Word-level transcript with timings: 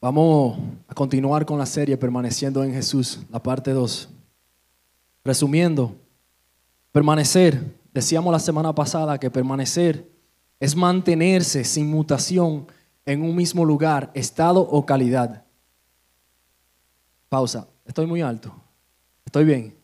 Vamos 0.00 0.58
a 0.88 0.94
continuar 0.94 1.46
con 1.46 1.58
la 1.58 1.64
serie 1.64 1.96
Permaneciendo 1.96 2.62
en 2.62 2.72
Jesús, 2.72 3.20
la 3.30 3.42
parte 3.42 3.72
2. 3.72 4.10
Resumiendo, 5.24 5.96
permanecer, 6.92 7.74
decíamos 7.94 8.30
la 8.30 8.38
semana 8.38 8.74
pasada 8.74 9.18
que 9.18 9.30
permanecer 9.30 10.06
es 10.60 10.76
mantenerse 10.76 11.64
sin 11.64 11.90
mutación 11.90 12.66
en 13.06 13.22
un 13.22 13.34
mismo 13.34 13.64
lugar, 13.64 14.10
estado 14.12 14.60
o 14.60 14.84
calidad. 14.84 15.44
Pausa, 17.30 17.66
estoy 17.86 18.06
muy 18.06 18.20
alto. 18.20 18.54
¿Estoy 19.24 19.46
bien? 19.46 19.74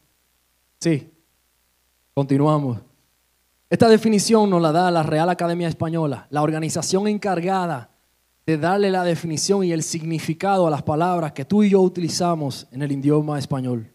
Sí. 0.78 1.10
Continuamos. 2.12 2.78
Esta 3.70 3.88
definición 3.88 4.50
nos 4.50 4.60
la 4.60 4.72
da 4.72 4.90
la 4.90 5.02
Real 5.02 5.30
Academia 5.30 5.68
Española, 5.68 6.26
la 6.28 6.42
organización 6.42 7.08
encargada 7.08 7.91
de 8.44 8.58
darle 8.58 8.90
la 8.90 9.04
definición 9.04 9.64
y 9.64 9.72
el 9.72 9.82
significado 9.82 10.66
a 10.66 10.70
las 10.70 10.82
palabras 10.82 11.32
que 11.32 11.44
tú 11.44 11.62
y 11.62 11.70
yo 11.70 11.80
utilizamos 11.80 12.66
en 12.70 12.82
el 12.82 12.92
idioma 12.92 13.38
español. 13.38 13.92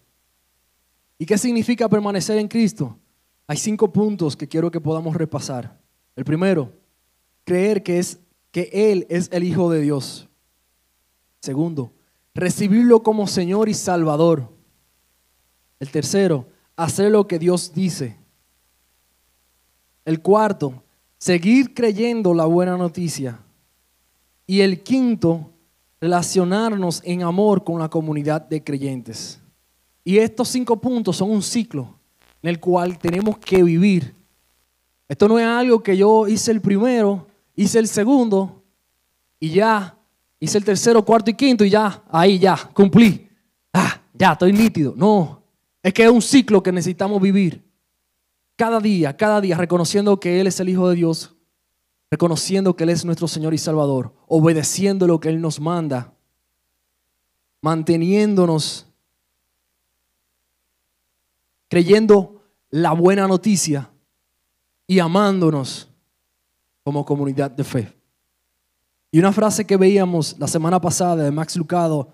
¿Y 1.18 1.26
qué 1.26 1.38
significa 1.38 1.90
permanecer 1.90 2.38
en 2.38 2.48
Cristo? 2.48 2.98
Hay 3.48 3.58
cinco 3.58 3.92
puntos 3.92 4.36
que 4.36 4.48
quiero 4.48 4.72
que 4.72 4.80
podamos 4.80 5.16
repasar. 5.16 5.80
El 6.16 6.23
primero, 6.23 6.72
creer 7.44 7.84
que, 7.84 8.00
es, 8.00 8.20
que 8.52 8.70
Él 8.72 9.06
es 9.10 9.30
el 9.32 9.44
Hijo 9.44 9.70
de 9.70 9.82
Dios. 9.82 10.30
Segundo, 11.42 11.94
recibirlo 12.34 13.04
como 13.04 13.28
Señor 13.28 13.70
y 13.70 13.73
Salvador. 13.73 14.54
El 15.80 15.90
tercero, 15.90 16.48
hacer 16.76 17.12
lo 17.12 17.28
que 17.28 17.40
Dios 17.40 17.73
dice. 17.73 18.18
El 20.06 20.22
cuarto, 20.22 20.84
seguir 21.18 21.73
creyendo 21.73 22.34
la 22.34 22.45
buena 22.45 22.78
noticia. 22.78 23.44
Y 24.48 24.62
el 24.62 24.82
quinto, 24.82 25.52
relacionarnos 26.00 27.02
en 27.04 27.22
amor 27.22 27.64
con 27.64 27.80
la 27.80 27.90
comunidad 27.90 28.42
de 28.42 28.64
creyentes. 28.64 29.40
Y 30.03 30.17
estos 30.17 30.48
cinco 30.48 30.80
puntos 30.80 31.17
son 31.17 31.30
un 31.31 31.44
ciclo 31.44 31.95
en 32.42 32.50
el 32.50 32.59
cual 32.59 32.98
tenemos 32.98 33.38
que 33.40 33.62
vivir. 33.62 34.16
Esto 35.08 35.28
no 35.28 35.38
es 35.38 35.45
algo 35.45 35.84
que 35.84 35.98
yo 35.98 36.28
hice 36.28 36.52
el 36.52 36.62
primero, 36.62 37.28
hice 37.56 37.80
el 37.80 37.88
segundo 37.88 38.64
y 39.40 39.50
ya, 39.50 39.98
hice 40.40 40.58
el 40.58 40.66
tercero, 40.66 41.03
cuarto 41.03 41.31
y 41.31 41.34
quinto 41.34 41.66
y 41.66 41.70
ya, 41.70 42.03
ahí 42.09 42.40
ya, 42.40 42.58
cumplí. 42.73 43.30
Ah, 43.73 44.02
ya, 44.14 44.34
estoy 44.34 44.53
nítido. 44.53 44.94
No, 44.95 45.44
es 45.84 45.94
que 45.94 46.03
es 46.03 46.09
un 46.09 46.22
ciclo 46.22 46.62
que 46.62 46.72
necesitamos 46.72 47.22
vivir. 47.22 47.64
Cada 48.56 48.80
día, 48.80 49.16
cada 49.16 49.40
día, 49.40 49.58
reconociendo 49.58 50.20
que 50.20 50.40
Él 50.42 50.48
es 50.48 50.59
el 50.59 50.70
Hijo 50.70 50.90
de 50.90 50.95
Dios, 50.95 51.36
reconociendo 52.09 52.75
que 52.75 52.83
Él 52.83 52.89
es 52.89 53.05
nuestro 53.05 53.27
Señor 53.27 53.53
y 53.53 53.58
Salvador, 53.58 54.13
obedeciendo 54.27 55.08
lo 55.08 55.19
que 55.19 55.30
Él 55.30 55.41
nos 55.41 55.59
manda, 55.59 56.13
manteniéndonos, 57.61 58.88
creyendo 61.67 62.41
la 62.69 62.94
buena 62.94 63.28
noticia 63.28 63.89
y 64.85 65.00
amándonos 65.00 65.89
como 66.83 67.03
comunidad 67.03 67.52
de 67.52 67.63
fe. 67.63 67.94
Y 69.11 69.19
una 69.19 69.33
frase 69.33 69.66
que 69.66 69.78
veíamos 69.78 70.35
la 70.39 70.47
semana 70.47 70.80
pasada 70.80 71.23
de 71.23 71.31
Max 71.31 71.55
Lucado, 71.55 72.13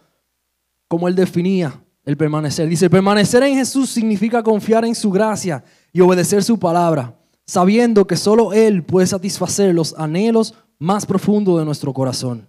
como 0.88 1.08
él 1.08 1.16
definía 1.16 1.83
el 2.05 2.17
permanecer. 2.17 2.67
Dice, 2.67 2.89
permanecer 2.89 3.44
en 3.44 3.55
Jesús 3.55 3.89
significa 3.89 4.44
confiar 4.44 4.86
en 4.86 4.95
su 4.95 5.11
gracia 5.11 5.64
y 5.91 6.02
obedecer 6.02 6.44
su 6.44 6.58
palabra 6.58 7.17
sabiendo 7.45 8.08
que 8.08 8.16
solo 8.16 8.53
Él 8.53 8.83
puede 8.83 9.08
satisfacer 9.08 9.73
los 9.73 9.97
anhelos 9.97 10.53
más 10.80 11.05
profundos 11.05 11.59
de 11.59 11.66
nuestro 11.66 11.94
corazón. 11.94 12.47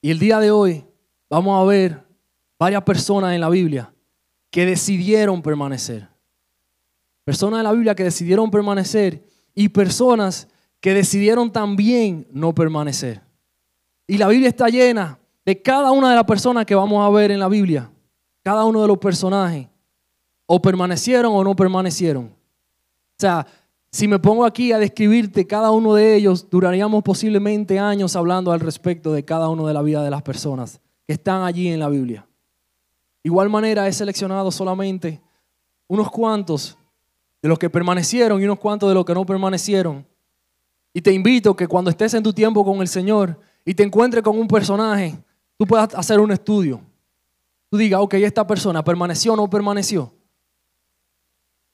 Y 0.00 0.10
el 0.10 0.18
día 0.18 0.38
de 0.38 0.50
hoy 0.50 0.84
vamos 1.28 1.60
a 1.60 1.64
ver 1.64 2.04
varias 2.58 2.82
personas 2.82 3.34
en 3.34 3.40
la 3.40 3.48
Biblia 3.48 3.92
que 4.50 4.66
decidieron 4.66 5.42
permanecer. 5.42 6.08
Personas 7.24 7.58
en 7.58 7.64
la 7.64 7.72
Biblia 7.72 7.94
que 7.94 8.04
decidieron 8.04 8.50
permanecer 8.50 9.24
y 9.54 9.68
personas 9.68 10.48
que 10.80 10.94
decidieron 10.94 11.52
también 11.52 12.26
no 12.30 12.54
permanecer. 12.54 13.20
Y 14.06 14.16
la 14.16 14.28
Biblia 14.28 14.48
está 14.48 14.68
llena 14.68 15.18
de 15.44 15.60
cada 15.60 15.90
una 15.90 16.10
de 16.10 16.16
las 16.16 16.24
personas 16.24 16.64
que 16.64 16.74
vamos 16.74 17.04
a 17.04 17.10
ver 17.10 17.30
en 17.30 17.40
la 17.40 17.48
Biblia, 17.48 17.90
cada 18.42 18.64
uno 18.64 18.80
de 18.80 18.88
los 18.88 18.98
personajes, 18.98 19.66
o 20.46 20.62
permanecieron 20.62 21.32
o 21.34 21.44
no 21.44 21.54
permanecieron. 21.54 22.37
O 23.18 23.20
sea, 23.20 23.48
si 23.90 24.06
me 24.06 24.20
pongo 24.20 24.44
aquí 24.44 24.70
a 24.70 24.78
describirte 24.78 25.44
cada 25.44 25.72
uno 25.72 25.92
de 25.94 26.14
ellos, 26.14 26.48
duraríamos 26.48 27.02
posiblemente 27.02 27.80
años 27.80 28.14
hablando 28.14 28.52
al 28.52 28.60
respecto 28.60 29.12
de 29.12 29.24
cada 29.24 29.48
uno 29.48 29.66
de 29.66 29.74
la 29.74 29.82
vida 29.82 30.04
de 30.04 30.10
las 30.10 30.22
personas 30.22 30.80
que 31.04 31.14
están 31.14 31.42
allí 31.42 31.66
en 31.66 31.80
la 31.80 31.88
Biblia. 31.88 32.24
Igual 33.24 33.48
manera 33.48 33.88
he 33.88 33.92
seleccionado 33.92 34.52
solamente 34.52 35.20
unos 35.88 36.12
cuantos 36.12 36.78
de 37.42 37.48
los 37.48 37.58
que 37.58 37.68
permanecieron 37.68 38.40
y 38.40 38.44
unos 38.44 38.60
cuantos 38.60 38.88
de 38.88 38.94
los 38.94 39.04
que 39.04 39.14
no 39.14 39.26
permanecieron. 39.26 40.06
Y 40.94 41.00
te 41.00 41.12
invito 41.12 41.56
que 41.56 41.66
cuando 41.66 41.90
estés 41.90 42.14
en 42.14 42.22
tu 42.22 42.32
tiempo 42.32 42.64
con 42.64 42.80
el 42.80 42.88
Señor 42.88 43.36
y 43.64 43.74
te 43.74 43.82
encuentres 43.82 44.22
con 44.22 44.38
un 44.38 44.46
personaje, 44.46 45.18
tú 45.56 45.66
puedas 45.66 45.92
hacer 45.96 46.20
un 46.20 46.30
estudio. 46.30 46.80
Tú 47.68 47.78
digas, 47.78 48.00
ok, 48.00 48.14
esta 48.14 48.46
persona 48.46 48.84
permaneció 48.84 49.32
o 49.32 49.36
no 49.36 49.50
permaneció 49.50 50.12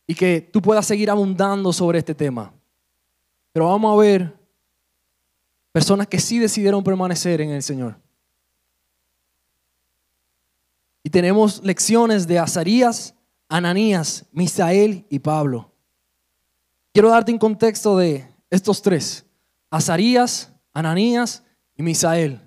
y 0.06 0.15
que 0.15 0.41
tú 0.41 0.60
puedas 0.60 0.87
seguir 0.87 1.10
abundando 1.10 1.72
sobre 1.72 1.98
este 1.98 2.15
tema. 2.15 2.53
Pero 3.53 3.69
vamos 3.69 3.94
a 3.94 4.00
ver 4.00 4.37
personas 5.72 6.06
que 6.06 6.19
sí 6.19 6.38
decidieron 6.38 6.84
permanecer 6.84 7.41
en 7.41 7.50
el 7.50 7.62
Señor. 7.62 7.97
Y 11.03 11.10
tenemos 11.10 11.62
lecciones 11.62 12.26
de 12.26 12.38
Azarías, 12.38 13.15
Ananías, 13.48 14.25
Misael 14.32 15.06
y 15.10 15.19
Pablo. 15.19 15.70
Quiero 16.92 17.10
darte 17.10 17.32
un 17.32 17.38
contexto 17.38 17.97
de 17.97 18.26
estos 18.50 18.81
tres. 18.81 19.26
Azarías, 19.71 20.53
Ananías 20.72 21.42
y 21.76 21.82
Misael. 21.82 22.41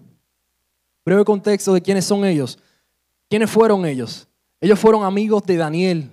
Breve 1.05 1.23
contexto 1.23 1.73
de 1.73 1.81
quiénes 1.81 2.05
son 2.05 2.25
ellos. 2.25 2.59
¿Quiénes 3.29 3.49
fueron 3.51 3.85
ellos? 3.85 4.27
Ellos 4.59 4.79
fueron 4.79 5.03
amigos 5.03 5.43
de 5.43 5.57
Daniel, 5.57 6.09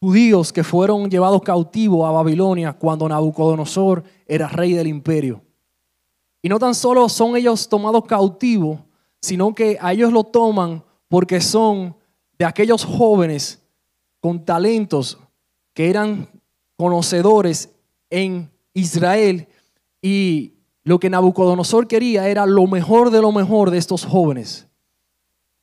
judíos 0.00 0.52
que 0.52 0.64
fueron 0.64 1.10
llevados 1.10 1.42
cautivos 1.42 2.08
a 2.08 2.12
Babilonia 2.12 2.72
cuando 2.72 3.08
Nabucodonosor 3.08 4.02
era 4.26 4.48
rey 4.48 4.72
del 4.72 4.86
imperio. 4.86 5.42
Y 6.42 6.48
no 6.48 6.58
tan 6.58 6.74
solo 6.74 7.08
son 7.08 7.36
ellos 7.36 7.68
tomados 7.68 8.04
cautivos, 8.06 8.80
sino 9.20 9.54
que 9.54 9.76
a 9.80 9.92
ellos 9.92 10.12
lo 10.12 10.24
toman 10.24 10.82
porque 11.08 11.40
son 11.40 11.94
de 12.38 12.46
aquellos 12.46 12.84
jóvenes 12.84 13.62
con 14.20 14.44
talentos 14.44 15.18
que 15.74 15.90
eran 15.90 16.28
conocedores 16.76 17.70
en 18.08 18.50
Israel 18.72 19.48
y 20.00 20.54
lo 20.82 20.98
que 20.98 21.10
Nabucodonosor 21.10 21.86
quería 21.86 22.28
era 22.28 22.46
lo 22.46 22.66
mejor 22.66 23.10
de 23.10 23.20
lo 23.20 23.32
mejor 23.32 23.70
de 23.70 23.76
estos 23.76 24.06
jóvenes. 24.06 24.66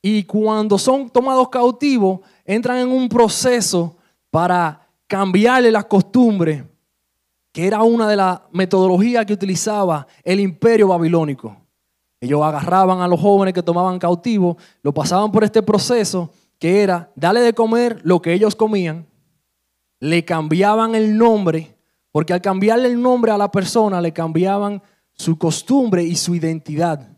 Y 0.00 0.22
cuando 0.22 0.78
son 0.78 1.10
tomados 1.10 1.48
cautivos, 1.48 2.20
entran 2.44 2.78
en 2.78 2.88
un 2.88 3.08
proceso 3.08 3.97
para 4.30 4.88
cambiarle 5.06 5.70
las 5.72 5.86
costumbres, 5.86 6.64
que 7.52 7.66
era 7.66 7.82
una 7.82 8.08
de 8.08 8.16
las 8.16 8.40
metodologías 8.52 9.24
que 9.26 9.32
utilizaba 9.32 10.06
el 10.22 10.40
imperio 10.40 10.88
babilónico. 10.88 11.56
Ellos 12.20 12.42
agarraban 12.42 13.00
a 13.00 13.08
los 13.08 13.20
jóvenes 13.20 13.54
que 13.54 13.62
tomaban 13.62 13.98
cautivos, 13.98 14.56
lo 14.82 14.92
pasaban 14.92 15.30
por 15.30 15.44
este 15.44 15.62
proceso 15.62 16.30
que 16.58 16.82
era 16.82 17.10
darle 17.14 17.40
de 17.40 17.54
comer 17.54 18.00
lo 18.02 18.20
que 18.20 18.32
ellos 18.32 18.56
comían, 18.56 19.06
le 20.00 20.24
cambiaban 20.24 20.94
el 20.94 21.16
nombre, 21.16 21.76
porque 22.10 22.32
al 22.32 22.42
cambiarle 22.42 22.88
el 22.88 23.00
nombre 23.00 23.30
a 23.30 23.38
la 23.38 23.50
persona 23.50 24.00
le 24.00 24.12
cambiaban 24.12 24.82
su 25.12 25.38
costumbre 25.38 26.02
y 26.02 26.16
su 26.16 26.34
identidad. 26.34 27.08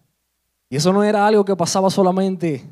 Y 0.69 0.77
eso 0.77 0.93
no 0.93 1.03
era 1.03 1.27
algo 1.27 1.45
que 1.45 1.57
pasaba 1.57 1.91
solamente 1.91 2.65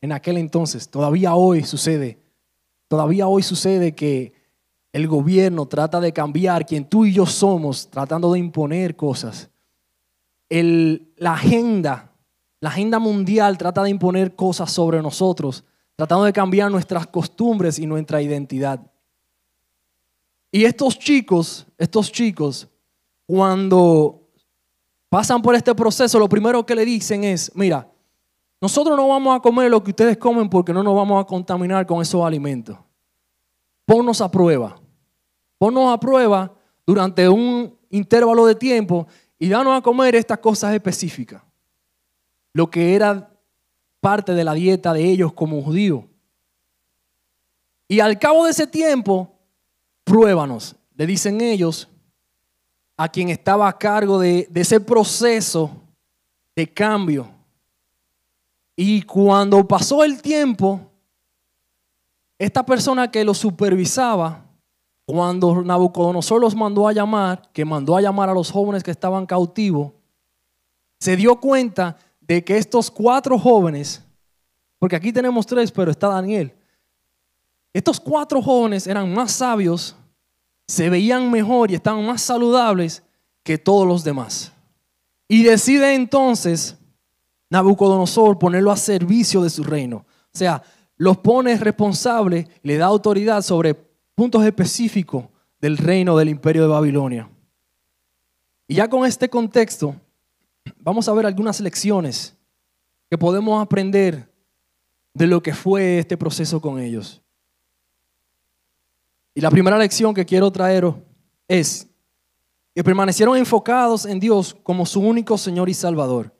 en 0.00 0.12
aquel 0.12 0.36
entonces, 0.36 0.88
todavía 0.90 1.34
hoy 1.34 1.62
sucede. 1.62 2.25
Todavía 2.88 3.26
hoy 3.26 3.42
sucede 3.42 3.94
que 3.94 4.32
el 4.92 5.08
gobierno 5.08 5.66
trata 5.66 6.00
de 6.00 6.12
cambiar 6.12 6.64
quien 6.64 6.88
tú 6.88 7.04
y 7.04 7.12
yo 7.12 7.26
somos, 7.26 7.90
tratando 7.90 8.32
de 8.32 8.38
imponer 8.38 8.96
cosas. 8.96 9.50
la 10.48 11.32
agenda, 11.32 12.12
la 12.60 12.68
agenda 12.70 12.98
mundial 12.98 13.58
trata 13.58 13.82
de 13.82 13.90
imponer 13.90 14.34
cosas 14.34 14.70
sobre 14.72 15.02
nosotros, 15.02 15.64
tratando 15.96 16.24
de 16.24 16.32
cambiar 16.32 16.70
nuestras 16.70 17.06
costumbres 17.06 17.78
y 17.78 17.86
nuestra 17.86 18.22
identidad. 18.22 18.80
Y 20.50 20.64
estos 20.64 20.98
chicos, 20.98 21.66
estos 21.76 22.10
chicos, 22.10 22.68
cuando 23.26 24.30
pasan 25.08 25.42
por 25.42 25.54
este 25.54 25.74
proceso, 25.74 26.18
lo 26.18 26.28
primero 26.28 26.64
que 26.64 26.74
le 26.74 26.84
dicen 26.84 27.24
es, 27.24 27.50
mira, 27.54 27.90
nosotros 28.60 28.96
no 28.96 29.08
vamos 29.08 29.36
a 29.36 29.40
comer 29.40 29.70
lo 29.70 29.82
que 29.82 29.90
ustedes 29.90 30.16
comen 30.16 30.48
porque 30.48 30.72
no 30.72 30.82
nos 30.82 30.94
vamos 30.94 31.22
a 31.22 31.26
contaminar 31.26 31.86
con 31.86 32.00
esos 32.00 32.24
alimentos. 32.24 32.78
Ponnos 33.84 34.20
a 34.20 34.30
prueba. 34.30 34.80
Ponnos 35.58 35.92
a 35.92 36.00
prueba 36.00 36.52
durante 36.86 37.28
un 37.28 37.76
intervalo 37.90 38.46
de 38.46 38.54
tiempo 38.54 39.06
y 39.38 39.48
danos 39.48 39.76
a 39.76 39.82
comer 39.82 40.14
estas 40.14 40.38
cosas 40.38 40.74
específicas. 40.74 41.42
lo 42.52 42.70
que 42.70 42.94
era 42.94 43.30
parte 44.00 44.32
de 44.32 44.42
la 44.42 44.54
dieta 44.54 44.94
de 44.94 45.04
ellos 45.04 45.34
como 45.34 45.62
judíos. 45.62 46.04
Y 47.86 48.00
al 48.00 48.18
cabo 48.18 48.46
de 48.46 48.52
ese 48.52 48.66
tiempo, 48.66 49.38
pruébanos, 50.04 50.74
le 50.94 51.06
dicen 51.06 51.42
ellos 51.42 51.86
a 52.96 53.10
quien 53.10 53.28
estaba 53.28 53.68
a 53.68 53.76
cargo 53.76 54.18
de, 54.18 54.48
de 54.50 54.60
ese 54.62 54.80
proceso 54.80 55.70
de 56.54 56.66
cambio. 56.66 57.28
Y 58.76 59.02
cuando 59.02 59.66
pasó 59.66 60.04
el 60.04 60.20
tiempo, 60.20 60.80
esta 62.38 62.64
persona 62.64 63.10
que 63.10 63.24
lo 63.24 63.32
supervisaba, 63.32 64.44
cuando 65.06 65.62
Nabucodonosor 65.62 66.40
los 66.40 66.54
mandó 66.54 66.86
a 66.86 66.92
llamar, 66.92 67.50
que 67.52 67.64
mandó 67.64 67.96
a 67.96 68.02
llamar 68.02 68.28
a 68.28 68.34
los 68.34 68.50
jóvenes 68.50 68.82
que 68.82 68.90
estaban 68.90 69.24
cautivos, 69.24 69.92
se 71.00 71.16
dio 71.16 71.40
cuenta 71.40 71.96
de 72.20 72.44
que 72.44 72.58
estos 72.58 72.90
cuatro 72.90 73.38
jóvenes, 73.38 74.02
porque 74.78 74.96
aquí 74.96 75.12
tenemos 75.12 75.46
tres, 75.46 75.72
pero 75.72 75.90
está 75.90 76.08
Daniel, 76.08 76.52
estos 77.72 77.98
cuatro 78.00 78.42
jóvenes 78.42 78.86
eran 78.86 79.12
más 79.14 79.32
sabios, 79.32 79.96
se 80.66 80.90
veían 80.90 81.30
mejor 81.30 81.70
y 81.70 81.74
estaban 81.74 82.04
más 82.04 82.20
saludables 82.20 83.02
que 83.42 83.56
todos 83.56 83.86
los 83.86 84.02
demás. 84.02 84.52
Y 85.28 85.44
decide 85.44 85.94
entonces 85.94 86.76
Nabucodonosor 87.50 88.38
ponerlo 88.38 88.70
a 88.70 88.76
servicio 88.76 89.42
de 89.42 89.50
su 89.50 89.62
reino. 89.62 89.98
O 89.98 90.38
sea, 90.38 90.62
los 90.96 91.18
pone 91.18 91.56
responsables, 91.56 92.46
le 92.62 92.76
da 92.76 92.86
autoridad 92.86 93.42
sobre 93.42 93.74
puntos 94.14 94.44
específicos 94.44 95.26
del 95.60 95.76
reino 95.78 96.16
del 96.16 96.28
imperio 96.28 96.62
de 96.62 96.68
Babilonia. 96.68 97.30
Y 98.66 98.74
ya 98.74 98.88
con 98.88 99.06
este 99.06 99.28
contexto, 99.28 99.94
vamos 100.78 101.08
a 101.08 101.12
ver 101.12 101.26
algunas 101.26 101.60
lecciones 101.60 102.36
que 103.08 103.16
podemos 103.16 103.62
aprender 103.62 104.28
de 105.14 105.26
lo 105.26 105.42
que 105.42 105.54
fue 105.54 105.98
este 105.98 106.16
proceso 106.16 106.60
con 106.60 106.80
ellos. 106.80 107.22
Y 109.34 109.40
la 109.40 109.50
primera 109.50 109.78
lección 109.78 110.14
que 110.14 110.24
quiero 110.24 110.50
traeros 110.50 110.96
es 111.46 111.88
que 112.74 112.82
permanecieron 112.82 113.36
enfocados 113.36 114.04
en 114.04 114.18
Dios 114.18 114.54
como 114.62 114.84
su 114.84 115.00
único 115.00 115.38
Señor 115.38 115.68
y 115.68 115.74
Salvador. 115.74 116.35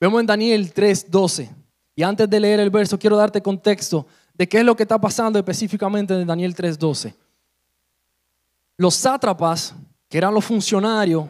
Vemos 0.00 0.20
en 0.20 0.26
Daniel 0.26 0.72
3:12. 0.72 1.50
Y 1.94 2.02
antes 2.02 2.28
de 2.28 2.40
leer 2.40 2.60
el 2.60 2.70
verso, 2.70 2.98
quiero 2.98 3.16
darte 3.16 3.40
contexto 3.40 4.06
de 4.34 4.48
qué 4.48 4.58
es 4.58 4.64
lo 4.64 4.76
que 4.76 4.82
está 4.82 5.00
pasando 5.00 5.38
específicamente 5.38 6.14
en 6.14 6.26
Daniel 6.26 6.54
3:12. 6.54 7.14
Los 8.76 8.94
sátrapas, 8.94 9.74
que 10.08 10.18
eran 10.18 10.34
los 10.34 10.44
funcionarios 10.44 11.26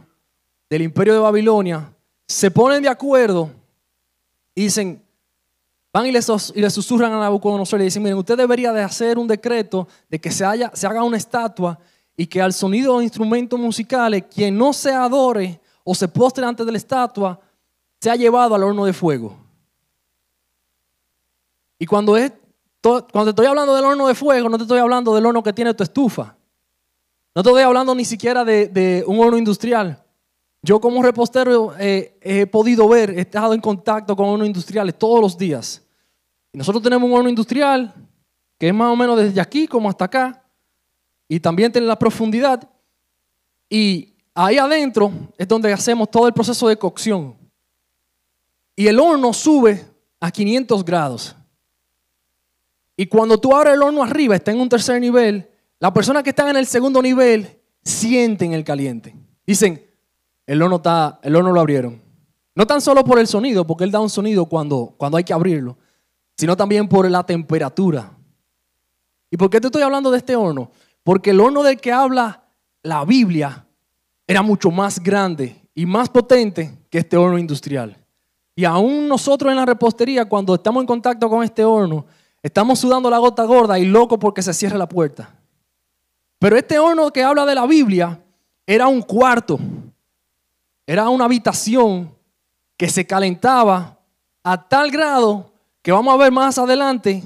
del 0.69 0.83
imperio 0.83 1.15
de 1.15 1.21
Babilonia, 1.21 1.93
se 2.27 2.51
ponen 2.51 2.83
de 2.83 2.89
acuerdo 2.89 3.51
y 4.53 4.65
dicen, 4.65 5.01
van 5.93 6.07
y 6.07 6.13
les, 6.13 6.27
susurran 6.27 7.13
a 7.13 7.21
Nabucodonosor 7.21 7.79
y 7.79 7.81
le 7.81 7.85
dicen, 7.85 8.03
miren, 8.03 8.19
usted 8.19 8.37
debería 8.37 8.73
de 8.73 8.83
hacer 8.83 9.17
un 9.17 9.29
decreto 9.29 9.87
de 10.11 10.19
que 10.19 10.33
se 10.33 10.45
haga 10.45 11.05
una 11.05 11.17
estatua 11.17 11.79
y 12.17 12.27
que 12.27 12.43
al 12.43 12.53
sonido 12.53 12.99
de 12.99 13.05
instrumentos 13.05 13.61
musicales, 13.61 14.25
quien 14.29 14.59
no 14.59 14.73
se 14.73 14.93
adore 14.93 15.61
o 15.85 15.95
se 15.95 16.09
postre 16.09 16.45
antes 16.45 16.67
de 16.67 16.73
la 16.73 16.79
estatua, 16.79 17.39
se 18.07 18.11
ha 18.13 18.15
llevado 18.15 18.55
al 18.55 18.63
horno 18.63 18.85
de 18.85 18.93
fuego. 18.93 19.37
Y 21.77 21.87
cuando, 21.87 22.17
es, 22.17 22.33
cuando 22.81 23.31
estoy 23.31 23.47
hablando 23.47 23.75
del 23.75 23.85
horno 23.85 24.07
de 24.07 24.15
fuego, 24.15 24.49
no 24.49 24.57
te 24.59 24.63
estoy 24.63 24.79
hablando 24.79 25.13
del 25.13 25.27
horno 25.27 25.43
que 25.43 25.53
tiene 25.53 25.75
tu 25.75 25.83
estufa. 25.83 26.37
No 27.35 27.43
te 27.43 27.49
estoy 27.49 27.65
hablando 27.65 27.97
ni 27.97 28.05
siquiera 28.05 28.45
de, 28.45 29.03
un 29.09 29.19
horno 29.19 29.37
industrial. 29.37 30.01
Yo 30.63 30.81
como 30.81 31.03
repostero 31.03 31.75
eh, 31.81 32.17
he 32.21 32.47
podido 32.47 32.89
ver, 32.89 33.11
he 33.11 33.23
estado 33.23 33.55
en 33.55 33.61
contacto 33.61 34.15
con 34.15 34.29
hornos 34.29 34.47
industriales 34.47 34.97
todos 34.97 35.21
los 35.21 35.37
días. 35.37 35.83
Y 36.53 36.59
nosotros 36.59 36.85
tenemos 36.85 37.11
un 37.11 37.17
horno 37.17 37.29
industrial 37.29 37.93
que 38.57 38.69
es 38.69 38.75
más 38.75 38.93
o 38.93 38.95
menos 38.95 39.19
desde 39.19 39.41
aquí 39.41 39.67
como 39.67 39.91
hasta 39.91 40.05
acá. 40.05 40.45
Y 41.27 41.41
también 41.41 41.73
tiene 41.73 41.89
la 41.89 41.99
profundidad. 41.99 42.71
Y 43.69 44.15
ahí 44.33 44.59
adentro 44.59 45.11
es 45.37 45.49
donde 45.49 45.73
hacemos 45.73 46.09
todo 46.09 46.29
el 46.29 46.33
proceso 46.33 46.69
de 46.69 46.77
cocción. 46.77 47.46
Y 48.77 48.87
el 48.87 49.01
horno 49.01 49.33
sube 49.33 49.85
a 50.21 50.31
500 50.31 50.85
grados. 50.85 51.35
Y 52.97 53.07
cuando 53.07 53.39
tú 53.39 53.55
abres 53.57 53.75
el 53.75 53.83
horno 53.83 54.03
arriba, 54.03 54.37
está 54.37 54.53
en 54.53 54.61
un 54.61 54.69
tercer 54.69 55.01
nivel, 55.01 55.51
la 55.79 55.93
persona 55.93 56.23
que 56.23 56.31
está 56.31 56.49
en 56.49 56.57
el 56.57 56.67
segundo 56.67 57.03
nivel 57.03 57.59
sienten 57.83 58.53
el 58.53 58.65
caliente. 58.65 59.15
Dicen, 59.47 59.85
el 60.47 60.63
horno, 60.63 60.77
está, 60.77 61.19
el 61.23 61.37
horno 61.37 61.53
lo 61.53 61.61
abrieron. 61.61 62.01
No 62.55 62.67
tan 62.67 62.81
solo 62.81 63.05
por 63.05 63.19
el 63.19 63.27
sonido, 63.27 63.67
porque 63.67 63.85
él 63.85 63.91
da 63.91 64.01
un 64.01 64.09
sonido 64.09 64.47
cuando, 64.47 64.95
cuando 64.97 65.19
hay 65.19 65.25
que 65.25 65.35
abrirlo, 65.35 65.77
sino 66.37 66.57
también 66.57 66.89
por 66.89 67.11
la 67.11 67.25
temperatura. 67.25 68.13
¿Y 69.31 69.37
por 69.37 69.51
qué 69.51 69.61
te 69.61 69.67
estoy 69.67 69.83
hablando 69.83 70.11
de 70.11 70.19
este 70.19 70.37
horno? 70.37 70.71
Porque 71.03 71.31
el 71.31 71.41
horno 71.41 71.63
del 71.63 71.79
que 71.79 71.93
habla 71.93 72.45
la 72.83 73.05
Biblia 73.05 73.67
era 74.27 74.43
mucho 74.43 74.71
más 74.71 75.03
grande 75.03 75.69
y 75.75 75.85
más 75.85 76.09
potente 76.09 76.79
que 76.89 76.99
este 76.99 77.17
horno 77.17 77.39
industrial. 77.39 77.97
Y 78.59 78.65
aún 78.65 79.07
nosotros 79.07 79.51
en 79.51 79.57
la 79.57 79.67
repostería, 79.67 80.25
cuando 80.25 80.55
estamos 80.55 80.81
en 80.81 80.87
contacto 80.87 81.29
con 81.29 81.45
este 81.45 81.63
horno, 81.63 82.07
estamos 82.43 82.79
sudando 82.79 83.11
la 83.11 83.19
gota 83.19 83.45
gorda 83.45 83.79
y 83.79 83.85
loco 83.85 84.19
porque 84.19 84.41
se 84.41 84.55
cierra 84.55 84.79
la 84.79 84.89
puerta. 84.89 85.39
Pero 86.39 86.57
este 86.57 86.79
horno 86.79 87.13
que 87.13 87.23
habla 87.23 87.45
de 87.45 87.55
la 87.55 87.67
Biblia 87.67 88.19
era 88.67 88.89
un 88.89 89.03
cuarto, 89.03 89.59
era 90.87 91.11
una 91.11 91.27
habitación 91.27 92.11
que 92.79 92.89
se 92.89 93.07
calentaba 93.07 93.99
a 94.43 94.69
tal 94.69 94.91
grado 94.91 95.53
que 95.83 95.93
vamos 95.93 96.15
a 96.15 96.17
ver 96.17 96.33
más 96.33 96.57
adelante 96.57 97.23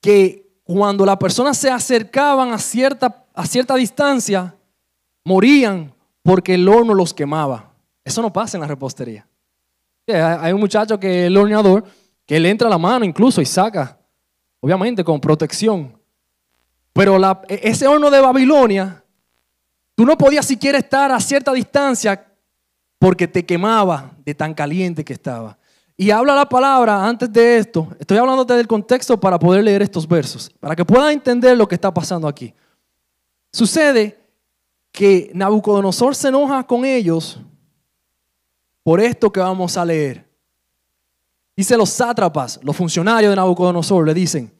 que 0.00 0.50
cuando 0.64 1.06
las 1.06 1.16
personas 1.16 1.56
se 1.58 1.70
acercaban 1.70 2.52
a 2.52 2.58
cierta, 2.58 3.24
a 3.34 3.46
cierta 3.46 3.76
distancia, 3.76 4.54
morían 5.24 5.94
porque 6.22 6.54
el 6.54 6.68
horno 6.68 6.92
los 6.94 7.14
quemaba. 7.14 7.72
Eso 8.04 8.20
no 8.20 8.32
pasa 8.32 8.56
en 8.56 8.62
la 8.62 8.66
repostería. 8.66 9.29
Hay 10.14 10.52
un 10.52 10.60
muchacho 10.60 10.98
que 10.98 11.22
es 11.22 11.26
el 11.26 11.36
horneador, 11.36 11.84
que 12.26 12.38
le 12.38 12.50
entra 12.50 12.68
la 12.68 12.78
mano 12.78 13.04
incluso 13.04 13.40
y 13.40 13.46
saca, 13.46 13.98
obviamente 14.60 15.02
con 15.02 15.20
protección. 15.20 15.98
Pero 16.92 17.18
e, 17.48 17.60
ese 17.62 17.86
horno 17.86 18.10
de 18.10 18.20
Babilonia, 18.20 19.04
tú 19.94 20.04
no 20.04 20.16
podías 20.16 20.46
siquiera 20.46 20.78
estar 20.78 21.10
a 21.12 21.20
cierta 21.20 21.52
distancia 21.52 22.26
porque 22.98 23.26
te 23.26 23.44
quemaba 23.44 24.12
de 24.24 24.34
tan 24.34 24.54
caliente 24.54 25.04
que 25.04 25.14
estaba. 25.14 25.58
Y 25.96 26.10
habla 26.10 26.34
la 26.34 26.48
palabra 26.48 27.06
antes 27.06 27.30
de 27.32 27.58
esto. 27.58 27.88
Estoy 27.98 28.16
hablando 28.18 28.44
del 28.44 28.66
contexto 28.66 29.20
para 29.20 29.38
poder 29.38 29.64
leer 29.64 29.82
estos 29.82 30.08
versos, 30.08 30.50
para 30.60 30.74
que 30.74 30.84
puedan 30.84 31.10
entender 31.10 31.56
lo 31.56 31.68
que 31.68 31.74
está 31.74 31.92
pasando 31.92 32.26
aquí. 32.26 32.54
Sucede 33.52 34.18
que 34.92 35.30
Nabucodonosor 35.34 36.14
se 36.14 36.28
enoja 36.28 36.64
con 36.66 36.84
ellos 36.84 37.40
por 38.82 39.00
esto 39.00 39.30
que 39.30 39.40
vamos 39.40 39.76
a 39.76 39.84
leer. 39.84 40.28
Dice 41.56 41.76
los 41.76 41.90
sátrapas, 41.90 42.58
los 42.62 42.76
funcionarios 42.76 43.30
de 43.30 43.36
Nabucodonosor, 43.36 44.06
le 44.06 44.14
dicen 44.14 44.52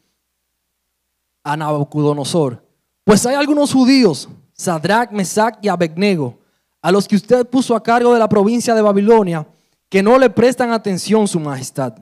a 1.42 1.56
Nabucodonosor, 1.56 2.62
pues 3.04 3.24
hay 3.24 3.34
algunos 3.34 3.72
judíos, 3.72 4.28
Sadrach, 4.52 5.10
Mesach 5.10 5.58
y 5.62 5.68
Abednego, 5.68 6.38
a 6.82 6.92
los 6.92 7.08
que 7.08 7.16
usted 7.16 7.46
puso 7.46 7.74
a 7.74 7.82
cargo 7.82 8.12
de 8.12 8.18
la 8.18 8.28
provincia 8.28 8.74
de 8.74 8.82
Babilonia, 8.82 9.46
que 9.88 10.02
no 10.02 10.18
le 10.18 10.30
prestan 10.30 10.72
atención 10.72 11.26
su 11.26 11.40
majestad. 11.40 11.94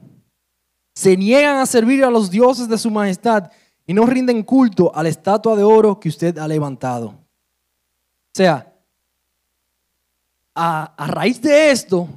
Se 0.95 1.17
niegan 1.17 1.59
a 1.59 1.67
servir 1.67 2.05
a 2.05 2.11
los 2.11 2.31
dioses 2.31 2.69
de 2.69 2.77
su 2.77 2.91
majestad 2.91 3.51
y 3.87 3.95
no 3.95 4.05
rinden 4.05 4.43
culto 4.43 4.95
a 4.95 5.03
la 5.03 5.09
estatua 5.09 5.57
de 5.57 5.63
oro 5.63 5.99
que 5.99 6.09
usted 6.09 6.37
ha 6.39 6.47
levantado. 6.47 7.09
O 7.09 8.35
sea, 8.35 8.68
a, 10.59 11.07
raíz 11.07 11.41
de 11.41 11.71
esto, 11.71 12.09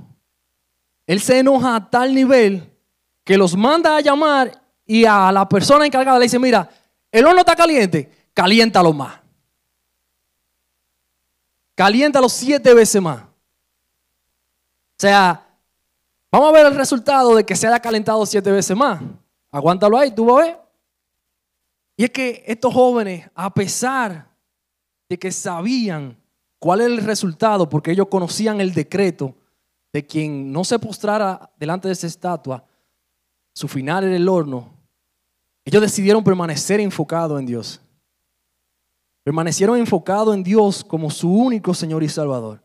él 1.06 1.22
se 1.22 1.40
enoja 1.40 1.76
a 1.76 1.90
tal 1.90 2.14
nivel 2.16 2.68
que 3.24 3.38
los 3.38 3.56
manda 3.56 3.96
a 3.96 4.02
llamar 4.02 4.60
y 4.86 5.06
a 5.06 5.32
la 5.32 5.48
persona 5.48 5.86
encargada 5.86 6.18
le 6.18 6.26
dice, 6.26 6.40
mira, 6.40 6.68
el 7.12 7.26
horno 7.26 7.42
está 7.42 7.56
caliente, 7.56 8.30
caliéntalo 8.34 8.92
más. 8.94 9.20
Caliéntalo 11.76 12.28
siete 12.28 12.74
veces 12.74 13.02
más. 13.02 13.22
O 13.22 13.28
sea, 14.98 15.48
vamos 16.32 16.50
a 16.50 16.52
ver 16.52 16.66
el 16.66 16.76
resultado 16.76 17.36
de 17.36 17.46
que 17.46 17.56
se 17.56 17.68
haya 17.68 17.80
calentado 17.80 18.26
siete 18.26 18.52
veces 18.52 18.76
más. 18.76 19.02
Aguántalo 19.52 19.98
ahí, 19.98 20.12
tú 20.12 20.26
vas 20.26 20.44
a 20.44 20.46
ver. 20.46 20.60
Y 21.96 22.06
es 22.06 22.10
que 22.10 22.44
estos 22.48 22.74
jóvenes, 22.74 23.30
a 23.36 23.54
pesar 23.54 24.28
de 25.08 25.20
que 25.20 25.32
sabían 25.32 26.21
¿Cuál 26.62 26.82
es 26.82 26.88
el 26.88 26.98
resultado? 27.00 27.68
Porque 27.68 27.90
ellos 27.90 28.06
conocían 28.08 28.62
el 28.62 28.72
decreto 28.72 29.34
de 29.92 30.06
quien 30.06 30.52
no 30.52 30.64
se 30.64 30.78
postrara 30.78 31.50
delante 31.58 31.88
de 31.88 31.94
esa 31.94 32.06
estatua, 32.06 32.64
su 33.52 33.68
final 33.68 34.04
era 34.04 34.16
el 34.16 34.30
horno. 34.30 34.72
Ellos 35.66 35.82
decidieron 35.82 36.24
permanecer 36.24 36.80
enfocados 36.80 37.40
en 37.40 37.48
Dios. 37.48 37.82
Permanecieron 39.24 39.76
enfocados 39.80 40.36
en 40.36 40.44
Dios 40.44 40.84
como 40.84 41.10
su 41.10 41.34
único 41.34 41.74
Señor 41.74 42.04
y 42.04 42.10
Salvador. 42.10 42.64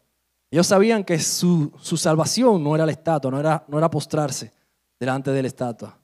Ellos 0.50 0.66
sabían 0.66 1.02
que 1.02 1.18
su, 1.18 1.72
su 1.80 1.96
salvación 1.96 2.62
no 2.62 2.74
era 2.74 2.84
la 2.84 2.92
estatua, 2.92 3.30
no 3.30 3.40
era, 3.40 3.64
no 3.66 3.78
era 3.78 3.90
postrarse 3.90 4.52
delante 5.00 5.30
de 5.30 5.40
la 5.40 5.48
estatua. 5.48 5.98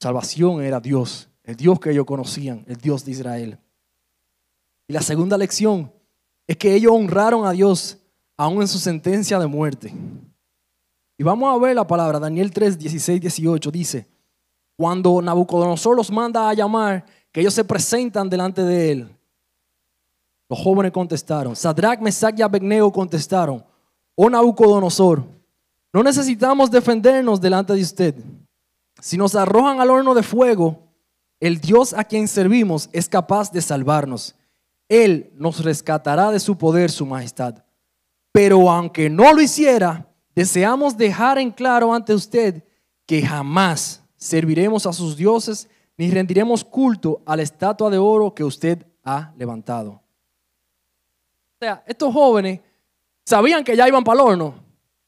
Salvación 0.00 0.60
era 0.60 0.80
Dios, 0.80 1.28
el 1.44 1.54
Dios 1.54 1.78
que 1.78 1.92
ellos 1.92 2.04
conocían, 2.04 2.64
el 2.66 2.78
Dios 2.78 3.04
de 3.04 3.12
Israel. 3.12 3.58
Y 4.88 4.92
la 4.92 5.02
segunda 5.02 5.38
lección 5.38 6.01
es 6.46 6.56
que 6.56 6.74
ellos 6.74 6.92
honraron 6.92 7.46
a 7.46 7.52
Dios 7.52 7.98
aún 8.36 8.62
en 8.62 8.68
su 8.68 8.78
sentencia 8.78 9.38
de 9.38 9.46
muerte. 9.46 9.94
Y 11.16 11.22
vamos 11.22 11.54
a 11.54 11.58
ver 11.58 11.76
la 11.76 11.86
palabra, 11.86 12.18
Daniel 12.18 12.50
3, 12.50 12.78
16, 12.78 13.20
18 13.20 13.70
dice, 13.70 14.08
cuando 14.76 15.22
Nabucodonosor 15.22 15.96
los 15.96 16.10
manda 16.10 16.48
a 16.48 16.54
llamar, 16.54 17.04
que 17.30 17.40
ellos 17.40 17.54
se 17.54 17.64
presentan 17.64 18.28
delante 18.28 18.62
de 18.62 18.92
él. 18.92 19.16
Los 20.48 20.58
jóvenes 20.58 20.92
contestaron, 20.92 21.54
Sadrach, 21.54 22.00
Mesach 22.00 22.38
y 22.38 22.42
Abednego 22.42 22.92
contestaron, 22.92 23.64
oh 24.14 24.28
Nabucodonosor, 24.28 25.24
no 25.92 26.02
necesitamos 26.02 26.70
defendernos 26.70 27.40
delante 27.40 27.74
de 27.74 27.82
usted. 27.82 28.14
Si 29.00 29.16
nos 29.16 29.34
arrojan 29.34 29.80
al 29.80 29.90
horno 29.90 30.14
de 30.14 30.22
fuego, 30.22 30.78
el 31.38 31.60
Dios 31.60 31.92
a 31.92 32.04
quien 32.04 32.28
servimos 32.28 32.88
es 32.92 33.08
capaz 33.08 33.50
de 33.50 33.60
salvarnos. 33.60 34.34
Él 34.88 35.32
nos 35.36 35.64
rescatará 35.64 36.30
de 36.30 36.40
su 36.40 36.56
poder, 36.56 36.90
su 36.90 37.06
majestad. 37.06 37.64
Pero 38.32 38.70
aunque 38.70 39.08
no 39.10 39.32
lo 39.32 39.40
hiciera, 39.40 40.08
deseamos 40.34 40.96
dejar 40.96 41.38
en 41.38 41.50
claro 41.50 41.94
ante 41.94 42.14
usted 42.14 42.64
que 43.06 43.22
jamás 43.22 44.02
serviremos 44.16 44.86
a 44.86 44.92
sus 44.92 45.16
dioses 45.16 45.68
ni 45.96 46.10
rendiremos 46.10 46.64
culto 46.64 47.20
a 47.26 47.36
la 47.36 47.42
estatua 47.42 47.90
de 47.90 47.98
oro 47.98 48.34
que 48.34 48.44
usted 48.44 48.86
ha 49.04 49.32
levantado. 49.36 49.92
O 49.92 51.58
sea, 51.60 51.82
estos 51.86 52.12
jóvenes 52.12 52.60
sabían 53.24 53.62
que 53.62 53.76
ya 53.76 53.86
iban 53.86 54.04
para 54.04 54.20
el 54.20 54.26
horno. 54.26 54.54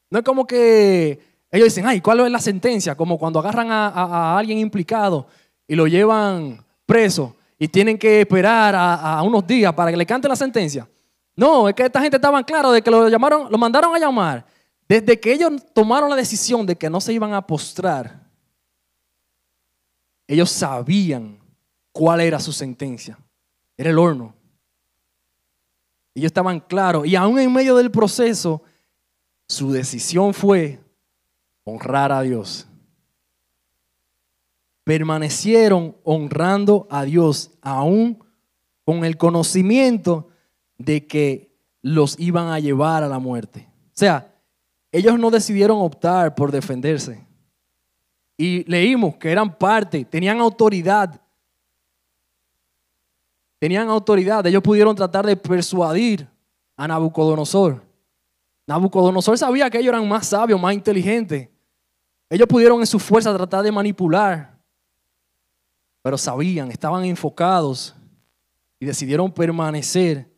No 0.09 0.19
es 0.19 0.25
como 0.25 0.45
que 0.45 1.19
ellos 1.51 1.65
dicen, 1.65 1.85
ay, 1.87 2.01
¿cuál 2.01 2.19
es 2.21 2.31
la 2.31 2.39
sentencia? 2.39 2.95
Como 2.95 3.17
cuando 3.17 3.39
agarran 3.39 3.71
a, 3.71 4.37
alguien 4.37 4.59
implicado 4.59 5.27
y 5.67 5.75
lo 5.75 5.87
llevan 5.87 6.63
preso 6.85 7.35
y 7.57 7.67
tienen 7.67 7.97
que 7.97 8.21
esperar 8.21 8.75
a, 8.75 9.21
unos 9.23 9.45
días 9.45 9.73
para 9.73 9.91
que 9.91 9.97
le 9.97 10.05
cante 10.05 10.27
la 10.27 10.35
sentencia. 10.35 10.87
No, 11.35 11.67
es 11.67 11.75
que 11.75 11.83
esta 11.83 12.01
gente 12.01 12.17
estaba 12.17 12.43
claro 12.43 12.71
de 12.71 12.81
que 12.81 12.91
lo 12.91 13.07
llamaron, 13.09 13.51
lo 13.51 13.57
mandaron 13.57 13.95
a 13.95 13.99
llamar. 13.99 14.45
Desde 14.87 15.19
que 15.19 15.33
ellos 15.33 15.51
tomaron 15.73 16.09
la 16.09 16.15
decisión 16.15 16.65
de 16.65 16.75
que 16.75 16.89
no 16.89 17.01
se 17.01 17.13
iban 17.13 17.33
a 17.33 17.45
postrar, 17.45 18.23
ellos 20.27 20.49
sabían 20.51 21.39
cuál 21.91 22.21
era 22.21 22.39
su 22.39 22.51
sentencia. 22.51 23.17
Era 23.77 23.89
el 23.89 23.99
horno. 23.99 24.33
Ellos 26.13 26.27
estaban 26.27 26.59
claros. 26.59 27.05
Y 27.05 27.15
aún 27.15 27.39
en 27.39 27.51
medio 27.51 27.75
del 27.75 27.91
proceso, 27.91 28.61
su 29.47 29.71
decisión 29.71 30.33
fue 30.33 30.79
honrar 31.63 32.11
a 32.11 32.21
Dios. 32.21 32.67
Permanecieron 34.85 35.97
honrando 36.05 36.87
a 36.89 37.03
Dios, 37.03 37.51
aún 37.61 38.23
con 38.85 39.03
el 39.03 39.17
conocimiento 39.17 40.29
de 40.77 41.05
que 41.05 41.53
los 41.81 42.17
iban 42.19 42.47
a 42.47 42.59
llevar 42.59 43.03
a 43.03 43.09
la 43.09 43.19
muerte. 43.19 43.67
O 43.87 43.97
sea, 43.97 44.33
ellos 44.91 45.19
no 45.19 45.29
decidieron 45.29 45.79
optar 45.81 46.33
por 46.35 46.51
defenderse. 46.51 47.27
Y 48.37 48.63
leímos 48.69 49.17
que 49.17 49.31
eran 49.31 49.57
parte, 49.57 50.05
tenían 50.05 50.39
autoridad. 50.39 51.19
Tenían 53.59 53.89
autoridad. 53.89 54.45
Ellos 54.45 54.63
pudieron 54.63 54.95
tratar 54.95 55.25
de 55.25 55.35
persuadir 55.35 56.27
a 56.77 56.87
Nabucodonosor. 56.87 57.83
Nabucodonosor 58.67 59.37
sabía 59.37 59.69
que 59.69 59.79
ellos 59.79 59.93
eran 59.93 60.07
más 60.07 60.27
sabios, 60.27 60.61
más 60.61 60.73
inteligentes. 60.73 61.49
Ellos 62.29 62.47
pudieron 62.47 62.79
en 62.79 62.87
su 62.87 62.99
fuerza 62.99 63.35
tratar 63.35 63.63
de 63.63 63.71
manipular. 63.71 64.54
Pero 66.05 66.19
sabían, 66.19 66.69
estaban 66.69 67.03
enfocados 67.03 67.95
y 68.79 68.85
decidieron 68.85 69.31
permanecer 69.31 70.31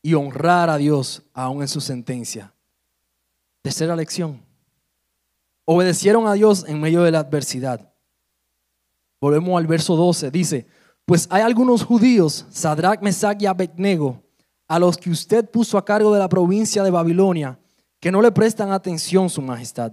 y 0.00 0.14
honrar 0.14 0.70
a 0.70 0.78
Dios 0.78 1.22
aún 1.34 1.60
en 1.60 1.68
su 1.68 1.82
sentencia. 1.82 2.50
Tercera 3.60 3.94
lección. 3.94 4.40
Obedecieron 5.66 6.26
a 6.26 6.32
Dios 6.32 6.64
en 6.66 6.80
medio 6.80 7.02
de 7.02 7.10
la 7.10 7.18
adversidad. 7.18 7.92
Volvemos 9.20 9.58
al 9.58 9.66
verso 9.66 9.96
12. 9.96 10.30
Dice, 10.30 10.66
pues 11.04 11.26
hay 11.28 11.42
algunos 11.42 11.84
judíos, 11.84 12.46
Sadrach, 12.48 13.02
Mesach 13.02 13.36
y 13.42 13.44
Abednego, 13.44 14.22
a 14.66 14.78
los 14.78 14.96
que 14.96 15.10
usted 15.10 15.50
puso 15.50 15.76
a 15.76 15.84
cargo 15.84 16.10
de 16.10 16.20
la 16.20 16.30
provincia 16.30 16.82
de 16.82 16.90
Babilonia, 16.90 17.60
que 18.00 18.10
no 18.10 18.22
le 18.22 18.32
prestan 18.32 18.72
atención, 18.72 19.28
su 19.28 19.42
majestad. 19.42 19.92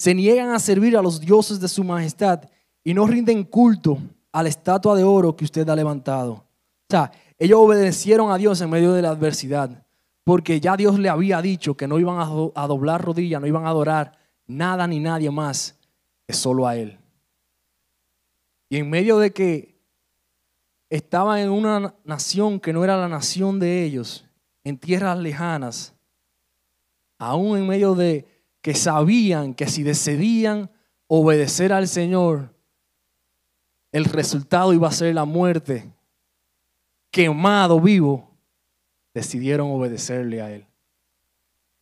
Se 0.00 0.12
niegan 0.16 0.50
a 0.50 0.58
servir 0.58 0.96
a 0.96 1.02
los 1.02 1.20
dioses 1.20 1.60
de 1.60 1.68
su 1.68 1.84
majestad 1.84 2.42
y 2.84 2.94
no 2.94 3.06
rinden 3.06 3.44
culto 3.44 3.98
a 4.32 4.42
la 4.42 4.48
estatua 4.48 4.96
de 4.96 5.04
oro 5.04 5.36
que 5.36 5.44
usted 5.44 5.68
ha 5.68 5.76
levantado. 5.76 6.32
O 6.32 6.44
sea, 6.88 7.12
ellos 7.38 7.58
obedecieron 7.60 8.30
a 8.30 8.38
Dios 8.38 8.60
en 8.60 8.70
medio 8.70 8.92
de 8.92 9.02
la 9.02 9.10
adversidad, 9.10 9.84
porque 10.24 10.60
ya 10.60 10.76
Dios 10.76 10.98
le 10.98 11.08
había 11.08 11.42
dicho 11.42 11.76
que 11.76 11.88
no 11.88 11.98
iban 11.98 12.18
a 12.54 12.66
doblar 12.66 13.02
rodillas, 13.02 13.40
no 13.40 13.46
iban 13.46 13.66
a 13.66 13.70
adorar 13.70 14.18
nada 14.46 14.86
ni 14.86 15.00
nadie 15.00 15.30
más, 15.30 15.76
es 16.26 16.36
solo 16.36 16.66
a 16.66 16.76
Él. 16.76 16.98
Y 18.68 18.78
en 18.78 18.88
medio 18.88 19.18
de 19.18 19.32
que 19.32 19.76
estaban 20.88 21.38
en 21.38 21.50
una 21.50 21.94
nación 22.04 22.60
que 22.60 22.72
no 22.72 22.84
era 22.84 22.96
la 22.96 23.08
nación 23.08 23.58
de 23.58 23.84
ellos, 23.84 24.24
en 24.64 24.78
tierras 24.78 25.18
lejanas, 25.18 25.94
aún 27.18 27.58
en 27.58 27.66
medio 27.66 27.94
de 27.94 28.26
que 28.60 28.74
sabían 28.74 29.54
que 29.54 29.66
si 29.66 29.82
decidían 29.82 30.70
obedecer 31.06 31.72
al 31.72 31.88
Señor, 31.88 32.54
el 33.92 34.06
resultado 34.06 34.72
iba 34.72 34.88
a 34.88 34.92
ser 34.92 35.14
la 35.14 35.26
muerte, 35.26 35.92
quemado 37.10 37.78
vivo, 37.78 38.30
decidieron 39.12 39.70
obedecerle 39.70 40.40
a 40.40 40.50
Él. 40.50 40.66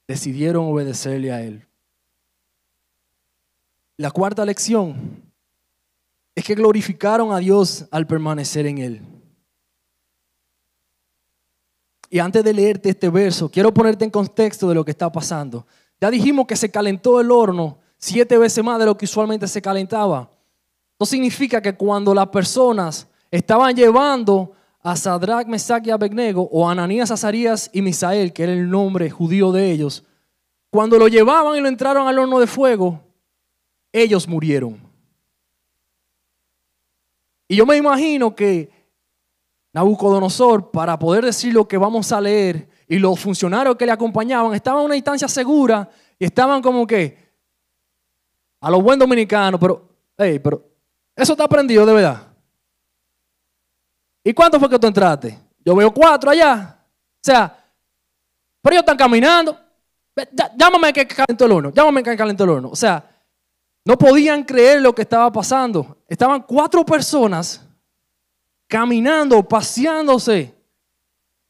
Decidieron 0.08 0.66
obedecerle 0.66 1.32
a 1.32 1.40
Él. 1.40 1.64
La 3.96 4.10
cuarta 4.10 4.44
lección 4.44 5.22
es 6.34 6.44
que 6.44 6.54
glorificaron 6.56 7.32
a 7.32 7.38
Dios 7.38 7.86
al 7.92 8.06
permanecer 8.06 8.66
en 8.66 8.78
Él. 8.78 9.02
Y 12.08 12.18
antes 12.18 12.42
de 12.42 12.52
leerte 12.52 12.88
este 12.88 13.08
verso, 13.08 13.48
quiero 13.48 13.72
ponerte 13.72 14.04
en 14.04 14.10
contexto 14.10 14.68
de 14.68 14.74
lo 14.74 14.84
que 14.84 14.90
está 14.90 15.12
pasando. 15.12 15.64
Ya 16.00 16.10
dijimos 16.10 16.46
que 16.46 16.56
se 16.56 16.70
calentó 16.70 17.20
el 17.20 17.30
horno 17.30 17.78
siete 17.98 18.36
veces 18.36 18.64
más 18.64 18.80
de 18.80 18.86
lo 18.86 18.96
que 18.96 19.04
usualmente 19.04 19.46
se 19.46 19.62
calentaba. 19.62 20.28
Significa 21.02 21.62
que 21.62 21.74
cuando 21.74 22.14
las 22.14 22.28
personas 22.28 23.08
estaban 23.30 23.74
llevando 23.74 24.52
a 24.82 24.96
Sadrach, 24.96 25.46
Mesach 25.46 25.86
y 25.86 25.90
Abednego, 25.90 26.48
o 26.52 26.68
a 26.68 26.72
Ananías, 26.72 27.10
Azarías 27.10 27.70
y 27.72 27.82
Misael, 27.82 28.32
que 28.32 28.42
era 28.42 28.52
el 28.52 28.68
nombre 28.68 29.10
judío 29.10 29.50
de 29.52 29.70
ellos, 29.70 30.04
cuando 30.70 30.98
lo 30.98 31.08
llevaban 31.08 31.56
y 31.56 31.60
lo 31.60 31.68
entraron 31.68 32.06
al 32.06 32.18
horno 32.18 32.38
de 32.38 32.46
fuego, 32.46 33.00
ellos 33.92 34.28
murieron. 34.28 34.78
Y 37.48 37.56
yo 37.56 37.66
me 37.66 37.76
imagino 37.76 38.34
que 38.34 38.70
Nabucodonosor, 39.72 40.70
para 40.70 40.98
poder 40.98 41.24
decir 41.24 41.52
lo 41.52 41.66
que 41.66 41.76
vamos 41.76 42.12
a 42.12 42.20
leer, 42.20 42.68
y 42.90 42.98
los 42.98 43.20
funcionarios 43.20 43.76
que 43.76 43.86
le 43.86 43.92
acompañaban, 43.92 44.52
estaban 44.52 44.80
en 44.80 44.86
una 44.86 44.96
instancia 44.96 45.28
segura 45.28 45.88
y 46.18 46.24
estaban 46.24 46.60
como 46.60 46.84
que 46.86 47.16
a 48.60 48.70
los 48.70 48.82
buen 48.82 48.98
dominicanos, 48.98 49.60
pero, 49.60 49.88
hey, 50.18 50.40
pero 50.40 50.69
eso 51.16 51.32
está 51.32 51.44
aprendido 51.44 51.84
de 51.86 51.92
verdad. 51.92 52.26
¿Y 54.22 54.32
cuánto 54.32 54.58
fue 54.58 54.68
que 54.68 54.78
tú 54.78 54.86
entraste? 54.86 55.38
Yo 55.64 55.74
veo 55.74 55.92
cuatro 55.92 56.30
allá. 56.30 56.78
O 56.82 57.22
sea, 57.22 57.56
pero 58.62 58.74
ellos 58.74 58.82
están 58.82 58.96
caminando. 58.96 59.58
Llámame 60.56 60.92
que 60.92 61.06
calentó 61.06 61.46
el 61.46 61.52
horno. 61.52 61.72
Llámame 61.72 62.02
que 62.02 62.16
calentó 62.16 62.44
el 62.44 62.50
horno. 62.50 62.68
O 62.70 62.76
sea, 62.76 63.04
no 63.84 63.96
podían 63.96 64.44
creer 64.44 64.82
lo 64.82 64.94
que 64.94 65.02
estaba 65.02 65.30
pasando. 65.32 65.98
Estaban 66.06 66.42
cuatro 66.42 66.84
personas 66.84 67.66
caminando, 68.66 69.42
paseándose 69.42 70.54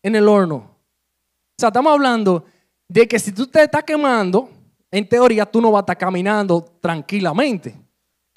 en 0.03 0.17
el 0.17 0.29
horno. 0.29 0.57
O 0.57 1.59
sea, 1.59 1.69
estamos 1.69 1.93
hablando 1.93 2.45
de 2.89 3.07
que 3.07 3.19
si 3.19 3.33
tú 3.33 3.47
te 3.47 3.63
estás 3.63 3.85
quemando, 3.85 4.49
en 4.91 5.09
teoría 5.09 5.45
tú 5.45 5.61
no 5.61 5.71
vas 5.71 5.81
a 5.81 5.83
estar 5.83 5.99
caminando 5.99 6.65
tranquilamente. 6.81 7.75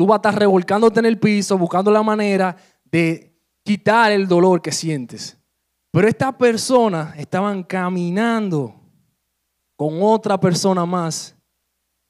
Tú 0.04 0.08
vas 0.08 0.16
a 0.16 0.18
estar 0.18 0.38
revolcándote 0.38 1.00
en 1.00 1.06
el 1.06 1.18
piso, 1.18 1.58
buscando 1.58 1.90
la 1.90 2.04
manera 2.04 2.58
de 2.84 3.34
quitar 3.64 4.12
el 4.12 4.28
dolor 4.28 4.62
que 4.62 4.74
sientes. 4.74 5.38
Pero 5.92 6.10
estas 6.10 6.36
personas 6.36 7.18
estaban 7.18 7.64
caminando 7.64 8.76
con 9.78 10.00
otra 10.02 10.38
persona 10.38 10.86
más 10.86 11.38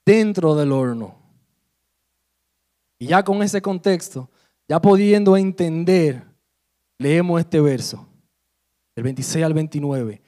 dentro 0.03 0.55
del 0.55 0.71
horno. 0.71 1.13
Y 2.97 3.05
ya 3.05 3.21
con 3.21 3.43
ese 3.43 3.62
contexto, 3.62 4.27
ya 4.67 4.81
pudiendo 4.81 5.38
entender, 5.38 6.25
leemos 6.97 7.41
este 7.41 7.62
verso, 7.62 8.07
del 8.95 9.03
26 9.03 9.45
al 9.45 9.53
29. 9.53 10.19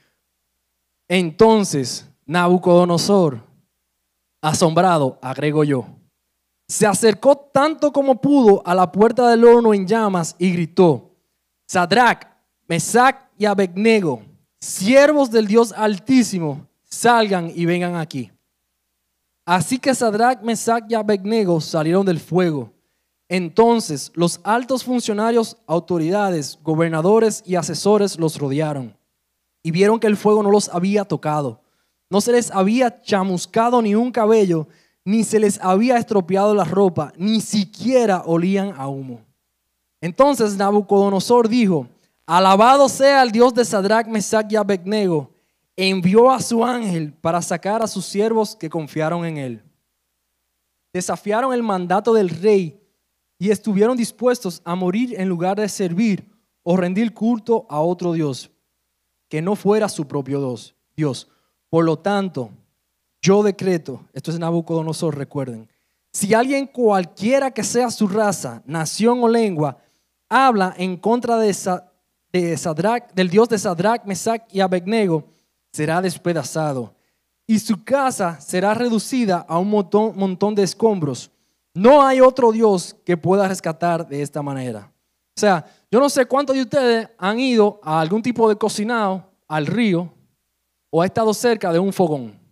Entonces 1.08 2.08
Nabucodonosor, 2.26 3.40
asombrado, 4.40 5.18
agrego 5.20 5.64
yo, 5.64 5.95
se 6.68 6.86
acercó 6.86 7.36
tanto 7.36 7.92
como 7.92 8.20
pudo 8.20 8.62
a 8.66 8.74
la 8.74 8.90
puerta 8.90 9.28
del 9.30 9.44
horno 9.44 9.72
en 9.72 9.86
llamas 9.86 10.34
y 10.38 10.52
gritó, 10.52 11.14
Sadrach, 11.66 12.26
Mesach 12.66 13.16
y 13.38 13.44
Abednego, 13.44 14.22
siervos 14.60 15.30
del 15.30 15.46
Dios 15.46 15.72
Altísimo, 15.72 16.66
salgan 16.84 17.50
y 17.54 17.64
vengan 17.66 17.96
aquí. 17.96 18.30
Así 19.44 19.78
que 19.78 19.94
Sadrach, 19.94 20.42
Mesach 20.42 20.84
y 20.88 20.94
Abednego 20.94 21.60
salieron 21.60 22.04
del 22.04 22.18
fuego. 22.18 22.72
Entonces 23.28 24.12
los 24.14 24.40
altos 24.44 24.84
funcionarios, 24.84 25.56
autoridades, 25.66 26.58
gobernadores 26.62 27.42
y 27.46 27.56
asesores 27.56 28.18
los 28.18 28.38
rodearon 28.38 28.96
y 29.62 29.72
vieron 29.72 29.98
que 29.98 30.06
el 30.06 30.16
fuego 30.16 30.42
no 30.42 30.50
los 30.50 30.68
había 30.68 31.04
tocado. 31.04 31.60
No 32.08 32.20
se 32.20 32.30
les 32.30 32.52
había 32.52 33.00
chamuscado 33.02 33.82
ni 33.82 33.96
un 33.96 34.12
cabello, 34.12 34.68
ni 35.06 35.22
se 35.22 35.38
les 35.38 35.60
había 35.62 35.98
estropeado 35.98 36.52
la 36.52 36.64
ropa, 36.64 37.12
ni 37.16 37.40
siquiera 37.40 38.24
olían 38.26 38.74
a 38.76 38.88
humo. 38.88 39.20
Entonces 40.00 40.56
Nabucodonosor 40.56 41.48
dijo, 41.48 41.86
alabado 42.26 42.88
sea 42.88 43.22
el 43.22 43.30
Dios 43.30 43.54
de 43.54 43.64
Sadrach, 43.64 44.08
Mesach 44.08 44.50
y 44.50 44.56
Abednego, 44.56 45.30
envió 45.76 46.28
a 46.32 46.42
su 46.42 46.64
ángel 46.64 47.12
para 47.12 47.40
sacar 47.40 47.82
a 47.82 47.86
sus 47.86 48.04
siervos 48.04 48.56
que 48.56 48.68
confiaron 48.68 49.24
en 49.24 49.36
él. 49.36 49.62
Desafiaron 50.92 51.54
el 51.54 51.62
mandato 51.62 52.12
del 52.12 52.28
rey 52.28 52.76
y 53.38 53.50
estuvieron 53.50 53.96
dispuestos 53.96 54.60
a 54.64 54.74
morir 54.74 55.14
en 55.16 55.28
lugar 55.28 55.56
de 55.56 55.68
servir 55.68 56.28
o 56.64 56.76
rendir 56.76 57.14
culto 57.14 57.64
a 57.68 57.78
otro 57.78 58.12
Dios, 58.12 58.50
que 59.28 59.40
no 59.40 59.54
fuera 59.54 59.88
su 59.88 60.08
propio 60.08 60.56
Dios. 60.96 61.28
Por 61.70 61.84
lo 61.84 61.96
tanto, 61.96 62.50
yo 63.26 63.42
decreto, 63.42 64.04
esto 64.12 64.30
es 64.30 64.38
Nabucodonosor, 64.38 65.18
recuerden, 65.18 65.68
si 66.12 66.32
alguien 66.32 66.64
cualquiera 66.64 67.50
que 67.50 67.64
sea 67.64 67.90
su 67.90 68.06
raza, 68.06 68.62
nación 68.66 69.20
o 69.20 69.28
lengua, 69.28 69.78
habla 70.28 70.72
en 70.78 70.96
contra 70.96 71.36
de, 71.36 71.52
del 72.32 73.28
Dios 73.28 73.48
de 73.48 73.58
Sadrach, 73.58 74.04
Mesach 74.04 74.42
y 74.52 74.60
Abednego, 74.60 75.24
será 75.72 76.00
despedazado 76.00 76.94
y 77.48 77.58
su 77.58 77.82
casa 77.82 78.40
será 78.40 78.74
reducida 78.74 79.44
a 79.48 79.58
un 79.58 79.70
montón, 79.70 80.16
montón 80.16 80.54
de 80.54 80.62
escombros. 80.62 81.28
No 81.74 82.06
hay 82.06 82.20
otro 82.20 82.52
Dios 82.52 82.94
que 83.04 83.16
pueda 83.16 83.48
rescatar 83.48 84.06
de 84.06 84.22
esta 84.22 84.40
manera. 84.40 84.92
O 85.36 85.40
sea, 85.40 85.66
yo 85.90 85.98
no 85.98 86.08
sé 86.08 86.26
cuántos 86.26 86.54
de 86.54 86.62
ustedes 86.62 87.08
han 87.18 87.40
ido 87.40 87.80
a 87.82 88.00
algún 88.00 88.22
tipo 88.22 88.48
de 88.48 88.54
cocinado, 88.54 89.28
al 89.48 89.66
río, 89.66 90.12
o 90.90 91.02
ha 91.02 91.06
estado 91.06 91.34
cerca 91.34 91.72
de 91.72 91.80
un 91.80 91.92
fogón. 91.92 92.45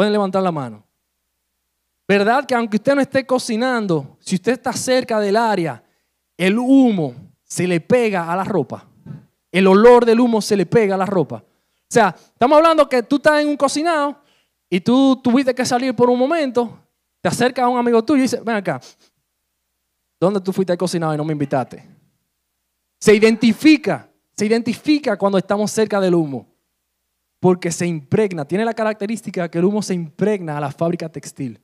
Pueden 0.00 0.14
levantar 0.14 0.42
la 0.42 0.50
mano. 0.50 0.82
¿Verdad 2.08 2.46
que 2.46 2.54
aunque 2.54 2.78
usted 2.78 2.94
no 2.94 3.02
esté 3.02 3.26
cocinando, 3.26 4.16
si 4.18 4.36
usted 4.36 4.52
está 4.52 4.72
cerca 4.72 5.20
del 5.20 5.36
área, 5.36 5.84
el 6.38 6.58
humo 6.58 7.14
se 7.44 7.66
le 7.66 7.82
pega 7.82 8.32
a 8.32 8.34
la 8.34 8.42
ropa? 8.42 8.88
El 9.52 9.66
olor 9.66 10.06
del 10.06 10.18
humo 10.18 10.40
se 10.40 10.56
le 10.56 10.64
pega 10.64 10.94
a 10.94 10.96
la 10.96 11.04
ropa. 11.04 11.44
O 11.44 11.86
sea, 11.86 12.16
estamos 12.16 12.56
hablando 12.56 12.88
que 12.88 13.02
tú 13.02 13.16
estás 13.16 13.42
en 13.42 13.48
un 13.48 13.58
cocinado 13.58 14.22
y 14.70 14.80
tú 14.80 15.20
tuviste 15.22 15.54
que 15.54 15.66
salir 15.66 15.94
por 15.94 16.08
un 16.08 16.18
momento, 16.18 16.78
te 17.20 17.28
acercas 17.28 17.66
a 17.66 17.68
un 17.68 17.78
amigo 17.78 18.02
tuyo 18.02 18.20
y 18.20 18.22
dices, 18.22 18.42
ven 18.42 18.56
acá, 18.56 18.80
¿dónde 20.18 20.40
tú 20.40 20.50
fuiste 20.50 20.72
al 20.72 20.78
cocinado 20.78 21.12
y 21.12 21.18
no 21.18 21.26
me 21.26 21.34
invitaste? 21.34 21.86
Se 22.98 23.14
identifica, 23.14 24.08
se 24.34 24.46
identifica 24.46 25.18
cuando 25.18 25.36
estamos 25.36 25.70
cerca 25.70 26.00
del 26.00 26.14
humo 26.14 26.49
porque 27.40 27.72
se 27.72 27.86
impregna, 27.86 28.44
tiene 28.44 28.66
la 28.66 28.74
característica 28.74 29.50
que 29.50 29.58
el 29.58 29.64
humo 29.64 29.82
se 29.82 29.94
impregna 29.94 30.58
a 30.58 30.60
la 30.60 30.70
fábrica 30.70 31.08
textil. 31.08 31.58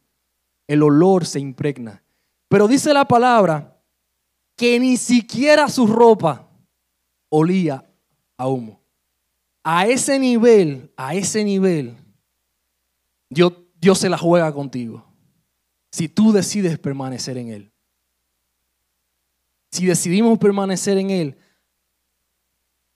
El 0.67 0.83
olor 0.83 1.27
se 1.27 1.39
impregna. 1.39 2.03
Pero 2.49 2.67
dice 2.67 2.95
la 2.95 3.05
palabra 3.05 3.79
que 4.57 4.81
ni 4.81 4.97
siquiera 4.97 5.69
su 5.69 5.87
ropa 5.87 6.49
olía 7.29 7.85
a 8.39 8.49
humo. 8.49 8.81
A 9.63 9.87
ese 9.87 10.19
nivel, 10.19 10.91
a 10.97 11.15
ese 11.15 11.45
nivel, 11.45 11.95
Dios, 13.29 13.53
Dios 13.79 13.99
se 13.99 14.09
la 14.09 14.17
juega 14.17 14.53
contigo. 14.53 15.05
Si 15.91 16.09
tú 16.09 16.33
decides 16.33 16.79
permanecer 16.79 17.37
en 17.37 17.51
Él. 17.51 17.73
Si 19.71 19.85
decidimos 19.85 20.39
permanecer 20.39 20.97
en 20.97 21.11
Él, 21.11 21.39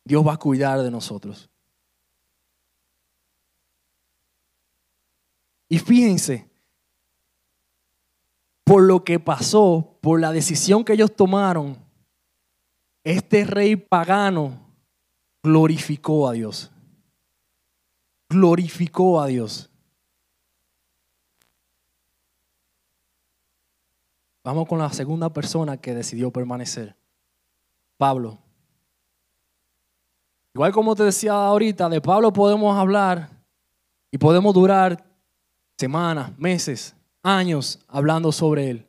Dios 0.05 0.27
va 0.27 0.35
a 0.35 0.39
cuidar 0.39 0.81
de 0.81 0.91
nosotros. 0.91 1.50
Y 5.71 5.79
fíjense, 5.79 6.51
por 8.65 8.83
lo 8.83 9.05
que 9.05 9.21
pasó, 9.21 9.97
por 10.01 10.21
la 10.21 10.33
decisión 10.33 10.85
que 10.85 10.95
ellos 10.95 11.15
tomaron, 11.15 11.79
este 13.05 13.45
rey 13.45 13.77
pagano 13.77 14.59
glorificó 15.43 16.29
a 16.29 16.33
Dios. 16.33 16.73
Glorificó 18.29 19.21
a 19.21 19.29
Dios. 19.29 19.71
Vamos 24.43 24.67
con 24.67 24.81
la 24.81 24.93
segunda 24.93 25.33
persona 25.33 25.77
que 25.77 25.95
decidió 25.95 26.33
permanecer. 26.33 26.97
Pablo. 27.97 28.39
Igual 30.53 30.73
como 30.73 30.97
te 30.97 31.05
decía 31.05 31.33
ahorita, 31.33 31.89
de 31.89 32.01
Pablo 32.01 32.33
podemos 32.33 32.77
hablar 32.77 33.31
y 34.11 34.19
podemos 34.19 34.53
durar 34.53 35.10
semanas, 35.81 36.39
meses, 36.39 36.95
años 37.23 37.81
hablando 37.89 38.31
sobre 38.31 38.71
Él. 38.71 38.87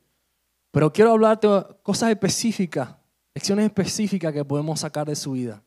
Pero 0.72 0.92
quiero 0.92 1.12
hablarte 1.12 1.48
cosas 1.82 2.10
específicas, 2.10 2.96
lecciones 3.34 3.66
específicas 3.66 4.34
que 4.34 4.44
podemos 4.44 4.82
sacar 4.82 5.08
de 5.08 5.16
su 5.16 5.32
vida. 5.32 5.64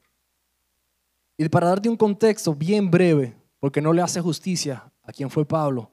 Y 1.38 1.48
para 1.48 1.68
darte 1.68 1.88
un 1.88 1.96
contexto 1.96 2.54
bien 2.54 2.90
breve, 2.90 3.34
porque 3.58 3.80
no 3.80 3.92
le 3.92 4.02
hace 4.02 4.20
justicia 4.20 4.84
a 5.02 5.12
quien 5.12 5.30
fue 5.30 5.46
Pablo, 5.46 5.90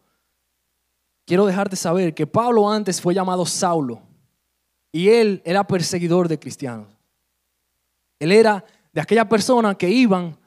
quiero 1.26 1.46
dejarte 1.46 1.76
saber 1.76 2.13
que 2.13 2.28
Pablo 2.28 2.70
antes 2.70 3.00
fue 3.02 3.13
llamado 3.13 3.46
Saulo 3.46 4.02
y 4.91 5.08
él 5.10 5.41
era 5.46 5.65
perseguidor 5.65 6.28
de 6.28 6.38
cristianos. 6.38 6.88
Él 8.20 8.34
era 8.34 8.65
de 8.91 9.00
aquella 9.00 9.28
persona 9.28 9.76
que 9.76 9.89
iban 9.89 10.38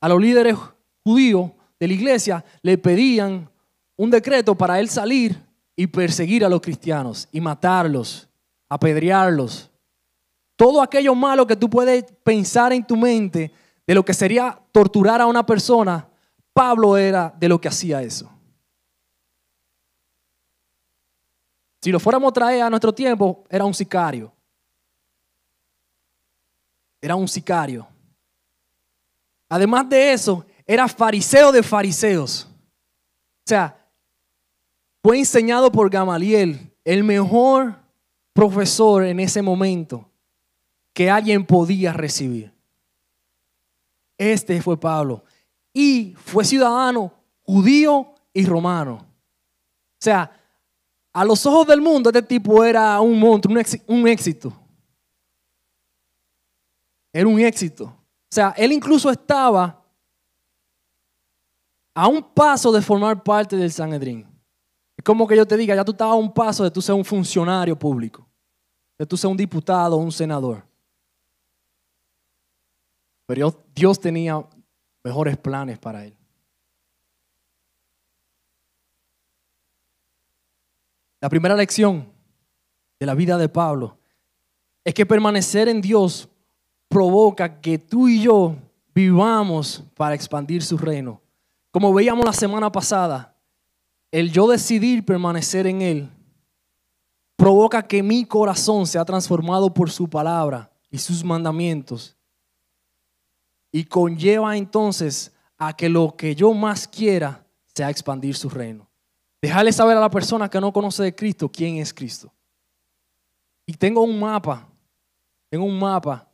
a 0.00 0.08
los 0.08 0.20
líderes 0.20 0.56
judíos 1.04 1.52
de 1.78 1.86
la 1.86 1.94
iglesia, 1.94 2.44
le 2.62 2.76
pedían 2.76 3.51
un 4.02 4.10
decreto 4.10 4.56
para 4.56 4.80
él 4.80 4.88
salir 4.88 5.40
y 5.76 5.86
perseguir 5.86 6.44
a 6.44 6.48
los 6.48 6.60
cristianos 6.60 7.28
y 7.30 7.40
matarlos, 7.40 8.28
apedrearlos. 8.68 9.70
Todo 10.56 10.82
aquello 10.82 11.14
malo 11.14 11.46
que 11.46 11.54
tú 11.54 11.70
puedes 11.70 12.10
pensar 12.24 12.72
en 12.72 12.84
tu 12.84 12.96
mente 12.96 13.52
de 13.86 13.94
lo 13.94 14.04
que 14.04 14.12
sería 14.12 14.58
torturar 14.72 15.20
a 15.20 15.26
una 15.26 15.46
persona, 15.46 16.08
Pablo 16.52 16.96
era 16.96 17.32
de 17.38 17.48
lo 17.48 17.60
que 17.60 17.68
hacía 17.68 18.02
eso. 18.02 18.28
Si 21.80 21.92
lo 21.92 22.00
fuéramos 22.00 22.30
a 22.30 22.34
traer 22.34 22.62
a 22.62 22.70
nuestro 22.70 22.92
tiempo, 22.92 23.44
era 23.48 23.64
un 23.64 23.72
sicario. 23.72 24.32
Era 27.00 27.14
un 27.14 27.28
sicario. 27.28 27.86
Además 29.48 29.88
de 29.88 30.12
eso, 30.12 30.44
era 30.66 30.88
fariseo 30.88 31.52
de 31.52 31.62
fariseos. 31.62 32.48
O 33.44 33.46
sea, 33.46 33.78
fue 35.02 35.18
enseñado 35.18 35.72
por 35.72 35.90
Gamaliel, 35.90 36.72
el 36.84 37.02
mejor 37.02 37.76
profesor 38.32 39.04
en 39.04 39.20
ese 39.20 39.42
momento 39.42 40.08
que 40.92 41.10
alguien 41.10 41.44
podía 41.44 41.92
recibir. 41.92 42.52
Este 44.16 44.62
fue 44.62 44.78
Pablo. 44.78 45.24
Y 45.72 46.14
fue 46.16 46.44
ciudadano 46.44 47.12
judío 47.42 48.14
y 48.32 48.46
romano. 48.46 48.94
O 48.94 50.04
sea, 50.04 50.30
a 51.12 51.24
los 51.24 51.44
ojos 51.46 51.66
del 51.66 51.80
mundo 51.80 52.10
este 52.10 52.22
tipo 52.22 52.64
era 52.64 53.00
un 53.00 53.18
monstruo, 53.18 53.56
un 53.88 54.08
éxito. 54.08 54.52
Era 57.12 57.26
un 57.26 57.40
éxito. 57.40 57.84
O 57.84 58.34
sea, 58.34 58.54
él 58.56 58.72
incluso 58.72 59.10
estaba 59.10 59.82
a 61.94 62.06
un 62.08 62.22
paso 62.22 62.72
de 62.72 62.80
formar 62.80 63.22
parte 63.22 63.56
del 63.56 63.70
Sanedrín. 63.72 64.31
Es 64.96 65.04
como 65.04 65.26
que 65.26 65.36
yo 65.36 65.46
te 65.46 65.56
diga, 65.56 65.74
ya 65.74 65.84
tú 65.84 65.92
estás 65.92 66.08
a 66.08 66.14
un 66.14 66.32
paso 66.32 66.64
de 66.64 66.70
tú 66.70 66.82
ser 66.82 66.94
un 66.94 67.04
funcionario 67.04 67.78
público, 67.78 68.26
de 68.98 69.06
tú 69.06 69.16
ser 69.16 69.30
un 69.30 69.36
diputado 69.36 69.96
o 69.96 70.00
un 70.00 70.12
senador. 70.12 70.64
Pero 73.26 73.64
Dios 73.74 73.98
tenía 73.98 74.44
mejores 75.02 75.36
planes 75.36 75.78
para 75.78 76.04
él. 76.04 76.16
La 81.20 81.28
primera 81.28 81.54
lección 81.54 82.12
de 82.98 83.06
la 83.06 83.14
vida 83.14 83.38
de 83.38 83.48
Pablo 83.48 83.96
es 84.84 84.92
que 84.92 85.06
permanecer 85.06 85.68
en 85.68 85.80
Dios 85.80 86.28
provoca 86.88 87.60
que 87.60 87.78
tú 87.78 88.08
y 88.08 88.22
yo 88.22 88.56
vivamos 88.94 89.84
para 89.96 90.14
expandir 90.14 90.62
su 90.62 90.76
reino. 90.76 91.20
como 91.70 91.94
veíamos 91.94 92.26
la 92.26 92.34
semana 92.34 92.70
pasada, 92.70 93.31
el 94.12 94.30
yo 94.30 94.46
decidir 94.46 95.04
permanecer 95.04 95.66
en 95.66 95.80
Él 95.80 96.10
provoca 97.34 97.82
que 97.82 98.02
mi 98.02 98.26
corazón 98.26 98.86
sea 98.86 99.04
transformado 99.04 99.72
por 99.72 99.90
su 99.90 100.08
palabra 100.08 100.70
y 100.90 100.98
sus 100.98 101.24
mandamientos. 101.24 102.16
Y 103.72 103.84
conlleva 103.84 104.56
entonces 104.56 105.32
a 105.56 105.74
que 105.74 105.88
lo 105.88 106.14
que 106.14 106.34
yo 106.34 106.52
más 106.52 106.86
quiera 106.86 107.44
sea 107.74 107.88
expandir 107.88 108.36
su 108.36 108.50
reino. 108.50 108.88
Dejarle 109.40 109.72
saber 109.72 109.96
a 109.96 110.00
la 110.00 110.10
persona 110.10 110.48
que 110.48 110.60
no 110.60 110.72
conoce 110.72 111.02
de 111.02 111.14
Cristo 111.14 111.50
quién 111.50 111.78
es 111.78 111.92
Cristo. 111.92 112.30
Y 113.66 113.72
tengo 113.72 114.02
un 114.02 114.20
mapa, 114.20 114.68
tengo 115.48 115.64
un 115.64 115.78
mapa, 115.78 116.28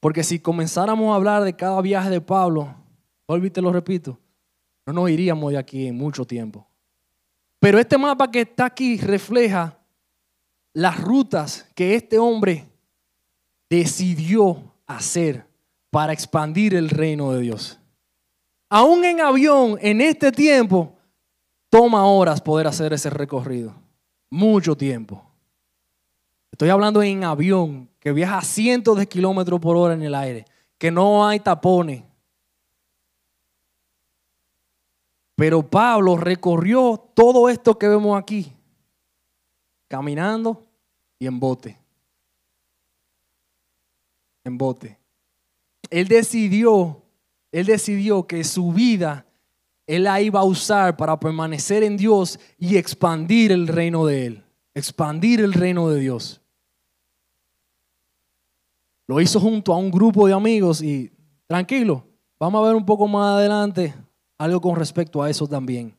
porque 0.00 0.24
si 0.24 0.40
comenzáramos 0.40 1.12
a 1.12 1.16
hablar 1.16 1.44
de 1.44 1.54
cada 1.54 1.80
viaje 1.82 2.08
de 2.08 2.20
Pablo, 2.22 2.74
vuelvo 3.28 3.52
te 3.52 3.60
lo 3.60 3.70
repito, 3.70 4.18
no 4.86 4.94
nos 4.94 5.10
iríamos 5.10 5.52
de 5.52 5.58
aquí 5.58 5.86
en 5.86 5.96
mucho 5.96 6.24
tiempo. 6.24 6.69
Pero 7.60 7.78
este 7.78 7.98
mapa 7.98 8.30
que 8.30 8.40
está 8.40 8.64
aquí 8.64 8.96
refleja 8.96 9.78
las 10.72 11.00
rutas 11.00 11.68
que 11.74 11.94
este 11.94 12.18
hombre 12.18 12.66
decidió 13.68 14.74
hacer 14.86 15.46
para 15.90 16.12
expandir 16.12 16.74
el 16.74 16.88
reino 16.88 17.32
de 17.32 17.40
Dios. 17.42 17.78
Aún 18.70 19.04
en 19.04 19.20
avión, 19.20 19.78
en 19.80 20.00
este 20.00 20.32
tiempo, 20.32 20.94
toma 21.68 22.06
horas 22.06 22.40
poder 22.40 22.66
hacer 22.66 22.92
ese 22.92 23.10
recorrido. 23.10 23.74
Mucho 24.30 24.76
tiempo. 24.76 25.22
Estoy 26.52 26.70
hablando 26.70 27.02
en 27.02 27.24
avión, 27.24 27.88
que 27.98 28.12
viaja 28.12 28.40
cientos 28.42 28.96
de 28.96 29.06
kilómetros 29.06 29.60
por 29.60 29.76
hora 29.76 29.94
en 29.94 30.02
el 30.02 30.14
aire, 30.14 30.44
que 30.78 30.90
no 30.90 31.26
hay 31.26 31.40
tapones. 31.40 32.04
Pero 35.40 35.62
Pablo 35.62 36.18
recorrió 36.18 37.02
todo 37.14 37.48
esto 37.48 37.78
que 37.78 37.88
vemos 37.88 38.20
aquí, 38.20 38.52
caminando 39.88 40.66
y 41.18 41.26
en 41.26 41.40
bote. 41.40 41.78
En 44.44 44.58
bote. 44.58 44.98
Él 45.88 46.08
decidió, 46.08 47.00
él 47.52 47.64
decidió 47.64 48.26
que 48.26 48.44
su 48.44 48.70
vida 48.70 49.24
él 49.86 50.04
la 50.04 50.20
iba 50.20 50.40
a 50.40 50.44
usar 50.44 50.98
para 50.98 51.18
permanecer 51.18 51.84
en 51.84 51.96
Dios 51.96 52.38
y 52.58 52.76
expandir 52.76 53.50
el 53.50 53.66
reino 53.66 54.04
de 54.04 54.26
él, 54.26 54.44
expandir 54.74 55.40
el 55.40 55.54
reino 55.54 55.88
de 55.88 56.00
Dios. 56.00 56.42
Lo 59.06 59.22
hizo 59.22 59.40
junto 59.40 59.72
a 59.72 59.78
un 59.78 59.90
grupo 59.90 60.26
de 60.26 60.34
amigos 60.34 60.82
y 60.82 61.10
tranquilo, 61.46 62.04
vamos 62.38 62.62
a 62.62 62.66
ver 62.66 62.76
un 62.76 62.84
poco 62.84 63.08
más 63.08 63.38
adelante 63.38 63.94
algo 64.40 64.58
con 64.58 64.74
respecto 64.74 65.22
a 65.22 65.28
eso 65.28 65.46
también. 65.46 65.94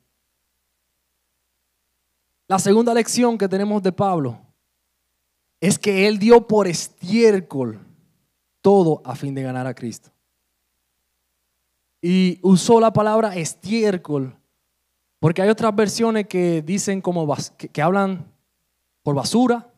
La 2.48 2.58
segunda 2.58 2.92
lección 2.92 3.38
que 3.38 3.48
tenemos 3.48 3.84
de 3.84 3.92
Pablo 3.92 4.40
es 5.60 5.78
que 5.78 6.08
él 6.08 6.18
dio 6.18 6.48
por 6.48 6.68
estiércol 6.68 7.80
todo 8.60 9.04
a 9.06 9.16
fin 9.16 9.36
de 9.36 9.44
ganar 9.44 9.68
a 9.68 9.76
Cristo. 9.76 10.10
Y 12.02 12.40
usó 12.42 12.80
la 12.80 12.92
palabra 12.92 13.36
estiércol 13.36 14.36
porque 15.20 15.44
hay 15.44 15.50
otras 15.50 15.76
versiones 15.76 16.26
que 16.26 16.64
dicen 16.64 17.00
como 17.00 17.32
que, 17.56 17.82
hablan 17.84 18.26
por 19.04 19.14
basura 19.14 19.72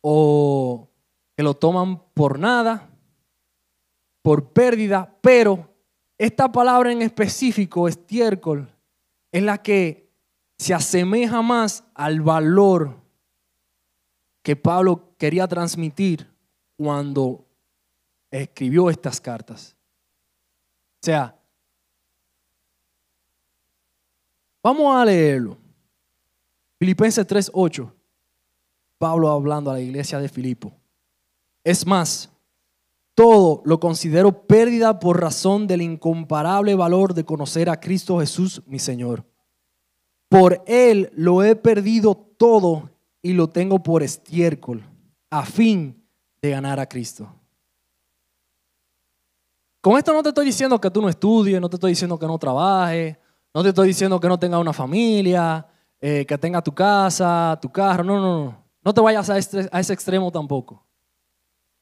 o 0.00 0.88
que 1.36 1.44
lo 1.44 1.54
toman 1.54 2.02
por 2.12 2.40
nada, 2.40 2.90
por 4.20 4.48
pérdida, 4.50 5.16
pero 5.20 5.67
esta 6.18 6.50
palabra 6.50 6.90
en 6.90 7.00
específico, 7.02 7.86
estiércol, 7.86 8.68
es 9.30 9.42
la 9.42 9.62
que 9.62 10.10
se 10.58 10.74
asemeja 10.74 11.40
más 11.40 11.84
al 11.94 12.20
valor 12.20 12.96
que 14.42 14.56
Pablo 14.56 15.14
quería 15.16 15.46
transmitir 15.46 16.28
cuando 16.76 17.44
escribió 18.30 18.90
estas 18.90 19.20
cartas. 19.20 19.76
O 21.00 21.04
sea, 21.04 21.38
vamos 24.62 24.96
a 24.96 25.04
leerlo. 25.04 25.56
Filipenses 26.78 27.26
3:8. 27.26 27.92
Pablo 28.98 29.30
hablando 29.30 29.70
a 29.70 29.74
la 29.74 29.80
iglesia 29.80 30.18
de 30.18 30.28
Filipo. 30.28 30.72
Es 31.62 31.86
más, 31.86 32.28
todo 33.18 33.62
lo 33.64 33.80
considero 33.80 34.46
pérdida 34.46 35.00
por 35.00 35.20
razón 35.20 35.66
del 35.66 35.82
incomparable 35.82 36.76
valor 36.76 37.14
de 37.14 37.24
conocer 37.24 37.68
a 37.68 37.80
Cristo 37.80 38.20
Jesús, 38.20 38.62
mi 38.64 38.78
Señor. 38.78 39.24
Por 40.28 40.62
Él 40.68 41.10
lo 41.16 41.42
he 41.42 41.56
perdido 41.56 42.14
todo 42.14 42.90
y 43.20 43.32
lo 43.32 43.48
tengo 43.48 43.82
por 43.82 44.04
estiércol, 44.04 44.84
a 45.30 45.44
fin 45.44 46.00
de 46.40 46.50
ganar 46.50 46.78
a 46.78 46.88
Cristo. 46.88 47.28
Con 49.80 49.98
esto 49.98 50.12
no 50.12 50.22
te 50.22 50.28
estoy 50.28 50.46
diciendo 50.46 50.80
que 50.80 50.88
tú 50.88 51.02
no 51.02 51.08
estudies, 51.08 51.60
no 51.60 51.68
te 51.68 51.74
estoy 51.74 51.90
diciendo 51.90 52.16
que 52.20 52.26
no 52.28 52.38
trabajes, 52.38 53.16
no 53.52 53.64
te 53.64 53.70
estoy 53.70 53.88
diciendo 53.88 54.20
que 54.20 54.28
no 54.28 54.38
tengas 54.38 54.60
una 54.60 54.72
familia, 54.72 55.66
eh, 56.00 56.24
que 56.24 56.38
tengas 56.38 56.62
tu 56.62 56.72
casa, 56.72 57.58
tu 57.60 57.68
carro, 57.68 58.04
no, 58.04 58.20
no, 58.20 58.44
no. 58.44 58.64
No 58.84 58.94
te 58.94 59.00
vayas 59.00 59.28
a 59.28 59.38
ese 59.38 59.92
extremo 59.92 60.30
tampoco. 60.30 60.86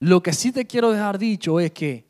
Lo 0.06 0.22
que 0.22 0.32
sí 0.32 0.52
te 0.52 0.64
quiero 0.64 0.92
dejar 0.92 1.18
dicho 1.18 1.58
es 1.58 1.72
que 1.72 2.08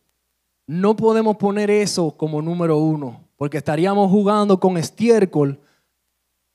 no 0.66 0.94
podemos 0.94 1.38
poner 1.38 1.70
eso 1.70 2.14
como 2.14 2.42
número 2.42 2.76
uno, 2.76 3.24
porque 3.38 3.56
estaríamos 3.56 4.10
jugando 4.10 4.60
con 4.60 4.76
estiércol, 4.76 5.58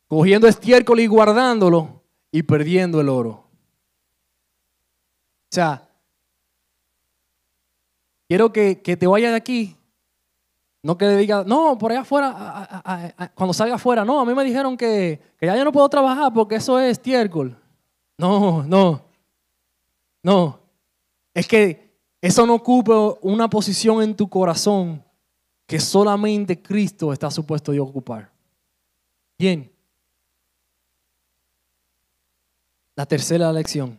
cogiendo 0.08 0.48
estiércol 0.48 1.00
y 1.00 1.08
guardándolo 1.08 2.04
y 2.32 2.44
perdiendo 2.44 3.02
el 3.02 3.10
oro. 3.10 3.32
O 3.32 3.48
sea, 5.50 5.90
quiero 8.28 8.54
que, 8.54 8.76
te 8.76 9.08
vayas 9.08 9.32
de 9.32 9.38
aquí, 9.38 9.76
no 10.84 10.96
que 10.96 11.06
le 11.06 11.18
digas, 11.18 11.44
no, 11.48 11.76
por 11.76 11.92
allá 11.92 12.02
afuera, 12.02 13.32
cuando 13.34 13.54
salga 13.56 13.76
afuera, 13.78 14.06
no, 14.06 14.20
a 14.20 14.26
mí 14.26 14.36
me 14.36 14.44
dijeron 14.44 14.78
que, 14.78 15.20
que 15.40 15.48
ya 15.48 15.58
yo 15.58 15.66
no 15.66 15.72
puedo 15.72 15.90
trabajar 15.90 16.32
porque 16.32 16.58
eso 16.58 16.80
es 16.80 16.92
estiércol. 16.92 17.58
No, 18.20 18.62
no, 18.62 19.02
no. 20.22 20.61
Es 21.34 21.48
que 21.48 21.92
eso 22.22 22.46
no 22.46 22.56
ocupa 22.56 23.16
una 23.22 23.50
posición 23.50 24.02
en 24.04 24.16
tu 24.16 24.30
corazón 24.30 25.04
que 25.66 25.80
solamente 25.80 26.62
Cristo 26.62 27.14
está 27.14 27.32
supuesto 27.32 27.72
de 27.72 27.80
ocupar. 27.80 28.32
Bien. 29.40 29.72
La 32.96 33.06
tercera 33.06 33.52
lección. 33.52 33.98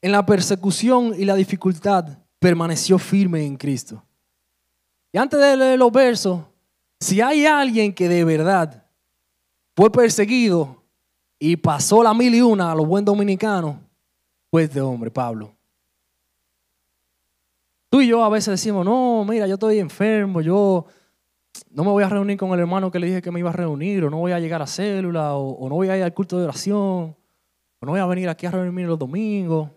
En 0.00 0.12
la 0.12 0.24
persecución 0.26 1.14
y 1.16 1.24
la 1.24 1.36
dificultad 1.36 2.18
permaneció 2.38 2.98
firme 2.98 3.44
en 3.44 3.56
Cristo. 3.56 4.02
Y 5.12 5.18
antes 5.18 5.38
de 5.38 5.56
leer 5.56 5.78
los 5.78 5.92
versos, 5.92 6.40
si 6.98 7.20
hay 7.20 7.46
alguien 7.46 7.94
que 7.94 8.08
de 8.08 8.24
verdad 8.24 8.84
fue 9.76 9.92
perseguido 9.92 10.82
y 11.38 11.56
pasó 11.56 12.02
la 12.02 12.14
mil 12.14 12.34
y 12.34 12.40
una 12.40 12.72
a 12.72 12.74
los 12.74 12.86
buen 12.86 13.04
dominicanos, 13.04 13.76
pues 14.52 14.70
de 14.70 14.82
hombre, 14.82 15.10
Pablo. 15.10 15.50
Tú 17.88 18.02
y 18.02 18.08
yo 18.08 18.22
a 18.22 18.28
veces 18.28 18.48
decimos, 18.48 18.84
no, 18.84 19.24
mira, 19.26 19.46
yo 19.46 19.54
estoy 19.54 19.78
enfermo, 19.78 20.42
yo 20.42 20.84
no 21.70 21.84
me 21.84 21.90
voy 21.90 22.04
a 22.04 22.08
reunir 22.10 22.36
con 22.36 22.52
el 22.52 22.60
hermano 22.60 22.90
que 22.90 22.98
le 22.98 23.06
dije 23.06 23.22
que 23.22 23.30
me 23.30 23.38
iba 23.38 23.48
a 23.48 23.54
reunir, 23.54 24.04
o 24.04 24.10
no 24.10 24.18
voy 24.18 24.32
a 24.32 24.38
llegar 24.38 24.60
a 24.60 24.66
célula, 24.66 25.36
o, 25.36 25.66
no 25.70 25.76
voy 25.76 25.88
a 25.88 25.96
ir 25.96 26.02
al 26.02 26.12
culto 26.12 26.36
de 26.36 26.44
oración, 26.44 26.76
o 26.82 27.16
no 27.80 27.92
voy 27.92 28.00
a 28.00 28.04
venir 28.04 28.28
aquí 28.28 28.44
a 28.44 28.50
reunirme 28.50 28.82
los 28.82 28.98
domingos. 28.98 29.70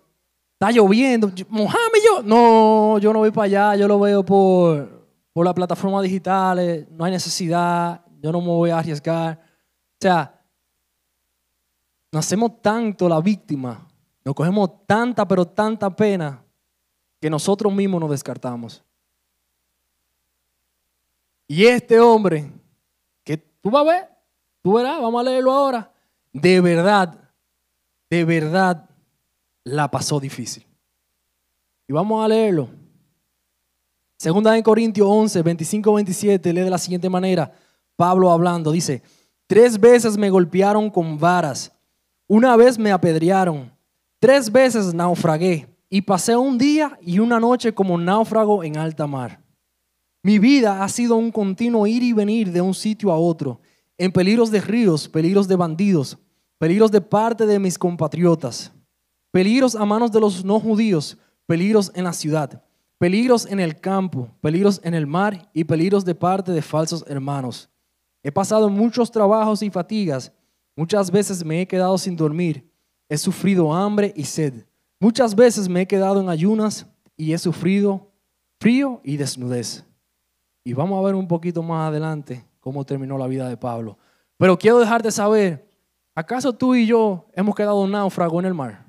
Está 0.60 0.72
lloviendo, 0.72 1.32
Mohamed, 1.48 2.02
yo, 2.06 2.24
no, 2.24 2.98
yo 3.00 3.14
no 3.14 3.20
voy 3.20 3.32
para 3.32 3.46
allá, 3.46 3.76
yo 3.78 3.88
lo 3.88 3.98
veo 3.98 4.26
por, 4.26 5.08
por 5.32 5.46
las 5.46 5.54
plataformas 5.54 6.04
digitales, 6.04 6.86
no 6.92 7.06
hay 7.06 7.14
necesidad, 7.14 8.02
yo 8.22 8.30
no 8.30 8.42
me 8.42 8.48
voy 8.48 8.72
a 8.72 8.80
arriesgar. 8.80 9.40
O 9.42 10.02
sea, 10.02 10.38
nos 12.12 12.26
hacemos 12.26 12.62
tanto 12.62 13.08
la 13.08 13.22
víctima 13.22 13.85
nos 14.26 14.34
cogemos 14.34 14.86
tanta, 14.88 15.28
pero 15.28 15.46
tanta 15.46 15.96
pena 15.96 16.44
que 17.22 17.30
nosotros 17.30 17.72
mismos 17.72 18.02
nos 18.02 18.10
descartamos. 18.10 18.84
Y 21.48 21.66
este 21.66 22.00
hombre, 22.00 22.52
que 23.24 23.38
tú 23.38 23.70
vas 23.70 23.88
a 23.88 23.92
ver, 23.92 24.10
tú 24.64 24.74
verás, 24.74 25.00
vamos 25.00 25.22
a 25.22 25.24
leerlo 25.24 25.52
ahora, 25.52 25.92
de 26.34 26.60
verdad, 26.60 27.16
de 28.10 28.26
verdad 28.26 28.90
la 29.64 29.92
pasó 29.92 30.20
difícil. 30.20 30.66
Y 31.88 31.94
vamos 31.94 32.26
a 32.26 32.28
leerlo. 32.28 32.68
Segunda 34.18 34.54
de 34.54 34.64
Corintios 34.64 35.08
11, 35.08 35.44
25, 35.44 35.94
27, 35.94 36.52
lee 36.52 36.62
de 36.62 36.70
la 36.72 36.80
siguiente 36.80 37.10
manera. 37.10 37.52
Pablo 37.96 38.32
hablando, 38.32 38.72
dice, 38.72 39.04
tres 39.46 39.80
veces 39.80 40.18
me 40.18 40.32
golpearon 40.32 40.90
con 40.90 41.20
varas, 41.20 41.72
una 42.28 42.56
vez 42.58 42.80
me 42.80 42.92
apedrearon 42.92 43.75
Tres 44.20 44.52
veces 44.52 44.94
naufragué 44.94 45.68
y 45.90 46.02
pasé 46.02 46.36
un 46.36 46.58
día 46.58 46.98
y 47.02 47.20
una 47.20 47.40
noche 47.40 47.74
como 47.74 47.98
náufrago 47.98 48.64
en 48.64 48.78
alta 48.78 49.08
mar. 49.08 49.42
Mi 50.24 50.40
vida 50.40 50.84
ha 50.84 50.90
sido 50.90 51.16
un 51.18 51.32
continuo 51.32 51.86
ir 51.86 52.02
y 52.02 52.12
venir 52.12 52.52
de 52.52 52.62
un 52.62 52.74
sitio 52.74 53.12
a 53.12 53.18
otro, 53.18 53.62
en 53.98 54.12
peligros 54.12 54.50
de 54.52 54.60
ríos, 54.60 55.08
peligros 55.08 55.48
de 55.48 55.56
bandidos, 55.56 56.18
peligros 56.58 56.92
de 56.92 57.02
parte 57.02 57.46
de 57.46 57.60
mis 57.60 57.78
compatriotas, 57.78 58.72
peligros 59.32 59.76
a 59.76 59.86
manos 59.86 60.12
de 60.12 60.20
los 60.20 60.44
no 60.44 60.60
judíos, 60.60 61.18
peligros 61.46 61.92
en 61.94 62.06
la 62.06 62.14
ciudad, 62.14 62.64
peligros 62.98 63.46
en 63.46 63.60
el 63.60 63.80
campo, 63.80 64.30
peligros 64.42 64.82
en 64.84 64.96
el 64.96 65.06
mar 65.06 65.50
y 65.54 65.64
peligros 65.64 66.04
de 66.04 66.16
parte 66.16 66.52
de 66.52 66.62
falsos 66.62 67.06
hermanos. 67.08 67.70
He 68.24 68.32
pasado 68.32 68.70
muchos 68.70 69.12
trabajos 69.12 69.62
y 69.62 69.70
fatigas, 69.70 70.32
muchas 70.76 71.12
veces 71.12 71.46
me 71.46 71.62
he 71.62 71.68
quedado 71.68 71.98
sin 71.98 72.16
dormir, 72.16 72.68
he 73.10 73.18
sufrido 73.18 73.74
hambre 73.74 74.14
y 74.16 74.24
sed, 74.26 74.66
muchas 75.00 75.36
veces 75.36 75.70
me 75.70 75.82
he 75.82 75.88
quedado 75.88 76.20
en 76.20 76.30
ayunas 76.30 76.86
y 77.18 77.34
he 77.34 77.38
sufrido 77.38 78.12
frío 78.60 79.02
y 79.04 79.18
desnudez. 79.18 79.86
Y 80.64 80.74
vamos 80.74 81.00
a 81.00 81.06
ver 81.06 81.16
un 81.16 81.28
poquito 81.28 81.62
más 81.62 81.90
adelante 81.90 82.44
cómo 82.60 82.84
terminó 82.84 83.18
la 83.18 83.28
vida 83.28 83.48
de 83.48 83.58
Pablo. 83.58 83.98
Pero 84.38 84.58
quiero 84.58 84.80
dejarte 84.80 85.12
saber, 85.12 85.70
¿acaso 86.16 86.54
tú 86.54 86.74
y 86.76 86.88
yo 86.88 87.28
hemos 87.34 87.56
quedado 87.56 87.88
náufragos 87.88 88.40
en 88.40 88.48
el 88.48 88.54
mar? 88.54 88.84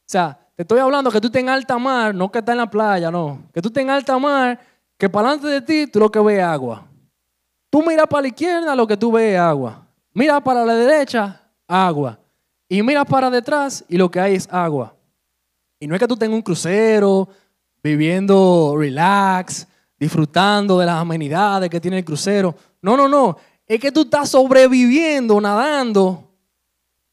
O 0.00 0.10
sea, 0.10 0.38
te 0.56 0.62
estoy 0.62 0.80
hablando 0.80 1.10
que 1.10 1.20
tú 1.20 1.28
estés 1.28 1.42
en 1.42 1.48
alta 1.48 1.78
mar, 1.78 2.14
no 2.14 2.30
que 2.30 2.40
estás 2.40 2.52
en 2.52 2.58
la 2.58 2.70
playa, 2.70 3.10
no. 3.10 3.42
Que 3.52 3.62
tú 3.62 3.68
estés 3.68 3.82
en 3.82 3.90
alta 3.90 4.18
mar, 4.18 4.60
que 4.98 5.08
para 5.08 5.28
delante 5.28 5.48
de 5.48 5.60
ti 5.62 5.90
tú 5.90 6.00
lo 6.00 6.10
que 6.10 6.20
ves 6.20 6.38
es 6.38 6.44
agua. 6.44 6.86
Tú 7.70 7.82
miras 7.82 8.06
para 8.06 8.22
la 8.22 8.28
izquierda, 8.28 8.76
lo 8.76 8.86
que 8.86 8.96
tú 8.96 9.10
ves 9.12 9.34
es 9.34 9.40
agua. 9.40 9.86
Mira 10.12 10.40
para 10.40 10.64
la 10.64 10.74
derecha, 10.74 11.40
agua. 11.66 12.18
Y 12.68 12.82
miras 12.82 13.06
para 13.06 13.30
detrás 13.30 13.84
y 13.88 13.96
lo 13.96 14.10
que 14.10 14.20
hay 14.20 14.34
es 14.34 14.48
agua. 14.50 14.96
Y 15.78 15.86
no 15.86 15.94
es 15.94 16.00
que 16.00 16.08
tú 16.08 16.16
tengas 16.16 16.36
un 16.36 16.42
crucero, 16.42 17.28
viviendo 17.82 18.74
relax, 18.76 19.66
disfrutando 19.98 20.78
de 20.78 20.86
las 20.86 20.96
amenidades 20.96 21.68
que 21.68 21.80
tiene 21.80 21.98
el 21.98 22.04
crucero. 22.04 22.54
No, 22.80 22.96
no, 22.96 23.08
no. 23.08 23.36
Es 23.66 23.80
que 23.80 23.92
tú 23.92 24.02
estás 24.02 24.30
sobreviviendo, 24.30 25.40
nadando 25.40 26.30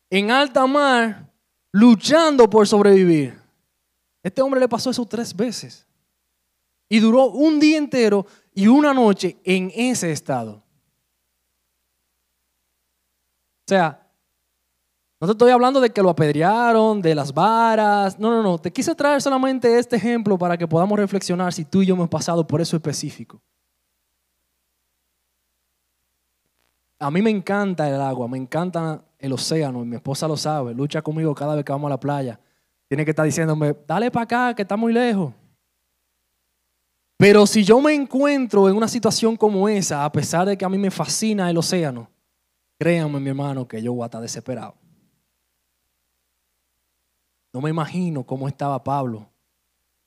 en 0.10 0.32
alta 0.32 0.66
mar, 0.68 1.30
luchando 1.72 2.50
por 2.50 2.68
sobrevivir. 2.68 3.40
Este 4.24 4.42
hombre 4.42 4.60
le 4.60 4.70
pasó 4.70 4.90
eso 4.90 5.06
tres 5.06 5.36
veces. 5.36 5.86
Y 6.88 7.00
duró 7.00 7.28
un 7.28 7.60
día 7.60 7.78
entero 7.78 8.26
y 8.54 8.68
una 8.68 8.94
noche 8.94 9.38
en 9.44 9.72
ese 9.74 10.12
estado. 10.12 10.64
O 13.62 13.68
sea, 13.68 14.06
no 15.22 15.28
te 15.28 15.34
estoy 15.34 15.52
hablando 15.52 15.80
de 15.80 15.92
que 15.92 16.02
lo 16.02 16.10
apedrearon, 16.10 17.00
de 17.00 17.14
las 17.14 17.32
varas. 17.32 18.18
No, 18.18 18.32
no, 18.32 18.42
no. 18.42 18.58
Te 18.58 18.72
quise 18.72 18.96
traer 18.96 19.22
solamente 19.22 19.78
este 19.78 19.96
ejemplo 19.96 20.36
para 20.36 20.58
que 20.58 20.68
podamos 20.68 20.98
reflexionar 20.98 21.54
si 21.54 21.64
tú 21.64 21.84
y 21.84 21.86
yo 21.86 21.94
hemos 21.94 22.10
pasado 22.10 22.46
por 22.46 22.60
eso 22.60 22.76
específico. 22.76 23.40
A 26.98 27.12
mí 27.12 27.22
me 27.22 27.30
encanta 27.30 27.88
el 27.88 28.02
agua, 28.02 28.28
me 28.28 28.40
encanta 28.40 29.04
el 29.20 29.34
océano. 29.34 29.86
Mi 29.86 29.96
esposa 29.96 30.28
lo 30.28 30.36
sabe. 30.36 30.74
Lucha 30.74 31.04
conmigo 31.04 31.36
cada 31.36 31.54
vez 31.54 31.64
que 31.64 31.72
vamos 31.72 31.88
a 31.88 31.92
la 31.92 32.00
playa. 32.00 32.40
Tiene 32.88 33.06
que 33.06 33.12
estar 33.12 33.26
diciéndome, 33.26 33.76
dale 33.88 34.10
para 34.10 34.24
acá, 34.24 34.56
que 34.56 34.64
está 34.64 34.76
muy 34.76 34.92
lejos. 34.92 35.32
Pero 37.18 37.46
si 37.46 37.64
yo 37.64 37.80
me 37.80 37.94
encuentro 37.94 38.68
en 38.68 38.76
una 38.76 38.88
situación 38.88 39.38
como 39.38 39.70
esa, 39.70 40.04
a 40.04 40.12
pesar 40.12 40.48
de 40.48 40.58
que 40.58 40.66
a 40.66 40.70
mí 40.70 40.80
me 40.80 40.90
fascina 40.90 41.48
el 41.48 41.60
océano, 41.60 42.10
créanme, 42.80 43.20
mi 43.20 43.30
hermano, 43.30 43.68
que 43.68 43.84
yo 43.84 43.94
voy 43.94 44.02
a 44.02 44.06
estar 44.06 44.20
desesperado. 44.20 44.81
No 47.54 47.62
me 47.62 47.70
imagino 47.70 48.24
cómo 48.24 48.48
estaba 48.48 48.84
Pablo 48.84 49.28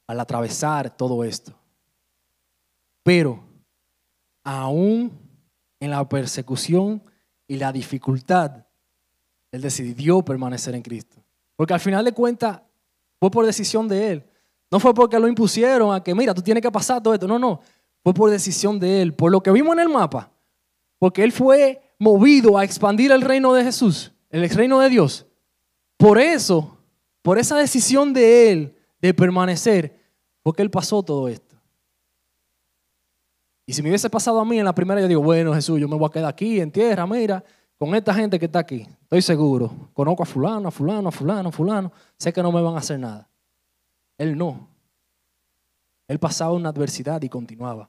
al 0.07 0.21
atravesar 0.21 0.95
todo 0.97 1.25
esto. 1.25 1.53
Pero 3.03 3.43
aún 4.43 5.13
en 5.81 5.91
la 5.91 6.09
persecución 6.09 7.03
y 7.47 7.57
la 7.57 7.73
dificultad, 7.73 8.65
él 9.53 9.61
decidió 9.61 10.23
permanecer 10.23 10.75
en 10.75 10.83
Cristo. 10.83 11.17
Porque 11.57 11.75
al 11.75 11.81
final 11.81 12.05
de 12.05 12.13
cuentas 12.13 12.61
fue 13.21 13.31
por 13.31 13.47
decisión 13.47 13.87
de 13.89 14.13
él. 14.13 14.25
No 14.71 14.81
fue 14.81 14.95
porque 14.95 15.19
lo 15.19 15.29
impusieron 15.29 15.95
a 15.95 16.03
que, 16.03 16.15
mira, 16.15 16.35
tú 16.35 16.43
tienes 16.43 16.63
que 16.63 16.73
pasar 16.73 17.03
todo 17.03 17.15
esto. 17.15 17.29
No, 17.29 17.39
no. 17.39 17.61
Fue 18.03 18.13
por 18.13 18.31
decisión 18.31 18.81
de 18.81 19.03
él. 19.03 19.15
Por 19.15 19.31
lo 19.31 19.43
que 19.43 19.51
vimos 19.51 19.75
en 19.75 19.81
el 19.81 19.89
mapa. 19.89 20.31
Porque 20.99 21.23
él 21.23 21.33
fue 21.33 21.81
movido 21.99 22.59
a 22.59 22.65
expandir 22.65 23.13
el 23.13 23.23
reino 23.23 23.53
de 23.53 23.63
Jesús, 23.65 24.13
el 24.31 24.49
reino 24.51 24.81
de 24.81 24.89
Dios. 24.89 25.27
Por 25.97 26.19
eso 26.19 26.74
por 27.25 27.39
esa 27.39 27.57
decisión 27.57 28.13
de 28.13 28.53
él 28.53 28.77
de 29.01 29.15
permanecer, 29.15 29.99
porque 30.43 30.61
él 30.61 30.71
pasó 30.71 31.03
todo 31.03 31.27
esto. 31.27 31.57
Y 33.65 33.73
si 33.73 33.83
me 33.83 33.89
hubiese 33.89 34.11
pasado 34.11 34.39
a 34.39 34.45
mí 34.45 34.59
en 34.59 34.65
la 34.67 34.75
primera, 34.75 35.01
yo 35.01 35.09
digo, 35.09 35.23
bueno, 35.23 35.55
Jesús, 35.55 35.81
yo 35.81 35.89
me 35.89 35.97
voy 35.97 36.07
a 36.07 36.13
quedar 36.13 36.29
aquí 36.29 36.61
en 36.61 36.71
tierra, 36.71 37.07
mira, 37.07 37.43
con 37.79 37.95
esta 37.95 38.13
gente 38.13 38.39
que 38.39 38.45
está 38.45 38.59
aquí. 38.59 38.87
Estoy 39.05 39.23
seguro. 39.23 39.89
Conozco 39.95 40.23
a 40.23 40.27
fulano, 40.27 40.69
a 40.69 40.71
fulano, 40.71 41.09
a 41.09 41.13
fulano, 41.13 41.49
a 41.49 41.53
fulano. 41.53 41.93
Sé 42.19 42.31
que 42.31 42.43
no 42.43 42.53
me 42.53 42.61
van 42.61 42.75
a 42.75 42.81
hacer 42.81 43.01
nada. 43.01 43.27
Él 44.19 44.37
no. 44.37 44.69
Él 46.07 46.19
pasaba 46.19 46.53
una 46.53 46.69
adversidad 46.69 47.23
y 47.23 47.31
continuaba. 47.31 47.89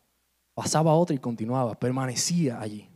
Pasaba 0.54 0.94
otra 0.94 1.14
y 1.14 1.20
continuaba. 1.20 1.78
Permanecía 1.78 2.62
allí. 2.62 2.90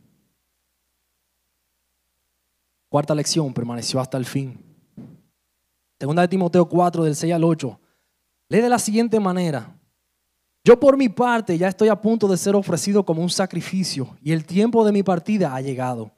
Cuarta 2.88 3.14
lección, 3.14 3.52
permaneció 3.52 4.00
hasta 4.00 4.16
el 4.16 4.24
fin. 4.24 4.69
Segunda 6.00 6.22
de 6.22 6.28
Timoteo 6.28 6.66
4, 6.66 7.04
del 7.04 7.14
6 7.14 7.34
al 7.34 7.44
8. 7.44 7.78
Lee 8.48 8.62
de 8.62 8.70
la 8.70 8.78
siguiente 8.78 9.20
manera. 9.20 9.78
Yo 10.64 10.80
por 10.80 10.96
mi 10.96 11.10
parte 11.10 11.58
ya 11.58 11.68
estoy 11.68 11.88
a 11.88 12.00
punto 12.00 12.26
de 12.26 12.38
ser 12.38 12.56
ofrecido 12.56 13.04
como 13.04 13.20
un 13.20 13.28
sacrificio 13.28 14.16
y 14.22 14.32
el 14.32 14.46
tiempo 14.46 14.82
de 14.82 14.92
mi 14.92 15.02
partida 15.02 15.54
ha 15.54 15.60
llegado. 15.60 16.10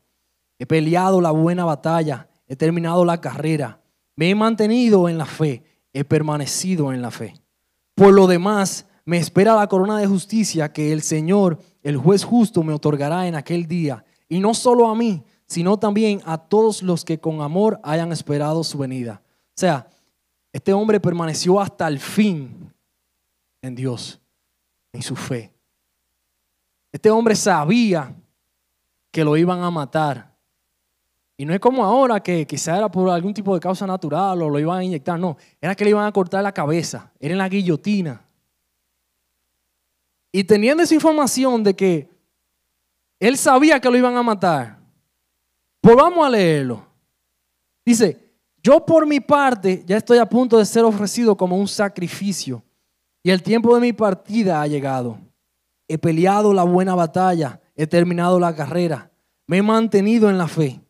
He 0.56 0.66
peleado 0.66 1.20
la 1.20 1.32
buena 1.32 1.64
batalla, 1.64 2.28
he 2.46 2.54
terminado 2.54 3.04
la 3.04 3.20
carrera, 3.20 3.80
me 4.14 4.30
he 4.30 4.36
mantenido 4.36 5.08
en 5.08 5.18
la 5.18 5.26
fe, 5.26 5.64
he 5.92 6.04
permanecido 6.04 6.92
en 6.92 7.02
la 7.02 7.10
fe. 7.10 7.34
Por 7.96 8.12
lo 8.14 8.28
demás, 8.28 8.86
me 9.04 9.16
espera 9.16 9.56
la 9.56 9.66
corona 9.66 9.98
de 9.98 10.06
justicia 10.06 10.72
que 10.72 10.92
el 10.92 11.02
Señor, 11.02 11.58
el 11.82 11.96
juez 11.96 12.22
justo, 12.22 12.62
me 12.62 12.72
otorgará 12.72 13.26
en 13.26 13.34
aquel 13.34 13.66
día. 13.66 14.04
Y 14.28 14.38
no 14.38 14.54
solo 14.54 14.88
a 14.88 14.94
mí, 14.94 15.24
sino 15.46 15.76
también 15.76 16.22
a 16.24 16.38
todos 16.38 16.84
los 16.84 17.04
que 17.04 17.18
con 17.18 17.40
amor 17.40 17.80
hayan 17.82 18.12
esperado 18.12 18.62
su 18.62 18.78
venida. 18.78 19.22
Sea, 19.62 19.88
este 20.52 20.72
hombre 20.72 20.98
permaneció 20.98 21.60
hasta 21.60 21.86
el 21.86 22.00
fin 22.00 22.74
en 23.60 23.76
Dios, 23.76 24.20
en 24.92 25.02
su 25.02 25.14
fe. 25.14 25.52
Este 26.90 27.08
hombre 27.10 27.36
sabía 27.36 28.12
que 29.12 29.22
lo 29.22 29.36
iban 29.36 29.62
a 29.62 29.70
matar. 29.70 30.34
Y 31.36 31.44
no 31.44 31.54
es 31.54 31.60
como 31.60 31.84
ahora 31.84 32.18
que 32.18 32.44
quizá 32.44 32.76
era 32.76 32.90
por 32.90 33.08
algún 33.08 33.32
tipo 33.32 33.54
de 33.54 33.60
causa 33.60 33.86
natural 33.86 34.42
o 34.42 34.50
lo 34.50 34.58
iban 34.58 34.80
a 34.80 34.84
inyectar, 34.84 35.16
no, 35.16 35.36
era 35.60 35.76
que 35.76 35.84
le 35.84 35.90
iban 35.90 36.06
a 36.06 36.12
cortar 36.12 36.42
la 36.42 36.50
cabeza, 36.50 37.12
era 37.20 37.30
en 37.30 37.38
la 37.38 37.48
guillotina. 37.48 38.20
Y 40.32 40.42
teniendo 40.42 40.82
esa 40.82 40.96
información 40.96 41.62
de 41.62 41.76
que 41.76 42.10
él 43.20 43.38
sabía 43.38 43.78
que 43.78 43.88
lo 43.88 43.96
iban 43.96 44.16
a 44.16 44.24
matar, 44.24 44.80
pues 45.80 45.94
vamos 45.94 46.26
a 46.26 46.30
leerlo. 46.30 46.84
Dice, 47.84 48.31
yo 48.62 48.84
por 48.86 49.06
mi 49.06 49.20
parte 49.20 49.82
ya 49.86 49.96
estoy 49.96 50.18
a 50.18 50.28
punto 50.28 50.58
de 50.58 50.64
ser 50.64 50.84
ofrecido 50.84 51.36
como 51.36 51.56
un 51.56 51.66
sacrificio 51.66 52.62
y 53.22 53.30
el 53.30 53.42
tiempo 53.42 53.74
de 53.74 53.80
mi 53.80 53.92
partida 53.92 54.62
ha 54.62 54.66
llegado. 54.66 55.18
He 55.88 55.98
peleado 55.98 56.52
la 56.52 56.62
buena 56.62 56.94
batalla, 56.94 57.60
he 57.74 57.86
terminado 57.86 58.38
la 58.38 58.54
carrera, 58.54 59.10
me 59.46 59.58
he 59.58 59.62
mantenido 59.62 60.30
en 60.30 60.38
la 60.38 60.48
fe. 60.48 60.80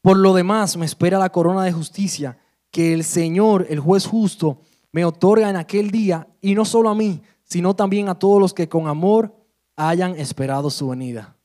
Por 0.00 0.16
lo 0.16 0.34
demás 0.34 0.76
me 0.76 0.84
espera 0.84 1.18
la 1.18 1.30
corona 1.30 1.64
de 1.64 1.72
justicia 1.72 2.38
que 2.70 2.92
el 2.92 3.04
Señor, 3.04 3.66
el 3.68 3.78
juez 3.78 4.06
justo, 4.06 4.58
me 4.90 5.04
otorga 5.04 5.48
en 5.48 5.56
aquel 5.56 5.90
día 5.90 6.26
y 6.40 6.54
no 6.54 6.64
solo 6.64 6.88
a 6.88 6.94
mí, 6.94 7.22
sino 7.44 7.74
también 7.74 8.08
a 8.08 8.18
todos 8.18 8.40
los 8.40 8.52
que 8.52 8.68
con 8.68 8.88
amor 8.88 9.34
hayan 9.76 10.18
esperado 10.18 10.70
su 10.70 10.88
venida. 10.88 11.36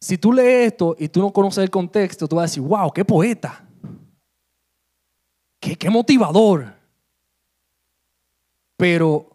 Si 0.00 0.16
tú 0.18 0.32
lees 0.32 0.72
esto 0.72 0.96
y 0.98 1.08
tú 1.08 1.20
no 1.20 1.32
conoces 1.32 1.62
el 1.62 1.70
contexto, 1.70 2.28
tú 2.28 2.36
vas 2.36 2.44
a 2.44 2.46
decir, 2.46 2.62
wow, 2.62 2.90
qué 2.92 3.04
poeta. 3.04 3.67
Qué, 5.76 5.90
motivador. 5.90 6.74
Pero 8.76 9.30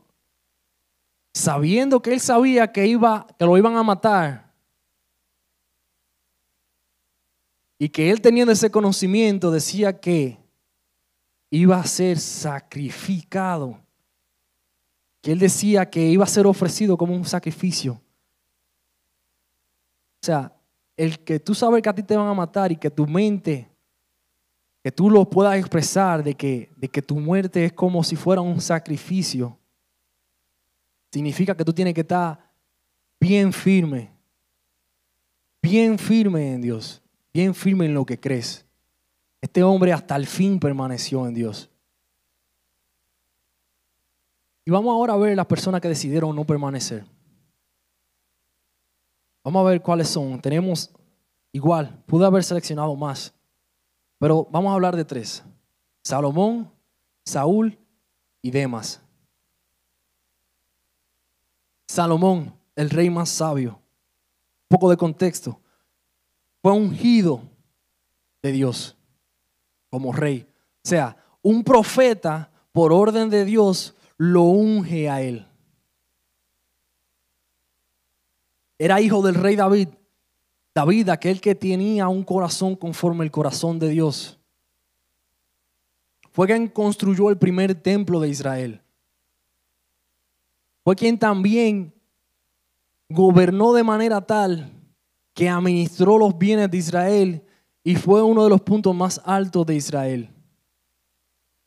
sabiendo 1.34 2.02
que 2.02 2.14
él 2.14 2.20
sabía 2.20 2.72
que, 2.72 2.88
iba, 2.88 3.28
que 3.38 3.46
lo 3.46 3.58
iban 3.58 3.76
a 3.76 3.84
matar 3.84 4.52
y 7.78 7.90
que 7.90 8.10
él 8.10 8.22
teniendo 8.22 8.54
ese 8.54 8.72
conocimiento 8.72 9.52
decía 9.52 10.00
que 10.00 10.38
iba 11.50 11.78
a 11.78 11.86
ser 11.86 12.18
sacrificado, 12.20 13.80
que 15.22 15.34
él 15.34 15.40
decía 15.40 15.90
que 15.90 16.02
iba 16.08 16.24
a 16.24 16.28
ser 16.28 16.48
ofrecido 16.48 16.98
como 16.98 17.14
un 17.14 17.26
sacrificio. 17.26 17.94
O 20.22 20.26
sea, 20.26 20.54
el 20.96 21.20
que 21.20 21.40
tú 21.40 21.54
sabes 21.54 21.82
que 21.82 21.90
a 21.90 21.96
ti 21.96 22.04
te 22.04 22.16
van 22.16 22.28
a 22.28 22.34
matar 22.34 22.72
y 22.72 22.78
que 22.78 22.90
tu 22.90 23.06
mente 23.06 23.73
que 24.84 24.92
tú 24.92 25.10
lo 25.10 25.30
puedas 25.30 25.58
expresar 25.58 26.24
de 26.24 26.36
que, 26.36 26.70
de 26.76 26.90
que 26.90 27.02
tu 27.02 27.16
muerte 27.16 27.64
es 27.64 27.72
como 27.72 28.04
si 28.04 28.18
fuera 28.18 28.42
un 28.42 28.60
sacrificio, 28.60 29.58
significa 31.10 31.56
que 31.56 31.64
tú 31.64 31.72
tienes 31.72 31.94
que 31.94 32.02
estar 32.02 32.52
bien 33.18 33.54
firme, 33.54 34.12
bien 35.62 35.98
firme 35.98 36.54
en 36.54 36.62
Dios, 36.62 37.02
bien 37.34 37.56
firme 37.56 37.86
en 37.86 37.94
lo 37.94 38.06
que 38.06 38.20
crees. 38.20 38.66
Este 39.40 39.64
hombre 39.64 39.94
hasta 39.94 40.18
el 40.18 40.28
fin 40.28 40.60
permaneció 40.60 41.26
en 41.28 41.34
Dios. 41.34 41.70
Y 44.66 44.72
vamos 44.72 44.92
ahora 44.92 45.14
a 45.14 45.18
ver 45.18 45.36
las 45.36 45.46
personas 45.46 45.80
que 45.80 45.88
decidieron 45.88 46.36
no 46.36 46.46
permanecer. 46.46 47.06
Vamos 49.44 49.66
a 49.66 49.70
ver 49.70 49.82
cuáles 49.82 50.10
son. 50.10 50.42
Tenemos 50.42 50.94
igual, 51.54 52.04
pude 52.06 52.26
haber 52.26 52.44
seleccionado 52.44 52.96
más, 52.96 53.34
pero 54.24 54.48
vamos 54.50 54.72
a 54.72 54.76
hablar 54.76 54.96
de 54.96 55.04
tres. 55.04 55.44
Salomón, 56.02 56.72
Saúl 57.26 57.78
y 58.42 58.52
Demas. 58.52 59.02
Salomón, 61.86 62.58
el 62.74 62.90
rey 62.90 63.10
más 63.10 63.28
sabio. 63.28 63.72
Un 63.72 64.78
poco 64.78 64.90
de 64.90 64.96
contexto. 64.96 65.60
Fue 66.62 66.72
ungido 66.72 67.44
de 68.42 68.54
Dios 68.54 68.96
como 69.90 70.14
rey. 70.14 70.48
O 70.86 70.88
sea, 70.88 71.18
un 71.42 71.66
profeta 71.66 72.50
por 72.72 72.94
orden 72.94 73.30
de 73.30 73.44
Dios 73.44 73.94
lo 74.16 74.44
unge 74.44 75.10
a 75.10 75.22
él. 75.22 75.46
Era 78.78 79.02
hijo 79.02 79.22
del 79.22 79.36
rey 79.36 79.58
David. 79.58 79.90
David, 80.74 81.10
aquel 81.10 81.40
que 81.40 81.54
tenía 81.54 82.08
un 82.08 82.24
corazón 82.24 82.76
conforme 82.76 83.24
el 83.24 83.32
corazón 83.32 83.78
de 83.78 83.90
Dios. 83.90 84.40
Fue 86.32 86.48
quien 86.48 86.68
construyó 86.68 87.30
el 87.30 87.38
primer 87.38 87.76
templo 87.76 88.20
de 88.20 88.30
Israel. 88.30 88.82
Fue 90.84 90.96
quien 90.96 91.20
también 91.20 91.94
gobernó 93.08 93.74
de 93.74 93.84
manera 93.84 94.20
tal 94.22 94.72
que 95.34 95.48
administró 95.48 96.18
los 96.18 96.38
bienes 96.38 96.70
de 96.72 96.78
Israel 96.78 97.46
y 97.84 97.96
fue 97.96 98.24
uno 98.24 98.44
de 98.44 98.50
los 98.50 98.62
puntos 98.62 98.96
más 98.96 99.22
altos 99.26 99.66
de 99.66 99.76
Israel, 99.76 100.30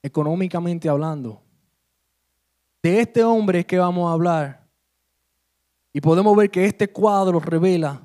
económicamente 0.03 0.89
hablando. 0.89 1.43
De 2.83 3.01
este 3.01 3.23
hombre 3.23 3.61
es 3.61 3.67
que 3.67 3.79
vamos 3.79 4.09
a 4.09 4.13
hablar. 4.13 4.67
Y 5.93 6.01
podemos 6.01 6.37
ver 6.37 6.51
que 6.51 6.65
este 6.65 6.89
cuadro 6.89 7.41
revela 7.41 8.03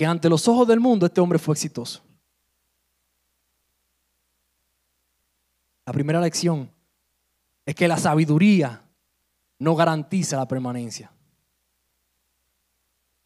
que 0.00 0.06
ante 0.06 0.30
los 0.30 0.48
ojos 0.48 0.66
del 0.66 0.80
mundo 0.80 1.04
este 1.04 1.20
hombre 1.20 1.38
fue 1.38 1.52
exitoso. 1.52 2.00
La 5.84 5.92
primera 5.92 6.18
lección 6.22 6.70
es 7.66 7.74
que 7.74 7.86
la 7.86 7.98
sabiduría 7.98 8.82
no 9.58 9.76
garantiza 9.76 10.38
la 10.38 10.48
permanencia. 10.48 11.12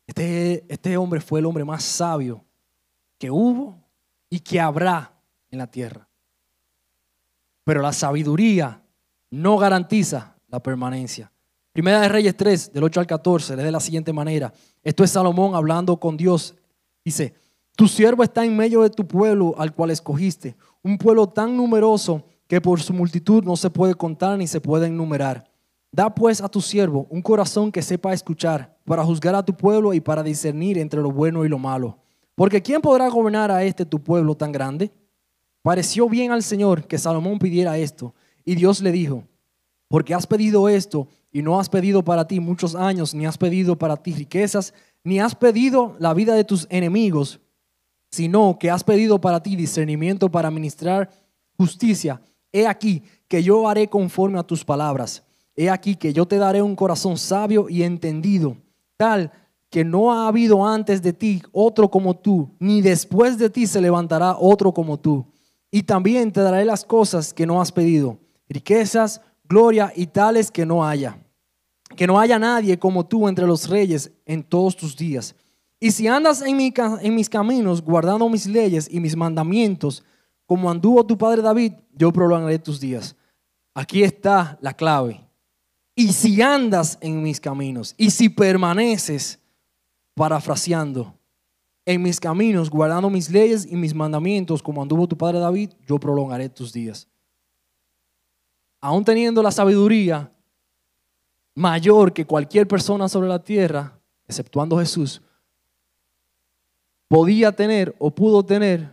Este, 0.05 0.65
este 0.69 0.97
hombre 0.97 1.21
fue 1.21 1.39
el 1.39 1.47
hombre 1.47 1.65
más 1.65 1.85
sabio 1.85 2.45
que 3.19 3.31
hubo 3.31 3.79
y 4.29 4.41
que 4.41 4.59
habrá 4.59 5.13
en 5.53 5.61
la 5.61 5.69
tierra. 5.69 6.09
Pero 7.63 7.83
la 7.83 7.93
sabiduría 7.93 8.83
no 9.31 9.59
garantiza 9.59 10.35
la 10.49 10.61
permanencia. 10.61 11.31
Primera 11.73 12.01
de 12.01 12.09
Reyes 12.09 12.37
3, 12.37 12.73
del 12.73 12.83
8 12.83 12.99
al 12.99 13.07
14, 13.07 13.55
le 13.55 13.63
de 13.63 13.71
la 13.71 13.79
siguiente 13.79 14.13
manera. 14.13 14.53
Esto 14.83 15.05
es 15.05 15.13
Salomón 15.13 15.55
hablando 15.55 16.01
con 16.01 16.17
Dios. 16.17 16.57
Dice, 17.05 17.35
tu 17.77 17.87
siervo 17.87 18.23
está 18.23 18.45
en 18.45 18.57
medio 18.57 18.83
de 18.83 18.91
tu 18.91 19.07
pueblo 19.07 19.55
al 19.59 19.75
cual 19.75 19.91
escogiste, 19.91 20.57
un 20.83 20.97
pueblo 20.97 21.29
tan 21.29 21.57
numeroso 21.57 22.25
que 22.47 22.61
por 22.61 22.81
su 22.81 22.93
multitud 22.93 23.45
no 23.45 23.57
se 23.57 23.71
puede 23.71 23.95
contar 23.95 24.39
ni 24.39 24.47
se 24.47 24.61
puede 24.61 24.87
enumerar. 24.87 25.51
Da 25.93 26.13
pues 26.15 26.41
a 26.41 26.49
tu 26.49 26.61
siervo 26.61 27.07
un 27.11 27.23
corazón 27.23 27.71
que 27.71 27.83
sepa 27.83 28.13
escuchar, 28.13 28.77
para 28.85 29.05
juzgar 29.05 29.35
a 29.35 29.45
tu 29.45 29.55
pueblo 29.55 29.93
y 29.95 30.01
para 30.01 30.23
discernir 30.23 30.79
entre 30.79 31.01
lo 31.01 31.11
bueno 31.11 31.45
y 31.45 31.49
lo 31.49 31.59
malo. 31.59 31.99
Porque 32.35 32.63
¿quién 32.63 32.81
podrá 32.81 33.09
gobernar 33.09 33.51
a 33.51 33.63
este 33.63 33.85
tu 33.85 34.03
pueblo 34.03 34.35
tan 34.35 34.51
grande? 34.51 34.91
Pareció 35.63 36.09
bien 36.09 36.33
al 36.33 36.43
Señor 36.43 36.87
que 36.87 36.99
Salomón 36.99 37.39
pidiera 37.39 37.79
esto. 37.79 38.15
Y 38.45 38.55
Dios 38.55 38.83
le 38.83 38.93
dijo, 38.93 39.25
porque 39.89 40.15
has 40.15 40.27
pedido 40.27 40.69
esto 40.69 41.09
y 41.33 41.43
no 41.43 41.59
has 41.59 41.69
pedido 41.69 42.05
para 42.05 42.27
ti 42.27 42.41
muchos 42.41 42.75
años, 42.75 43.15
ni 43.15 43.27
has 43.27 43.39
pedido 43.39 43.77
para 43.79 43.97
ti 43.97 44.13
riquezas, 44.13 44.75
ni 45.05 45.21
has 45.21 45.35
pedido 45.35 45.95
la 45.99 46.15
vida 46.15 46.35
de 46.35 46.45
tus 46.45 46.67
enemigos, 46.71 47.41
sino 48.11 48.59
que 48.59 48.71
has 48.71 48.83
pedido 48.83 49.21
para 49.21 49.43
ti 49.43 49.55
discernimiento 49.55 50.31
para 50.31 50.51
ministrar 50.51 51.11
justicia. 51.57 52.21
He 52.53 52.67
aquí 52.67 53.03
que 53.29 53.43
yo 53.43 53.69
haré 53.69 53.89
conforme 53.89 54.39
a 54.39 54.43
tus 54.43 54.65
palabras. 54.65 55.23
He 55.55 55.71
aquí 55.71 55.95
que 55.95 56.13
yo 56.13 56.27
te 56.27 56.39
daré 56.39 56.63
un 56.63 56.75
corazón 56.75 57.17
sabio 57.19 57.69
y 57.69 57.83
entendido, 57.83 58.57
tal 58.97 59.31
que 59.75 59.85
no 59.85 60.13
ha 60.13 60.29
habido 60.29 60.65
antes 60.65 61.03
de 61.03 61.13
ti 61.13 61.43
otro 61.51 61.91
como 61.91 62.15
tú, 62.15 62.49
ni 62.61 62.81
después 62.81 63.39
de 63.39 63.51
ti 63.51 63.67
se 63.67 63.81
levantará 63.81 64.37
otro 64.39 64.73
como 64.73 65.01
tú. 65.01 65.27
Y 65.69 65.83
también 65.83 66.31
te 66.31 66.43
daré 66.43 66.65
las 66.65 66.85
cosas 66.85 67.35
que 67.35 67.45
no 67.45 67.61
has 67.61 67.73
pedido, 67.73 68.21
riquezas, 68.49 69.21
gloria 69.43 69.93
y 69.97 70.07
tales 70.07 70.53
que 70.53 70.65
no 70.65 70.87
haya. 70.87 71.19
Que 71.97 72.07
no 72.07 72.19
haya 72.19 72.39
nadie 72.39 72.79
como 72.79 73.07
tú 73.07 73.29
entre 73.29 73.47
los 73.47 73.69
reyes 73.69 74.11
en 74.27 74.43
todos 74.43 74.77
tus 74.77 74.97
días. 74.97 75.35
Y 75.81 75.91
si 75.91 76.07
andas 76.07 76.43
en, 76.43 76.57
mis 77.15 77.29
caminos, 77.29 77.83
guardando 77.83 78.29
mis 78.29 78.47
leyes 78.47 78.89
y 78.91 79.01
mis 79.01 79.15
mandamientos, 79.15 80.03
como 80.47 80.71
anduvo 80.71 81.05
tu 81.05 81.19
padre 81.19 81.43
David, 81.43 81.75
yo 81.95 82.13
prolongaré 82.13 82.59
tus 82.59 82.81
días. 82.81 83.15
Aquí 83.75 84.03
está 84.03 84.59
la 84.61 84.73
clave. 84.73 85.21
Y 85.95 86.13
si 86.13 86.41
andas 86.41 86.99
en 87.01 87.23
mis 87.23 87.41
caminos, 87.41 87.95
y 87.99 88.11
si 88.11 88.29
permaneces, 88.29 89.39
parafraseando, 90.15 91.15
en 91.87 92.03
mis 92.03 92.19
caminos, 92.19 92.71
guardando 92.71 93.11
mis 93.11 93.31
leyes 93.31 93.67
y 93.71 93.77
mis 93.77 93.95
mandamientos, 93.95 94.63
como 94.63 94.81
anduvo 94.81 95.07
tu 95.07 95.19
padre 95.19 95.39
David, 95.39 95.71
yo 95.87 95.99
prolongaré 95.99 96.49
tus 96.49 96.73
días. 96.73 97.07
Aún 98.81 99.05
teniendo 99.05 99.43
la 99.43 99.51
sabiduría 99.51 100.33
mayor 101.55 102.13
que 102.13 102.27
cualquier 102.27 102.67
persona 102.67 103.09
sobre 103.09 103.29
la 103.29 103.43
tierra, 103.43 103.99
exceptuando 104.27 104.79
Jesús, 104.79 105.23
podía 107.09 107.53
tener 107.53 107.95
o 107.99 108.11
pudo 108.11 108.45
tener, 108.45 108.91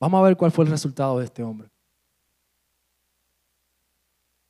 vamos 0.00 0.18
a 0.18 0.24
ver 0.24 0.36
cuál 0.36 0.50
fue 0.50 0.64
el 0.64 0.70
resultado 0.70 1.18
de 1.18 1.26
este 1.26 1.42
hombre. 1.42 1.68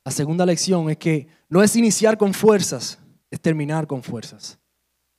La 0.03 0.11
segunda 0.11 0.45
lección 0.45 0.89
es 0.89 0.97
que 0.97 1.27
no 1.47 1.63
es 1.63 1.75
iniciar 1.75 2.17
con 2.17 2.33
fuerzas, 2.33 2.99
es 3.31 3.39
terminar 3.39 3.87
con 3.87 4.03
fuerzas. 4.03 4.59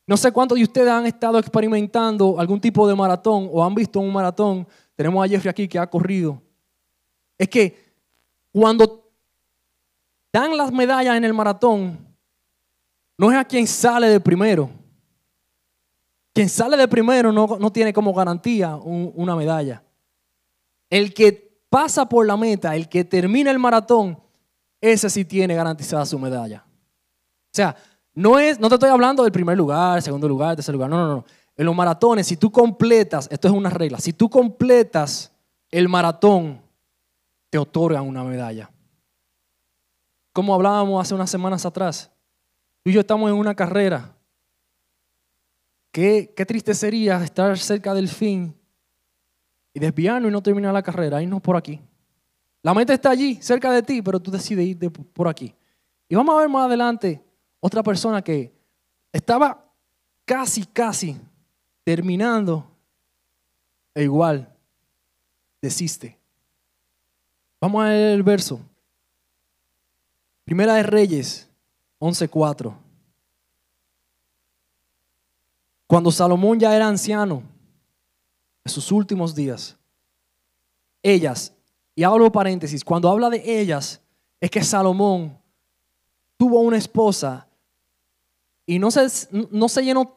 No 0.07 0.17
sé 0.17 0.31
cuántos 0.33 0.59
de 0.59 0.65
ustedes 0.65 0.91
han 0.91 1.07
estado 1.07 1.39
experimentando 1.39 2.39
algún 2.39 2.61
tipo 2.61 2.87
de 2.87 2.95
maratón 2.95 3.49
o 3.51 3.65
han 3.65 3.75
visto 3.75 4.01
un 4.01 4.13
maratón. 4.13 4.67
Tenemos 4.95 5.25
a 5.25 5.29
Jeffrey 5.29 5.51
aquí 5.51 5.67
que 5.67 5.79
ha 5.79 5.89
corrido. 5.89 6.43
Es 7.39 7.49
que 7.49 7.95
cuando 8.53 9.04
dan 10.35 10.57
las 10.57 10.73
medallas 10.73 11.17
en 11.17 11.23
el 11.23 11.33
maratón, 11.33 11.97
no 13.17 13.31
es 13.31 13.39
a 13.39 13.45
quien 13.45 13.69
sale 13.69 14.09
de 14.09 14.19
primero. 14.19 14.69
Quien 16.33 16.49
sale 16.49 16.77
de 16.77 16.89
primero 16.89 17.31
no, 17.31 17.71
tiene 17.71 17.93
como 17.93 18.13
garantía 18.13 18.75
una 18.75 19.37
medalla. 19.37 19.85
El 20.91 21.15
que 21.15 21.63
pasa 21.71 22.09
por 22.09 22.27
la 22.27 22.37
meta, 22.37 22.75
el 22.75 22.89
que 22.89 23.05
termina 23.05 23.53
el 23.53 23.61
maratón, 23.61 24.19
ese 24.81 25.09
sí 25.09 25.25
tiene 25.25 25.55
garantizada 25.55 26.05
su 26.05 26.19
medalla. 26.19 26.65
O 26.67 27.53
sea, 27.53 27.77
no, 28.13 28.37
es, 28.37 28.59
no 28.59 28.69
te 28.69 28.75
estoy 28.75 28.91
hablando 28.91 29.23
del 29.23 29.31
primer 29.31 29.57
lugar, 29.57 30.03
segundo 30.03 30.27
lugar, 30.27 30.57
tercer 30.57 30.75
lugar. 30.75 30.91
No, 30.91 30.97
no, 30.97 31.15
no. 31.15 31.25
En 31.57 31.65
los 31.65 31.77
maratones, 31.77 32.27
si 32.27 32.37
tú 32.37 32.51
completas, 32.51 33.29
esto 33.31 33.47
es 33.47 33.55
una 33.55 33.71
regla, 33.71 34.01
si 34.01 34.13
tú 34.13 34.29
completas 34.29 35.31
el 35.71 35.89
maratón, 35.89 36.61
te 37.51 37.59
otorgan 37.59 38.03
una 38.03 38.25
medalla. 38.25 38.69
Como 40.35 40.53
hablábamos 40.53 41.01
hace 41.01 41.15
unas 41.15 41.31
semanas 41.31 41.65
atrás, 41.65 42.11
tú 42.83 42.91
y 42.91 42.93
yo 42.93 43.01
estamos 43.01 43.31
en 43.31 43.37
una 43.37 43.55
carrera. 43.55 44.17
Qué, 45.93 46.35
qué 46.37 46.45
triste 46.45 46.75
sería 46.75 47.23
estar 47.23 47.57
cerca 47.57 47.95
del 47.95 48.09
fin 48.09 48.53
y 49.73 49.79
desviarnos 49.79 50.29
y 50.29 50.33
no 50.33 50.43
terminar 50.43 50.75
la 50.75 50.83
carrera, 50.83 51.23
irnos 51.23 51.41
por 51.41 51.57
aquí. 51.57 51.81
La 52.63 52.75
meta 52.75 52.93
está 52.93 53.11
allí, 53.11 53.37
cerca 53.41 53.71
de 53.71 53.85
ti, 53.85 54.03
pero 54.03 54.19
tú 54.19 54.33
decides 54.33 54.67
ir 54.67 54.91
por 54.91 55.29
aquí. 55.29 55.55
Y 56.09 56.17
vamos 56.17 56.35
a 56.35 56.41
ver 56.41 56.49
más 56.49 56.67
adelante 56.67 57.25
otra 57.61 57.85
persona 57.85 58.21
que 58.21 58.53
estaba 59.13 59.65
casi, 60.25 60.65
casi 60.65 61.17
terminando 61.85 62.69
e 63.95 64.03
igual 64.03 64.53
desiste. 65.63 66.19
Vamos 67.61 67.85
a 67.85 67.91
ver 67.91 68.15
el 68.15 68.25
verso. 68.25 68.61
Primera 70.45 70.75
de 70.75 70.83
Reyes 70.83 71.49
11:4. 71.99 72.75
Cuando 75.87 76.11
Salomón 76.11 76.59
ya 76.59 76.75
era 76.75 76.89
anciano, 76.89 77.43
en 78.65 78.73
sus 78.73 78.91
últimos 78.91 79.35
días, 79.35 79.77
ellas 81.03 81.53
y 81.95 82.03
hablo 82.03 82.31
paréntesis, 82.33 82.85
cuando 82.85 83.09
habla 83.09 83.31
de 83.31 83.61
ellas, 83.61 84.01
es 84.41 84.51
que 84.51 84.65
Salomón 84.65 85.39
tuvo 86.37 86.61
una 86.61 86.77
esposa 86.77 87.47
y 88.67 88.79
no 88.79 88.91
se, 88.91 89.07
no 89.51 89.69
se 89.69 89.83
llenó 89.85 90.17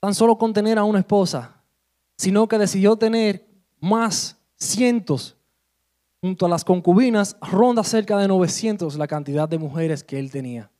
tan 0.00 0.14
solo 0.14 0.36
con 0.36 0.52
tener 0.52 0.78
a 0.78 0.84
una 0.84 0.98
esposa, 0.98 1.62
sino 2.16 2.48
que 2.48 2.58
decidió 2.58 2.96
tener 2.96 3.46
más 3.80 4.36
cientos 4.56 5.33
junto 6.24 6.46
a 6.46 6.48
las 6.48 6.64
concubinas, 6.64 7.36
ronda 7.42 7.84
cerca 7.84 8.16
de 8.16 8.26
900 8.26 8.96
la 8.96 9.06
cantidad 9.06 9.46
de 9.46 9.58
mujeres 9.58 10.02
que 10.02 10.18
él 10.18 10.30
tenía. 10.30 10.70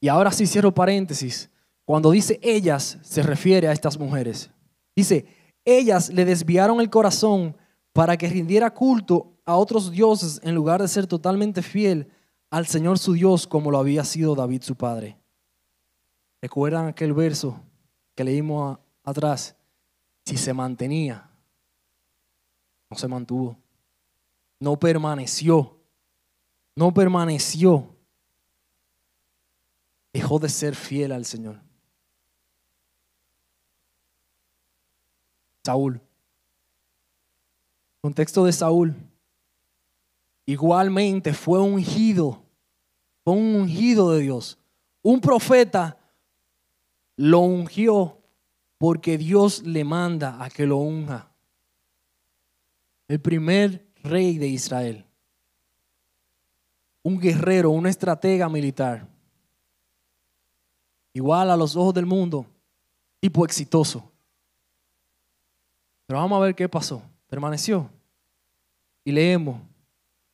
Y 0.00 0.08
ahora 0.08 0.30
sí 0.32 0.46
cierro 0.46 0.72
paréntesis. 0.72 1.50
Cuando 1.84 2.10
dice 2.10 2.40
ellas, 2.42 2.96
se 3.02 3.22
refiere 3.22 3.68
a 3.68 3.72
estas 3.72 3.98
mujeres. 3.98 4.50
Dice, 4.96 5.26
ellas 5.62 6.08
le 6.08 6.24
desviaron 6.24 6.80
el 6.80 6.88
corazón 6.88 7.54
para 7.92 8.16
que 8.16 8.30
rindiera 8.30 8.72
culto 8.72 9.34
a 9.44 9.56
otros 9.56 9.90
dioses 9.90 10.40
en 10.42 10.54
lugar 10.54 10.80
de 10.80 10.88
ser 10.88 11.06
totalmente 11.06 11.60
fiel 11.60 12.08
al 12.48 12.66
Señor 12.66 12.98
su 12.98 13.12
Dios 13.12 13.46
como 13.46 13.70
lo 13.70 13.76
había 13.76 14.04
sido 14.04 14.34
David 14.34 14.62
su 14.62 14.74
padre. 14.74 15.18
¿Recuerdan 16.40 16.86
aquel 16.86 17.12
verso 17.12 17.60
que 18.14 18.24
leímos 18.24 18.78
atrás? 19.04 19.54
Si 20.24 20.38
se 20.38 20.54
mantenía, 20.54 21.28
no 22.92 22.98
se 22.98 23.08
mantuvo, 23.08 23.56
no 24.60 24.78
permaneció, 24.78 25.78
no 26.76 26.92
permaneció, 26.92 27.96
dejó 30.12 30.38
de 30.38 30.50
ser 30.50 30.74
fiel 30.74 31.12
al 31.12 31.24
Señor. 31.24 31.58
Saúl. 35.64 36.02
Contexto 38.02 38.44
de 38.44 38.52
Saúl. 38.52 38.94
Igualmente 40.44 41.32
fue 41.32 41.60
ungido, 41.60 42.42
fue 43.24 43.32
un 43.32 43.54
ungido 43.54 44.10
de 44.10 44.20
Dios. 44.20 44.58
Un 45.00 45.18
profeta 45.18 45.96
lo 47.16 47.38
ungió 47.38 48.18
porque 48.76 49.16
Dios 49.16 49.62
le 49.62 49.82
manda 49.82 50.44
a 50.44 50.50
que 50.50 50.66
lo 50.66 50.76
unja. 50.76 51.31
El 53.08 53.20
primer 53.20 53.86
rey 54.02 54.38
de 54.38 54.48
Israel. 54.48 55.04
Un 57.02 57.18
guerrero, 57.18 57.70
un 57.70 57.86
estratega 57.86 58.48
militar. 58.48 59.08
Igual 61.12 61.50
a 61.50 61.56
los 61.56 61.76
ojos 61.76 61.94
del 61.94 62.06
mundo, 62.06 62.46
tipo 63.20 63.44
exitoso. 63.44 64.10
Pero 66.06 66.20
vamos 66.20 66.36
a 66.36 66.44
ver 66.44 66.54
qué 66.54 66.68
pasó. 66.68 67.02
Permaneció. 67.28 67.90
Y 69.04 69.12
leemos. 69.12 69.60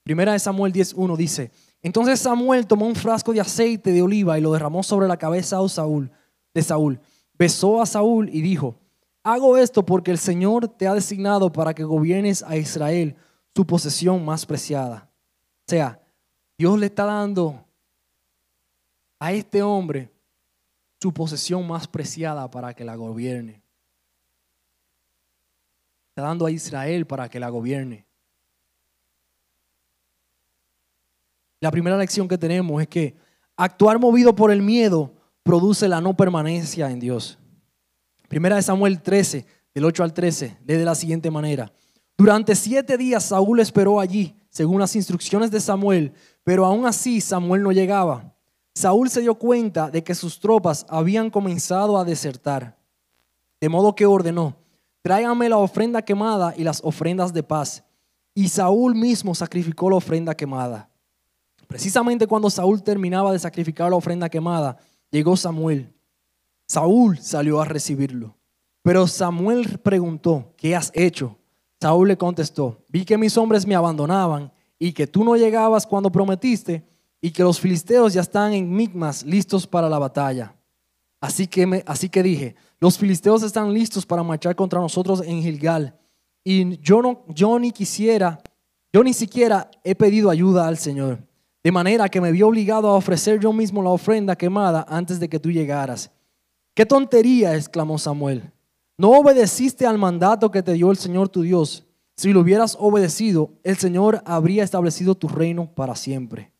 Primera 0.02 0.32
de 0.32 0.38
Samuel 0.38 0.72
10.1 0.72 1.16
dice, 1.16 1.50
entonces 1.82 2.20
Samuel 2.20 2.66
tomó 2.66 2.86
un 2.86 2.94
frasco 2.94 3.32
de 3.32 3.40
aceite 3.40 3.92
de 3.92 4.02
oliva 4.02 4.38
y 4.38 4.40
lo 4.40 4.52
derramó 4.52 4.82
sobre 4.82 5.06
la 5.06 5.16
cabeza 5.16 5.60
de 5.60 5.68
Saúl, 5.68 6.10
de 6.54 6.62
Saúl. 6.62 7.00
Besó 7.34 7.80
a 7.80 7.86
Saúl 7.86 8.28
y 8.30 8.40
dijo, 8.40 8.76
hago 9.22 9.56
esto 9.56 9.84
porque 9.84 10.10
el 10.10 10.18
Señor 10.18 10.68
te 10.68 10.86
ha 10.86 10.94
designado 10.94 11.52
para 11.52 11.74
que 11.74 11.84
gobiernes 11.84 12.42
a 12.42 12.56
Israel, 12.56 13.16
su 13.54 13.66
posesión 13.66 14.24
más 14.24 14.46
preciada. 14.46 15.10
O 15.66 15.70
sea, 15.70 16.00
Dios 16.56 16.78
le 16.78 16.86
está 16.86 17.04
dando 17.04 17.64
a 19.18 19.32
este 19.32 19.62
hombre 19.62 20.10
su 21.00 21.12
posesión 21.12 21.66
más 21.66 21.86
preciada 21.86 22.50
para 22.50 22.74
que 22.74 22.84
la 22.84 22.96
gobierne 22.96 23.62
está 26.18 26.26
dando 26.26 26.46
a 26.46 26.50
Israel 26.50 27.06
para 27.06 27.28
que 27.28 27.38
la 27.38 27.48
gobierne. 27.48 28.04
La 31.60 31.70
primera 31.70 31.96
lección 31.96 32.26
que 32.26 32.36
tenemos 32.36 32.82
es 32.82 32.88
que 32.88 33.16
actuar 33.56 34.00
movido 34.00 34.34
por 34.34 34.50
el 34.50 34.60
miedo 34.60 35.12
produce 35.44 35.86
la 35.86 36.00
no 36.00 36.16
permanencia 36.16 36.90
en 36.90 36.98
Dios. 36.98 37.38
Primera 38.28 38.56
de 38.56 38.62
Samuel 38.62 39.00
13, 39.00 39.46
del 39.74 39.84
8 39.84 40.04
al 40.04 40.12
13, 40.12 40.58
lee 40.66 40.74
de 40.74 40.84
la 40.84 40.94
siguiente 40.94 41.30
manera. 41.30 41.72
Durante 42.16 42.54
siete 42.54 42.98
días 42.98 43.24
Saúl 43.24 43.60
esperó 43.60 44.00
allí, 44.00 44.36
según 44.50 44.80
las 44.80 44.94
instrucciones 44.96 45.50
de 45.50 45.60
Samuel, 45.60 46.12
pero 46.44 46.66
aún 46.66 46.84
así 46.84 47.20
Samuel 47.20 47.62
no 47.62 47.72
llegaba. 47.72 48.34
Saúl 48.74 49.08
se 49.08 49.22
dio 49.22 49.36
cuenta 49.36 49.90
de 49.90 50.04
que 50.04 50.14
sus 50.14 50.38
tropas 50.40 50.84
habían 50.88 51.30
comenzado 51.30 51.96
a 51.96 52.04
desertar, 52.04 52.76
de 53.60 53.68
modo 53.68 53.94
que 53.94 54.06
ordenó, 54.06 54.56
tráigame 55.02 55.48
la 55.48 55.56
ofrenda 55.56 56.02
quemada 56.02 56.54
y 56.56 56.64
las 56.64 56.80
ofrendas 56.84 57.32
de 57.32 57.42
paz. 57.42 57.82
Y 58.34 58.48
Saúl 58.48 58.94
mismo 58.94 59.34
sacrificó 59.34 59.90
la 59.90 59.96
ofrenda 59.96 60.34
quemada. 60.34 60.90
Precisamente 61.66 62.26
cuando 62.26 62.50
Saúl 62.50 62.82
terminaba 62.82 63.32
de 63.32 63.38
sacrificar 63.38 63.90
la 63.90 63.96
ofrenda 63.96 64.28
quemada, 64.28 64.76
llegó 65.10 65.36
Samuel. 65.36 65.92
Saúl 66.68 67.18
salió 67.18 67.60
a 67.60 67.64
recibirlo. 67.64 68.36
Pero 68.82 69.06
Samuel 69.06 69.78
preguntó, 69.78 70.52
¿qué 70.56 70.76
has 70.76 70.92
hecho? 70.94 71.38
Saúl 71.80 72.08
le 72.08 72.16
contestó, 72.16 72.84
vi 72.88 73.04
que 73.04 73.16
mis 73.16 73.36
hombres 73.36 73.66
me 73.66 73.74
abandonaban 73.74 74.52
y 74.78 74.92
que 74.92 75.06
tú 75.06 75.24
no 75.24 75.36
llegabas 75.36 75.86
cuando 75.86 76.12
prometiste 76.12 76.86
y 77.20 77.30
que 77.30 77.42
los 77.42 77.58
filisteos 77.58 78.12
ya 78.12 78.20
están 78.20 78.52
en 78.52 78.70
Migmas 78.70 79.24
listos 79.24 79.66
para 79.66 79.88
la 79.88 79.98
batalla. 79.98 80.54
Así 81.20 81.46
que, 81.46 81.66
me, 81.66 81.82
así 81.86 82.08
que 82.08 82.22
dije, 82.22 82.54
los 82.80 82.98
filisteos 82.98 83.42
están 83.42 83.72
listos 83.72 84.06
para 84.06 84.22
marchar 84.22 84.54
contra 84.54 84.80
nosotros 84.80 85.22
en 85.24 85.42
Gilgal. 85.42 85.98
Y 86.44 86.78
yo, 86.78 87.02
no, 87.02 87.24
yo 87.28 87.58
ni 87.58 87.72
quisiera, 87.72 88.40
yo 88.92 89.02
ni 89.02 89.14
siquiera 89.14 89.70
he 89.82 89.94
pedido 89.94 90.30
ayuda 90.30 90.68
al 90.68 90.78
Señor. 90.78 91.26
De 91.64 91.72
manera 91.72 92.08
que 92.08 92.20
me 92.20 92.30
vi 92.30 92.42
obligado 92.42 92.88
a 92.88 92.94
ofrecer 92.94 93.40
yo 93.40 93.52
mismo 93.52 93.82
la 93.82 93.90
ofrenda 93.90 94.36
quemada 94.36 94.86
antes 94.88 95.18
de 95.18 95.28
que 95.28 95.40
tú 95.40 95.50
llegaras. 95.50 96.10
¡Qué 96.78 96.86
tontería! 96.86 97.56
exclamó 97.56 97.98
Samuel. 97.98 98.52
No 98.96 99.10
obedeciste 99.10 99.84
al 99.84 99.98
mandato 99.98 100.48
que 100.48 100.62
te 100.62 100.74
dio 100.74 100.92
el 100.92 100.96
Señor 100.96 101.28
tu 101.28 101.42
Dios. 101.42 101.84
Si 102.16 102.32
lo 102.32 102.38
hubieras 102.38 102.76
obedecido, 102.78 103.50
el 103.64 103.76
Señor 103.78 104.22
habría 104.24 104.62
establecido 104.62 105.16
tu 105.16 105.26
reino 105.26 105.66
para 105.74 105.96
siempre. 105.96 106.52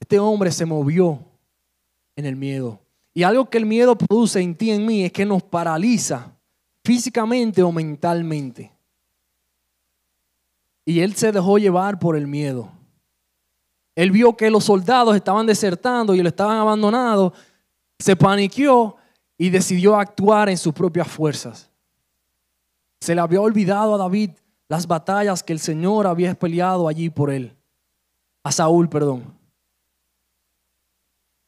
Este 0.00 0.18
hombre 0.18 0.50
se 0.50 0.66
movió 0.66 1.20
en 2.16 2.26
el 2.26 2.34
miedo. 2.34 2.80
Y 3.14 3.22
algo 3.22 3.48
que 3.48 3.58
el 3.58 3.64
miedo 3.64 3.96
produce 3.96 4.40
en 4.40 4.56
ti 4.56 4.70
y 4.70 4.70
en 4.72 4.84
mí 4.84 5.04
es 5.04 5.12
que 5.12 5.24
nos 5.24 5.44
paraliza 5.44 6.36
físicamente 6.82 7.62
o 7.62 7.70
mentalmente. 7.70 8.72
Y 10.84 10.98
él 10.98 11.14
se 11.14 11.30
dejó 11.30 11.58
llevar 11.58 12.00
por 12.00 12.16
el 12.16 12.26
miedo. 12.26 12.68
Él 13.94 14.10
vio 14.10 14.36
que 14.36 14.50
los 14.50 14.64
soldados 14.64 15.14
estaban 15.14 15.46
desertando 15.46 16.16
y 16.16 16.20
lo 16.20 16.30
estaban 16.30 16.58
abandonado, 16.58 17.32
se 18.00 18.16
paniqueó 18.16 18.96
y 19.42 19.50
decidió 19.50 19.96
actuar 19.96 20.48
en 20.48 20.56
sus 20.56 20.72
propias 20.72 21.08
fuerzas. 21.08 21.68
Se 23.00 23.12
le 23.12 23.20
había 23.20 23.40
olvidado 23.40 23.92
a 23.92 23.98
David 23.98 24.30
las 24.68 24.86
batallas 24.86 25.42
que 25.42 25.52
el 25.52 25.58
Señor 25.58 26.06
había 26.06 26.32
peleado 26.36 26.86
allí 26.86 27.10
por 27.10 27.28
él. 27.28 27.52
A 28.44 28.52
Saúl, 28.52 28.88
perdón. 28.88 29.36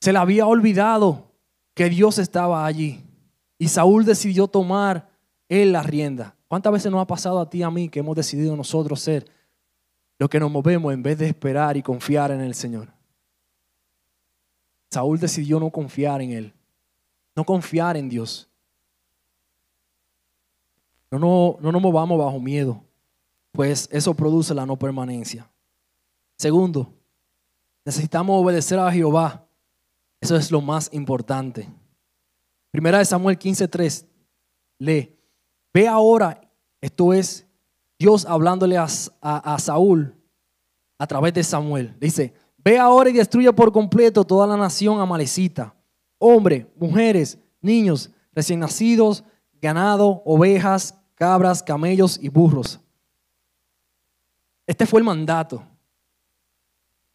Se 0.01 0.13
le 0.13 0.19
había 0.19 0.45
olvidado 0.45 1.31
que 1.73 1.89
Dios 1.89 2.19
estaba 2.19 2.67
allí. 2.67 3.01
Y 3.59 3.69
Saúl 3.69 4.05
decidió 4.05 4.49
tomar 4.49 5.09
él 5.49 5.71
la 5.71 5.85
rienda. 5.85 6.35
¿Cuántas 6.49 6.73
veces 6.73 6.91
nos 6.91 7.01
ha 7.01 7.07
pasado 7.07 7.39
a 7.39 7.49
ti 7.49 7.59
y 7.59 7.63
a 7.63 7.71
mí 7.71 7.89
que 7.89 8.01
hemos 8.01 8.17
decidido 8.17 8.57
nosotros 8.57 8.99
ser 8.99 9.25
lo 10.19 10.29
que 10.29 10.41
nos 10.41 10.51
movemos 10.51 10.93
en 10.93 11.05
vez 11.05 11.17
de 11.17 11.29
esperar 11.29 11.77
y 11.77 11.83
confiar 11.85 12.33
en 12.33 12.41
el 12.41 12.57
Señor? 12.57 12.89
Saúl 14.91 15.21
decidió 15.21 15.61
no 15.61 15.71
confiar 15.71 16.23
en 16.23 16.33
Él, 16.33 16.55
no 17.35 17.45
confiar 17.45 17.97
en 17.97 18.09
Dios. 18.09 18.49
No, 21.11 21.19
no, 21.19 21.57
no 21.61 21.73
nos 21.73 21.83
movamos 21.83 22.19
bajo 22.19 22.41
miedo, 22.41 22.83
pues 23.53 23.89
eso 23.93 24.15
produce 24.15 24.55
la 24.55 24.67
no 24.67 24.77
permanencia. 24.77 25.49
Segundo, 26.37 26.93
necesitamos 27.85 28.43
obedecer 28.43 28.79
a 28.79 28.91
Jehová 28.91 29.45
eso 30.25 30.37
es 30.37 30.51
lo 30.51 30.63
más 30.63 30.89
importante. 30.95 31.69
Primera 32.71 32.97
de 32.97 33.05
Samuel 33.05 33.39
15:3. 33.39 34.07
Lee. 34.79 35.15
Ve 35.75 35.87
ahora, 35.87 36.41
esto 36.81 37.13
es 37.13 37.47
Dios 37.99 38.25
hablándole 38.25 38.79
a, 38.79 38.87
a, 39.21 39.59
Saúl 39.59 40.17
a 40.97 41.07
través 41.07 41.35
de 41.35 41.45
Samuel. 41.45 41.95
Dice, 42.01 42.33
ve 42.57 42.79
ahora 42.79 43.11
y 43.11 43.13
destruye 43.13 43.53
por 43.53 43.71
completo 43.71 44.25
toda 44.25 44.47
la 44.47 44.57
nación 44.57 44.99
amalecita. 44.99 45.74
Hombre, 46.27 46.67
mujeres, 46.77 47.39
niños, 47.61 48.09
recién 48.33 48.59
nacidos, 48.59 49.23
ganado, 49.61 50.23
ovejas, 50.25 50.99
cabras, 51.17 51.63
camellos 51.63 52.19
y 52.19 52.31
burros. 52.31 52.81
Este 54.67 54.87
fue 54.87 55.01
el 55.01 55.05
mandato 55.05 55.63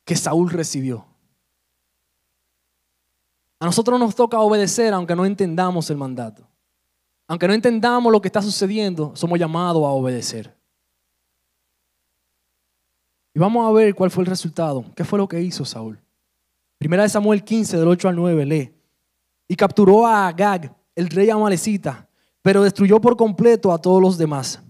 que 0.05 0.15
Saúl 0.15 0.51
recibió. 0.51 1.07
A 3.57 3.65
nosotros 3.65 3.99
nos 3.99 4.13
toca 4.13 4.37
obedecer 4.41 4.93
aunque 4.93 5.15
no 5.15 5.25
entendamos 5.25 5.89
el 5.89 5.97
mandato. 5.97 6.47
Aunque 7.25 7.47
no 7.47 7.55
entendamos 7.55 8.11
lo 8.11 8.21
que 8.21 8.27
está 8.27 8.43
sucediendo, 8.43 9.15
somos 9.15 9.39
llamados 9.39 9.83
a 9.85 9.89
obedecer. 9.89 10.55
Y 13.33 13.39
vamos 13.39 13.67
a 13.67 13.71
ver 13.71 13.95
cuál 13.95 14.11
fue 14.11 14.21
el 14.23 14.29
resultado. 14.29 14.85
¿Qué 14.95 15.03
fue 15.03 15.17
lo 15.17 15.27
que 15.27 15.41
hizo 15.41 15.65
Saúl? 15.65 15.99
Primera 16.77 17.01
de 17.01 17.09
Samuel 17.09 17.43
15, 17.43 17.75
del 17.75 17.87
8 17.87 18.09
al 18.09 18.15
9, 18.15 18.45
lee. 18.45 18.78
Y 19.49 19.57
capturó 19.57 20.07
a 20.07 20.27
Agag, 20.27 20.73
el 20.95 21.09
rey 21.09 21.29
amalecita, 21.29 22.07
pero 22.41 22.63
destruyó 22.63 23.01
por 23.01 23.17
completo 23.17 23.73
a 23.73 23.77
todos 23.77 24.01
los 24.01 24.17
demás. 24.17 24.61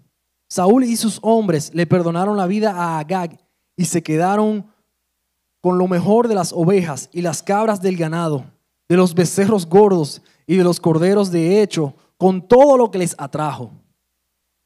Saúl 0.47 0.83
y 0.85 0.97
sus 0.97 1.19
hombres 1.21 1.71
le 1.75 1.85
perdonaron 1.85 2.35
la 2.35 2.47
vida 2.47 2.71
a 2.71 2.97
Agag 2.97 3.37
y 3.75 3.85
se 3.85 4.01
quedaron 4.01 4.65
con 5.61 5.77
lo 5.77 5.87
mejor 5.87 6.27
de 6.27 6.35
las 6.35 6.51
ovejas 6.53 7.09
y 7.13 7.21
las 7.21 7.43
cabras 7.43 7.81
del 7.81 7.97
ganado, 7.97 8.45
de 8.87 8.97
los 8.97 9.13
becerros 9.13 9.67
gordos 9.67 10.21
y 10.47 10.55
de 10.55 10.63
los 10.63 10.79
corderos 10.79 11.29
de 11.31 11.61
hecho, 11.61 11.93
con 12.17 12.47
todo 12.47 12.77
lo 12.77 12.89
que 12.89 12.97
les 12.97 13.15
atrajo. 13.19 13.71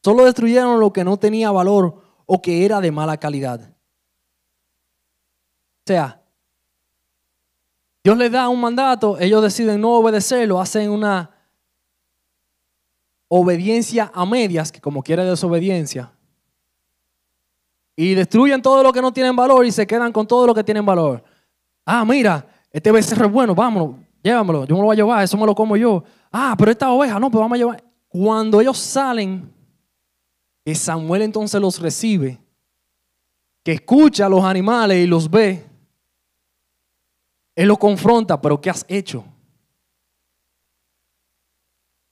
Solo 0.03 0.26
destruyeron 0.26 0.80
lo 0.80 0.93
que 0.93 1.03
no 1.03 1.18
tenía 1.18 1.51
valor 1.51 2.01
o 2.26 2.41
que 2.41 2.66
era 2.66 2.80
de 2.80 2.91
mala 2.91 3.18
calidad. 3.18 3.74
O 5.86 5.88
sea, 5.88 6.22
Dios 8.03 8.17
les 8.17 8.31
da 8.31 8.49
un 8.49 8.59
mandato, 8.59 9.17
ellos 9.19 9.41
deciden 9.41 9.79
no 9.79 9.93
obedecerlo, 9.93 10.59
hacen 10.59 10.91
una 10.91 11.31
obediencia 13.29 14.11
a 14.13 14.25
medias, 14.25 14.71
que 14.71 14.81
como 14.81 15.01
quiere 15.01 15.23
desobediencia, 15.23 16.11
y 17.95 18.13
destruyen 18.13 18.61
todo 18.61 18.83
lo 18.83 18.91
que 18.91 19.01
no 19.01 19.13
tienen 19.13 19.35
valor 19.35 19.65
y 19.65 19.71
se 19.71 19.87
quedan 19.87 20.11
con 20.11 20.27
todo 20.27 20.45
lo 20.47 20.53
que 20.53 20.63
tienen 20.63 20.85
valor. 20.85 21.23
Ah, 21.85 22.03
mira, 22.03 22.45
este 22.71 22.91
becerro 22.91 23.27
es 23.27 23.31
bueno, 23.31 23.55
vámonos, 23.55 23.95
llévamelo, 24.21 24.65
yo 24.65 24.75
me 24.75 24.81
lo 24.81 24.87
voy 24.87 24.95
a 24.95 24.97
llevar, 24.97 25.23
eso 25.23 25.37
me 25.37 25.45
lo 25.45 25.55
como 25.55 25.77
yo. 25.77 26.03
Ah, 26.31 26.55
pero 26.57 26.71
esta 26.71 26.91
oveja, 26.91 27.19
no, 27.19 27.31
pues 27.31 27.39
vamos 27.39 27.55
a 27.55 27.59
llevar. 27.59 27.83
Cuando 28.09 28.59
ellos 28.59 28.77
salen, 28.77 29.51
que 30.65 30.75
Samuel 30.75 31.21
entonces 31.21 31.59
los 31.61 31.79
recibe, 31.79 32.39
que 33.63 33.73
escucha 33.73 34.25
a 34.25 34.29
los 34.29 34.43
animales 34.43 34.97
y 34.97 35.07
los 35.07 35.29
ve, 35.29 35.65
él 37.55 37.67
lo 37.67 37.77
confronta, 37.77 38.39
pero 38.41 38.59
¿qué 38.59 38.69
has 38.69 38.85
hecho? 38.87 39.23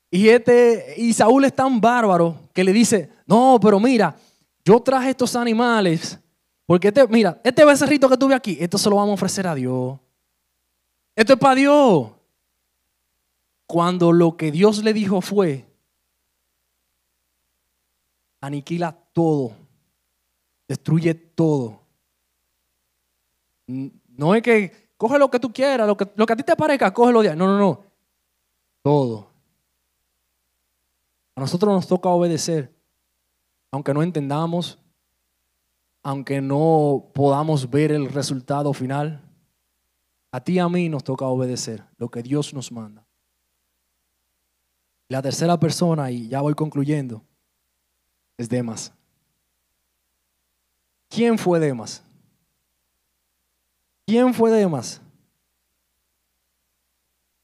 Y, 0.09 0.27
este, 0.27 0.95
y 0.97 1.13
Saúl 1.13 1.45
es 1.45 1.55
tan 1.55 1.79
bárbaro 1.79 2.49
que 2.53 2.63
le 2.63 2.73
dice, 2.73 3.09
no, 3.25 3.57
pero 3.61 3.79
mira, 3.79 4.15
yo 4.63 4.79
traje 4.81 5.11
estos 5.11 5.35
animales, 5.35 6.19
porque 6.65 6.89
este, 6.89 7.07
mira, 7.07 7.39
este 7.43 7.63
becerrito 7.63 8.09
que 8.09 8.17
tuve 8.17 8.35
aquí, 8.35 8.57
esto 8.59 8.77
se 8.77 8.89
lo 8.89 8.97
vamos 8.97 9.11
a 9.11 9.13
ofrecer 9.13 9.47
a 9.47 9.55
Dios. 9.55 9.97
Esto 11.15 11.33
es 11.33 11.39
para 11.39 11.55
Dios. 11.55 12.11
Cuando 13.65 14.11
lo 14.11 14.35
que 14.35 14.51
Dios 14.51 14.83
le 14.83 14.93
dijo 14.93 15.21
fue, 15.21 15.65
aniquila 18.41 18.91
todo, 19.13 19.53
destruye 20.67 21.13
todo. 21.13 21.79
No 23.67 24.35
es 24.35 24.41
que 24.41 24.80
coge 25.01 25.17
lo 25.17 25.31
que 25.31 25.39
tú 25.39 25.51
quieras, 25.51 25.87
lo 25.87 25.97
que, 25.97 26.07
lo 26.15 26.27
que 26.27 26.33
a 26.33 26.35
ti 26.35 26.43
te 26.43 26.55
parezca, 26.55 26.93
cógelo 26.93 27.23
de 27.23 27.35
No, 27.35 27.47
no, 27.47 27.57
no. 27.57 27.83
Todo. 28.83 29.31
A 31.33 31.41
nosotros 31.41 31.73
nos 31.73 31.87
toca 31.87 32.07
obedecer, 32.09 32.71
aunque 33.71 33.95
no 33.95 34.03
entendamos, 34.03 34.77
aunque 36.03 36.39
no 36.39 37.09
podamos 37.15 37.67
ver 37.67 37.91
el 37.91 38.09
resultado 38.09 38.71
final. 38.73 39.27
A 40.31 40.39
ti 40.39 40.53
y 40.53 40.59
a 40.59 40.69
mí 40.69 40.87
nos 40.87 41.03
toca 41.03 41.25
obedecer 41.25 41.83
lo 41.97 42.09
que 42.09 42.21
Dios 42.21 42.53
nos 42.53 42.71
manda. 42.71 43.03
La 45.09 45.23
tercera 45.23 45.59
persona, 45.59 46.11
y 46.11 46.27
ya 46.27 46.41
voy 46.41 46.53
concluyendo, 46.53 47.23
es 48.37 48.47
Demas. 48.47 48.93
¿Quién 51.09 51.39
fue 51.39 51.59
Demas? 51.59 52.03
¿Quién 54.11 54.33
fue 54.33 54.51
Demas? 54.51 54.99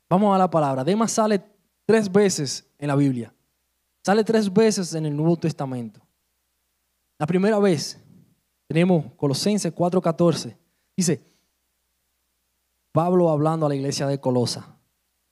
Vamos 0.09 0.36
a 0.36 0.38
la 0.38 0.49
palabra. 0.49 0.84
Demas 0.84 1.13
sale 1.13 1.41
tres 1.86 2.11
veces 2.11 2.70
en 2.78 2.89
la 2.89 2.95
Biblia. 2.97 3.34
Sale 4.03 4.22
tres 4.26 4.51
veces 4.51 4.93
en 4.93 5.05
el 5.05 5.15
Nuevo 5.15 5.38
Testamento. 5.38 6.01
La 7.18 7.26
primera 7.26 7.57
vez 7.57 7.97
tenemos 8.68 9.13
Colosenses 9.13 9.74
4:14. 9.74 10.57
Dice, 10.97 11.24
Pablo 12.91 13.30
hablando 13.30 13.65
a 13.65 13.70
la 13.70 13.76
iglesia 13.76 14.05
de 14.05 14.20
Colosa. 14.20 14.78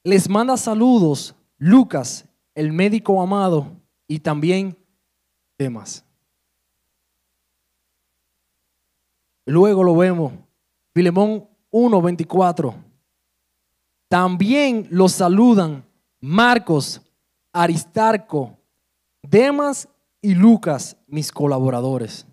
Les 0.05 0.29
manda 0.29 0.55
saludos 0.55 1.35
Lucas, 1.57 2.29
el 2.53 2.71
médico 2.71 3.21
amado, 3.21 3.73
y 4.07 4.19
también 4.19 4.77
Demas. 5.57 6.05
Luego 9.45 9.83
lo 9.83 9.97
vemos, 9.97 10.31
Filemón 10.95 11.45
1:24. 11.71 12.73
También 14.07 14.87
los 14.89 15.11
saludan 15.11 15.83
Marcos, 16.21 17.01
Aristarco, 17.51 18.57
Demas 19.21 19.89
y 20.21 20.33
Lucas, 20.33 20.95
mis 21.07 21.33
colaboradores. 21.33 22.25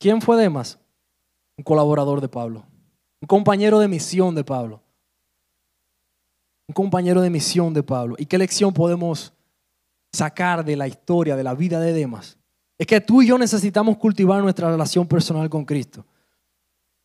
¿Quién 0.00 0.20
fue 0.20 0.36
Demas? 0.36 0.80
Un 1.56 1.62
colaborador 1.62 2.20
de 2.20 2.28
Pablo, 2.28 2.64
un 3.20 3.28
compañero 3.28 3.78
de 3.78 3.86
misión 3.86 4.34
de 4.34 4.42
Pablo. 4.42 4.82
Un 6.66 6.74
compañero 6.74 7.20
de 7.20 7.30
misión 7.30 7.72
de 7.72 7.84
Pablo. 7.84 8.16
¿Y 8.18 8.26
qué 8.26 8.36
lección 8.36 8.74
podemos 8.74 9.32
sacar 10.12 10.64
de 10.64 10.76
la 10.76 10.88
historia, 10.88 11.36
de 11.36 11.44
la 11.44 11.54
vida 11.54 11.78
de 11.78 11.92
Demas? 11.92 12.36
Es 12.76 12.86
que 12.86 13.00
tú 13.00 13.22
y 13.22 13.28
yo 13.28 13.38
necesitamos 13.38 13.96
cultivar 13.96 14.42
nuestra 14.42 14.70
relación 14.70 15.06
personal 15.06 15.48
con 15.48 15.64
Cristo. 15.64 16.04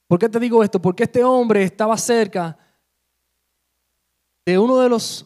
¿Por 0.08 0.20
qué 0.20 0.30
te 0.30 0.39
digo 0.39 0.64
esto? 0.64 0.82
Porque 0.82 1.04
este 1.04 1.24
hombre 1.24 1.64
estaba 1.64 1.97
cerca 1.97 2.58
de 4.45 4.60
uno 4.60 4.80
de 4.80 4.89
los 4.89 5.26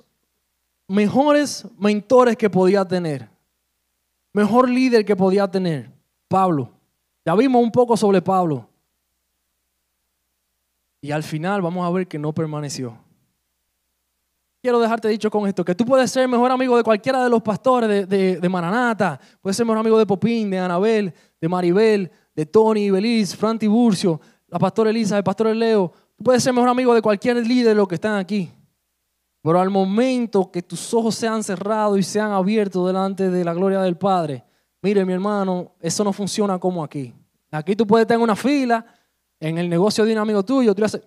mejores 0.88 1.68
mentores 1.78 2.38
que 2.38 2.50
podía 2.50 2.86
tener, 2.86 3.30
mejor 4.34 4.70
líder 4.70 5.04
que 5.04 5.16
podía 5.16 5.50
tener, 5.50 5.92
Pablo. 6.28 6.72
Ya 7.26 7.36
vimos 7.36 7.62
un 7.62 7.72
poco 7.72 7.98
sobre 7.98 8.22
Pablo. 8.22 8.70
Y 11.02 11.12
al 11.12 11.24
final 11.24 11.62
vamos 11.62 11.86
a 11.86 11.92
ver 11.92 12.08
que 12.08 12.18
no 12.18 12.34
permaneció. 12.34 12.98
Quiero 14.62 14.80
dejarte 14.80 15.08
dicho 15.08 15.30
con 15.30 15.48
esto, 15.48 15.64
que 15.64 15.76
tú 15.76 15.86
puedes 15.86 16.12
ser 16.12 16.28
mejor 16.28 16.52
amigo 16.52 16.76
de 16.76 16.84
cualquiera 16.84 17.24
de 17.24 17.30
los 17.30 17.42
pastores 17.42 18.10
de, 18.10 18.38
de, 18.38 18.50
Maranata, 18.50 19.20
puedes 19.42 19.56
ser 19.56 19.66
mejor 19.66 19.80
amigo 19.80 20.00
de 20.00 20.06
Popín, 20.06 20.50
de 20.50 20.60
Anabel, 20.60 21.14
de 21.40 21.48
Maribel, 21.48 22.12
de 22.36 22.46
Tony, 22.46 22.90
Beliz, 22.90 23.36
Fran 23.36 23.60
Tiburcio, 23.60 24.20
la 24.48 24.60
pastora 24.60 24.90
Elisa, 24.90 25.18
el 25.18 25.24
pastor 25.24 25.56
Leo. 25.56 25.92
Tú 26.16 26.24
puedes 26.24 26.44
ser 26.44 26.54
mejor 26.54 26.70
amigo 26.70 26.94
de 26.94 27.02
cualquier 27.02 27.38
líder 27.46 27.70
de 27.70 27.76
los 27.76 27.88
que 27.88 27.96
están 27.96 28.16
aquí. 28.16 28.52
Pero 29.42 29.60
al 29.60 29.70
momento 29.70 30.52
que 30.52 30.62
tus 30.62 30.94
ojos 30.94 31.16
sean 31.16 31.44
cerrados 31.44 31.98
y 32.00 32.04
sean 32.04 32.32
abiertos 32.32 32.86
delante 32.88 33.30
de 33.30 33.44
la 33.46 33.54
gloria 33.54 33.82
del 33.82 33.98
Padre, 33.98 34.44
mire 34.82 35.06
mi 35.06 35.14
hermano, 35.14 35.76
eso 35.80 36.04
no 36.04 36.12
funciona 36.12 36.60
como 36.60 36.84
aquí. 36.84 37.14
Aquí 37.52 37.76
tú 37.76 37.86
puedes 37.86 38.08
tener 38.08 38.22
una 38.22 38.36
fila 38.36 38.86
en 39.40 39.58
el 39.58 39.70
negocio 39.70 40.04
de 40.04 40.14
un 40.14 40.20
amigo 40.20 40.44
tuyo, 40.44 40.74
tú 40.74 40.82
le 40.82 40.86
haces, 40.88 41.02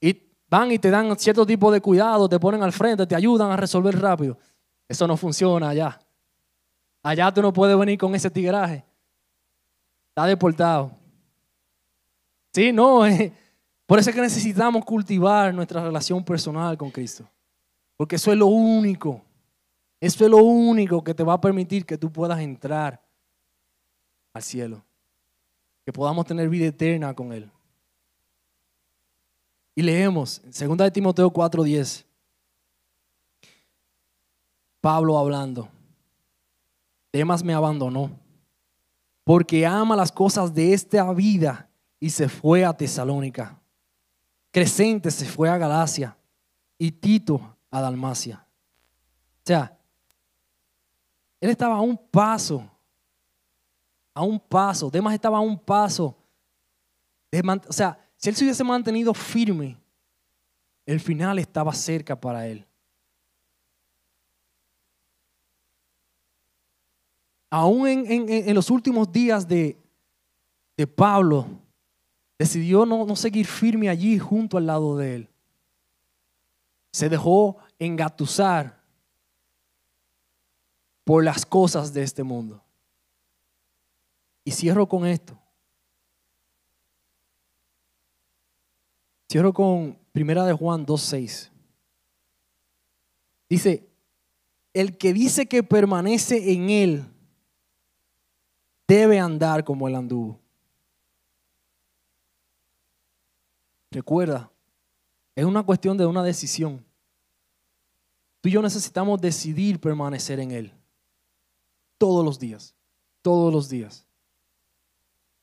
y 0.00 0.22
van 0.48 0.72
y 0.72 0.78
te 0.78 0.90
dan 0.90 1.16
cierto 1.18 1.46
tipo 1.46 1.70
de 1.70 1.80
cuidado, 1.80 2.28
te 2.28 2.40
ponen 2.40 2.62
al 2.62 2.72
frente, 2.72 3.06
te 3.06 3.14
ayudan 3.14 3.50
a 3.50 3.56
resolver 3.56 3.98
rápido. 4.00 4.38
Eso 4.88 5.06
no 5.06 5.16
funciona 5.16 5.68
allá. 5.68 6.00
Allá 7.02 7.32
tú 7.32 7.42
no 7.42 7.52
puedes 7.52 7.76
venir 7.78 7.98
con 7.98 8.14
ese 8.14 8.30
tigraje. 8.30 8.84
Está 10.10 10.26
deportado. 10.26 11.01
Sí, 12.52 12.72
no, 12.72 13.00
por 13.86 13.98
eso 13.98 14.10
es 14.10 14.16
que 14.16 14.22
necesitamos 14.22 14.84
cultivar 14.84 15.52
nuestra 15.54 15.82
relación 15.82 16.24
personal 16.24 16.76
con 16.76 16.90
Cristo. 16.90 17.28
Porque 17.96 18.16
eso 18.16 18.32
es 18.32 18.38
lo 18.38 18.46
único. 18.46 19.22
Eso 20.00 20.24
es 20.24 20.30
lo 20.30 20.38
único 20.38 21.02
que 21.02 21.14
te 21.14 21.22
va 21.22 21.34
a 21.34 21.40
permitir 21.40 21.86
que 21.86 21.96
tú 21.96 22.10
puedas 22.10 22.40
entrar 22.40 23.00
al 24.32 24.42
cielo. 24.42 24.82
Que 25.84 25.92
podamos 25.92 26.26
tener 26.26 26.48
vida 26.48 26.66
eterna 26.66 27.14
con 27.14 27.32
Él. 27.32 27.50
Y 29.74 29.82
leemos 29.82 30.42
en 30.44 30.68
2 30.68 30.76
de 30.78 30.90
Timoteo 30.90 31.30
4:10. 31.30 32.04
Pablo 34.80 35.16
hablando. 35.16 35.68
Demas 37.12 37.44
me 37.44 37.54
abandonó 37.54 38.10
porque 39.24 39.64
ama 39.64 39.94
las 39.94 40.10
cosas 40.10 40.52
de 40.52 40.72
esta 40.72 41.12
vida 41.12 41.68
y 42.02 42.10
se 42.10 42.28
fue 42.28 42.64
a 42.64 42.76
Tesalónica. 42.76 43.56
Crescente 44.50 45.08
se 45.08 45.24
fue 45.24 45.48
a 45.48 45.56
Galacia 45.56 46.16
y 46.76 46.90
Tito 46.90 47.56
a 47.70 47.80
Dalmacia. 47.80 48.44
O 48.44 49.46
sea, 49.46 49.78
él 51.40 51.50
estaba 51.50 51.76
a 51.76 51.80
un 51.80 51.96
paso, 51.96 52.68
a 54.12 54.22
un 54.24 54.40
paso, 54.40 54.90
Demas 54.90 55.14
estaba 55.14 55.38
a 55.38 55.42
un 55.42 55.56
paso. 55.56 56.16
o 57.68 57.72
sea, 57.72 57.96
si 58.16 58.30
él 58.30 58.34
se 58.34 58.44
hubiese 58.46 58.64
mantenido 58.64 59.14
firme, 59.14 59.78
el 60.84 60.98
final 60.98 61.38
estaba 61.38 61.72
cerca 61.72 62.20
para 62.20 62.48
él. 62.48 62.66
Aún 67.48 67.86
en, 67.86 68.54
los 68.56 68.70
últimos 68.70 69.12
días 69.12 69.46
de, 69.46 69.78
de 70.76 70.86
Pablo, 70.88 71.61
decidió 72.42 72.84
no, 72.84 73.06
no 73.06 73.14
seguir 73.14 73.46
firme 73.46 73.88
allí 73.88 74.18
junto 74.18 74.58
al 74.58 74.66
lado 74.66 74.96
de 74.96 75.14
él. 75.14 75.28
Se 76.90 77.08
dejó 77.08 77.56
engatusar 77.78 78.82
por 81.04 81.22
las 81.22 81.46
cosas 81.46 81.92
de 81.94 82.02
este 82.02 82.24
mundo. 82.24 82.60
Y 84.44 84.50
cierro 84.50 84.88
con 84.88 85.06
esto. 85.06 85.38
Cierro 89.30 89.52
con 89.52 89.96
Primera 90.10 90.44
de 90.44 90.52
Juan 90.52 90.84
2.6. 90.84 91.48
Dice, 93.48 93.88
el 94.72 94.98
que 94.98 95.12
dice 95.12 95.46
que 95.46 95.62
permanece 95.62 96.52
en 96.52 96.70
él 96.70 97.04
debe 98.88 99.20
andar 99.20 99.62
como 99.62 99.86
él 99.86 99.94
anduvo. 99.94 100.41
Recuerda, 103.92 104.50
es 105.36 105.44
una 105.44 105.62
cuestión 105.62 105.98
de 105.98 106.06
una 106.06 106.22
decisión. 106.22 106.84
Tú 108.40 108.48
y 108.48 108.52
yo 108.52 108.62
necesitamos 108.62 109.20
decidir 109.20 109.78
permanecer 109.80 110.40
en 110.40 110.50
Él. 110.50 110.72
Todos 111.98 112.24
los 112.24 112.38
días. 112.38 112.74
Todos 113.20 113.52
los 113.52 113.68
días. 113.68 114.06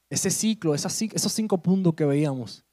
Ese 0.09 0.31
ciclo, 0.31 0.73
esos 0.73 1.31
cinco 1.31 1.59
puntos 1.59 1.93
que 1.93 2.05
veíamos. 2.05 2.65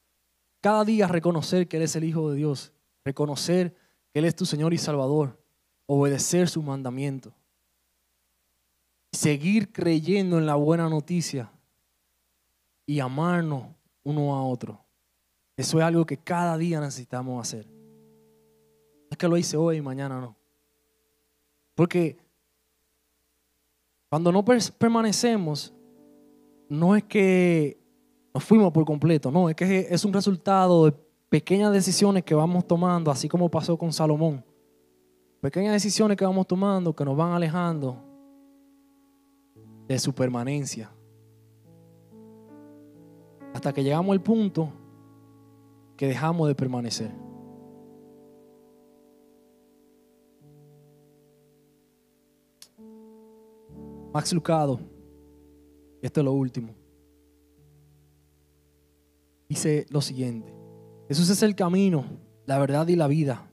Cada 0.63 0.83
día 0.85 1.07
reconocer 1.07 1.69
que 1.69 1.77
eres 1.77 1.95
el 1.95 2.05
Hijo 2.05 2.31
de 2.31 2.37
Dios. 2.39 2.73
Reconocer 3.05 3.77
que 4.13 4.21
Él 4.21 4.25
es 4.25 4.35
tu 4.35 4.47
Señor 4.47 4.73
y 4.73 4.79
Salvador. 4.79 5.39
Obedecer 5.85 6.49
su 6.49 6.63
mandamiento. 6.63 7.35
Seguir 9.13 9.73
creyendo 9.73 10.39
en 10.39 10.47
la 10.47 10.55
buena 10.55 10.89
noticia. 10.89 11.53
Y 12.87 13.01
amarnos 13.01 13.67
uno 14.03 14.35
a 14.35 14.43
otro. 14.43 14.86
Eso 15.57 15.79
es 15.79 15.85
algo 15.85 16.05
que 16.05 16.19
cada 16.19 16.59
día 16.59 16.81
necesitamos 16.81 17.41
hacer. 17.41 17.67
Es 19.11 19.17
que 19.17 19.29
lo 19.29 19.37
hice 19.37 19.57
hoy 19.57 19.79
y 19.79 19.83
mañana 19.83 20.21
no. 20.21 20.37
Porque 21.75 22.19
cuando 24.09 24.31
no 24.31 24.45
permanecemos, 24.45 25.73
no 26.69 26.95
es 26.95 27.05
que 27.05 27.79
nos 28.35 28.45
fuimos 28.45 28.73
por 28.73 28.85
completo, 28.85 29.31
no, 29.31 29.49
es 29.49 29.57
que 29.57 29.87
es 29.89 30.05
un 30.05 30.13
resultado 30.13 30.87
de 30.87 30.93
pequeñas 31.29 31.73
decisiones 31.73 32.23
que 32.23 32.35
vamos 32.35 32.67
tomando, 32.67 33.11
así 33.11 33.29
como 33.29 33.51
pasó 33.51 33.79
con 33.79 33.93
Salomón. 33.93 34.45
Pequeñas 35.41 35.73
decisiones 35.73 36.17
que 36.17 36.25
vamos 36.25 36.47
tomando 36.47 36.95
que 36.95 37.05
nos 37.05 37.17
van 37.17 37.33
alejando 37.33 38.03
de 39.89 39.99
su 39.99 40.15
permanencia. 40.15 40.91
Hasta 43.55 43.73
que 43.73 43.83
llegamos 43.83 44.13
al 44.13 44.23
punto 44.23 44.71
que 45.97 46.07
dejamos 46.07 46.49
de 46.49 46.55
permanecer. 46.55 47.11
Max 54.13 54.33
Lucado, 54.33 54.81
esto 56.01 56.21
es 56.21 56.25
lo 56.25 56.33
último, 56.33 56.75
dice 59.49 59.85
lo 59.91 60.01
siguiente, 60.01 60.55
Jesús 61.09 61.29
es 61.29 61.43
el 61.43 61.55
camino, 61.55 62.05
la 62.47 62.59
verdad 62.59 62.89
y 62.89 62.97
la 62.97 63.09
vida. 63.09 63.51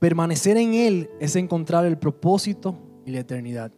Permanecer 0.00 0.56
en 0.56 0.74
Él 0.74 1.08
es 1.20 1.36
encontrar 1.36 1.86
el 1.86 1.96
propósito 1.96 2.76
y 3.06 3.12
la 3.12 3.20
eternidad. 3.20 3.72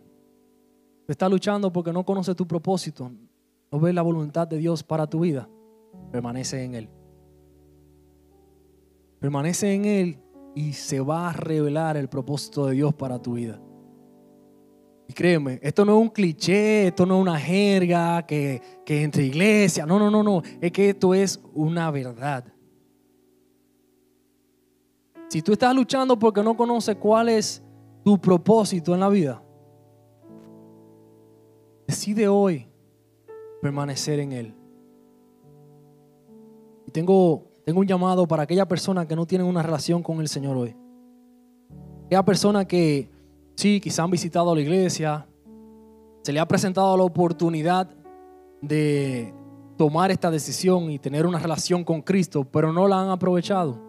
Estás 1.06 1.30
luchando 1.30 1.72
porque 1.72 1.92
no 1.92 2.04
conoces 2.04 2.34
tu 2.34 2.48
propósito, 2.48 3.12
no 3.70 3.78
ves 3.78 3.94
la 3.94 4.02
voluntad 4.02 4.48
de 4.48 4.56
Dios 4.56 4.82
para 4.82 5.06
tu 5.06 5.20
vida. 5.20 5.48
Permanece 6.10 6.64
en 6.64 6.74
Él. 6.74 6.88
Permanece 9.18 9.72
en 9.72 9.84
Él 9.84 10.18
y 10.54 10.72
se 10.72 11.00
va 11.00 11.30
a 11.30 11.32
revelar 11.32 11.96
el 11.96 12.08
propósito 12.08 12.66
de 12.66 12.74
Dios 12.74 12.94
para 12.94 13.20
tu 13.20 13.34
vida. 13.34 13.60
Y 15.08 15.12
créeme, 15.12 15.60
esto 15.62 15.84
no 15.84 15.96
es 15.96 16.02
un 16.02 16.08
cliché, 16.08 16.88
esto 16.88 17.06
no 17.06 17.16
es 17.16 17.22
una 17.22 17.38
jerga 17.38 18.26
que, 18.26 18.60
que 18.84 19.02
entre 19.02 19.24
iglesias. 19.24 19.86
No, 19.86 19.98
no, 19.98 20.10
no, 20.10 20.22
no. 20.22 20.42
Es 20.60 20.72
que 20.72 20.90
esto 20.90 21.14
es 21.14 21.40
una 21.54 21.90
verdad. 21.90 22.44
Si 25.28 25.42
tú 25.42 25.52
estás 25.52 25.74
luchando 25.74 26.18
porque 26.18 26.42
no 26.42 26.56
conoces 26.56 26.96
cuál 26.96 27.28
es 27.28 27.62
tu 28.04 28.20
propósito 28.20 28.94
en 28.94 29.00
la 29.00 29.08
vida, 29.08 29.42
decide 31.86 32.28
hoy 32.28 32.66
permanecer 33.60 34.20
en 34.20 34.32
Él. 34.32 34.54
Y 36.86 36.90
tengo 36.90 37.45
tengo 37.66 37.80
un 37.80 37.86
llamado 37.86 38.28
para 38.28 38.44
aquella 38.44 38.64
persona 38.64 39.08
que 39.08 39.16
no 39.16 39.26
tiene 39.26 39.42
una 39.42 39.60
relación 39.60 40.00
con 40.00 40.20
el 40.20 40.28
Señor 40.28 40.56
hoy. 40.56 40.76
Aquella 42.04 42.24
persona 42.24 42.64
que 42.64 43.10
sí, 43.56 43.80
quizá 43.80 44.04
han 44.04 44.10
visitado 44.12 44.54
la 44.54 44.60
iglesia, 44.60 45.26
se 46.22 46.32
le 46.32 46.38
ha 46.38 46.46
presentado 46.46 46.96
la 46.96 47.02
oportunidad 47.02 47.90
de 48.62 49.34
tomar 49.76 50.12
esta 50.12 50.30
decisión 50.30 50.92
y 50.92 51.00
tener 51.00 51.26
una 51.26 51.40
relación 51.40 51.82
con 51.82 52.02
Cristo, 52.02 52.44
pero 52.44 52.72
no 52.72 52.86
la 52.86 53.02
han 53.02 53.10
aprovechado. 53.10 53.82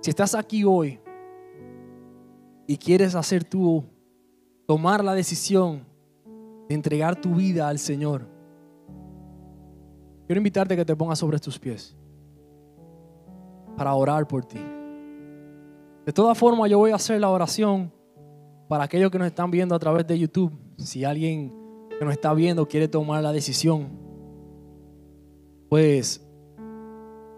Si 0.00 0.10
estás 0.10 0.36
aquí 0.36 0.62
hoy 0.62 1.00
y 2.68 2.76
quieres 2.76 3.16
hacer 3.16 3.42
tú, 3.42 3.84
tomar 4.64 5.02
la 5.02 5.14
decisión 5.14 5.84
de 6.68 6.74
entregar 6.76 7.20
tu 7.20 7.34
vida 7.34 7.68
al 7.68 7.80
Señor, 7.80 8.28
quiero 10.28 10.38
invitarte 10.38 10.74
a 10.74 10.76
que 10.76 10.84
te 10.84 10.94
pongas 10.94 11.18
sobre 11.18 11.40
tus 11.40 11.58
pies 11.58 11.97
para 13.78 13.94
orar 13.94 14.26
por 14.26 14.44
ti. 14.44 14.58
De 16.04 16.12
todas 16.12 16.36
formas, 16.36 16.68
yo 16.68 16.78
voy 16.78 16.90
a 16.90 16.96
hacer 16.96 17.20
la 17.20 17.30
oración 17.30 17.92
para 18.66 18.84
aquellos 18.84 19.08
que 19.08 19.18
nos 19.18 19.28
están 19.28 19.52
viendo 19.52 19.72
a 19.72 19.78
través 19.78 20.04
de 20.04 20.18
YouTube. 20.18 20.52
Si 20.76 21.04
alguien 21.04 21.54
que 21.96 22.04
nos 22.04 22.12
está 22.12 22.34
viendo 22.34 22.66
quiere 22.66 22.88
tomar 22.88 23.22
la 23.22 23.32
decisión, 23.32 23.88
pues 25.68 26.26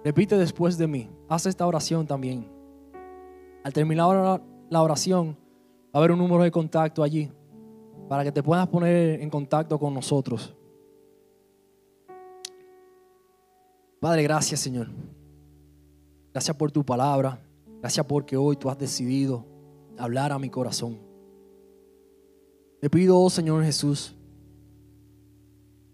repite 0.03 0.39
después 0.39 0.79
de 0.79 0.87
mí. 0.87 1.11
Haz 1.29 1.45
esta 1.45 1.67
oración 1.67 2.07
también. 2.07 2.49
Al 3.63 3.75
terminar 3.75 4.43
la 4.71 4.83
oración, 4.83 5.37
va 5.87 5.91
a 5.93 5.99
haber 5.99 6.13
un 6.13 6.19
número 6.19 6.43
de 6.43 6.51
contacto 6.51 7.03
allí 7.03 7.31
para 8.09 8.25
que 8.25 8.33
te 8.33 8.43
puedas 8.43 8.67
poner 8.69 9.21
en 9.21 9.29
contacto 9.29 9.79
con 9.79 9.93
nosotros. 9.93 10.57
Padre, 14.01 14.23
gracias 14.23 14.61
Señor. 14.61 14.89
Gracias 16.33 16.57
por 16.57 16.71
tu 16.71 16.85
palabra. 16.85 17.41
Gracias 17.81 18.07
porque 18.07 18.37
hoy 18.37 18.57
tú 18.57 18.71
has 18.71 18.79
decidido 18.79 19.45
hablar 19.99 20.33
a 20.33 20.39
mi 20.39 20.49
corazón. 20.49 20.99
Te 22.81 22.89
pido, 22.89 23.19
oh 23.19 23.29
Señor 23.29 23.65
Jesús, 23.65 24.15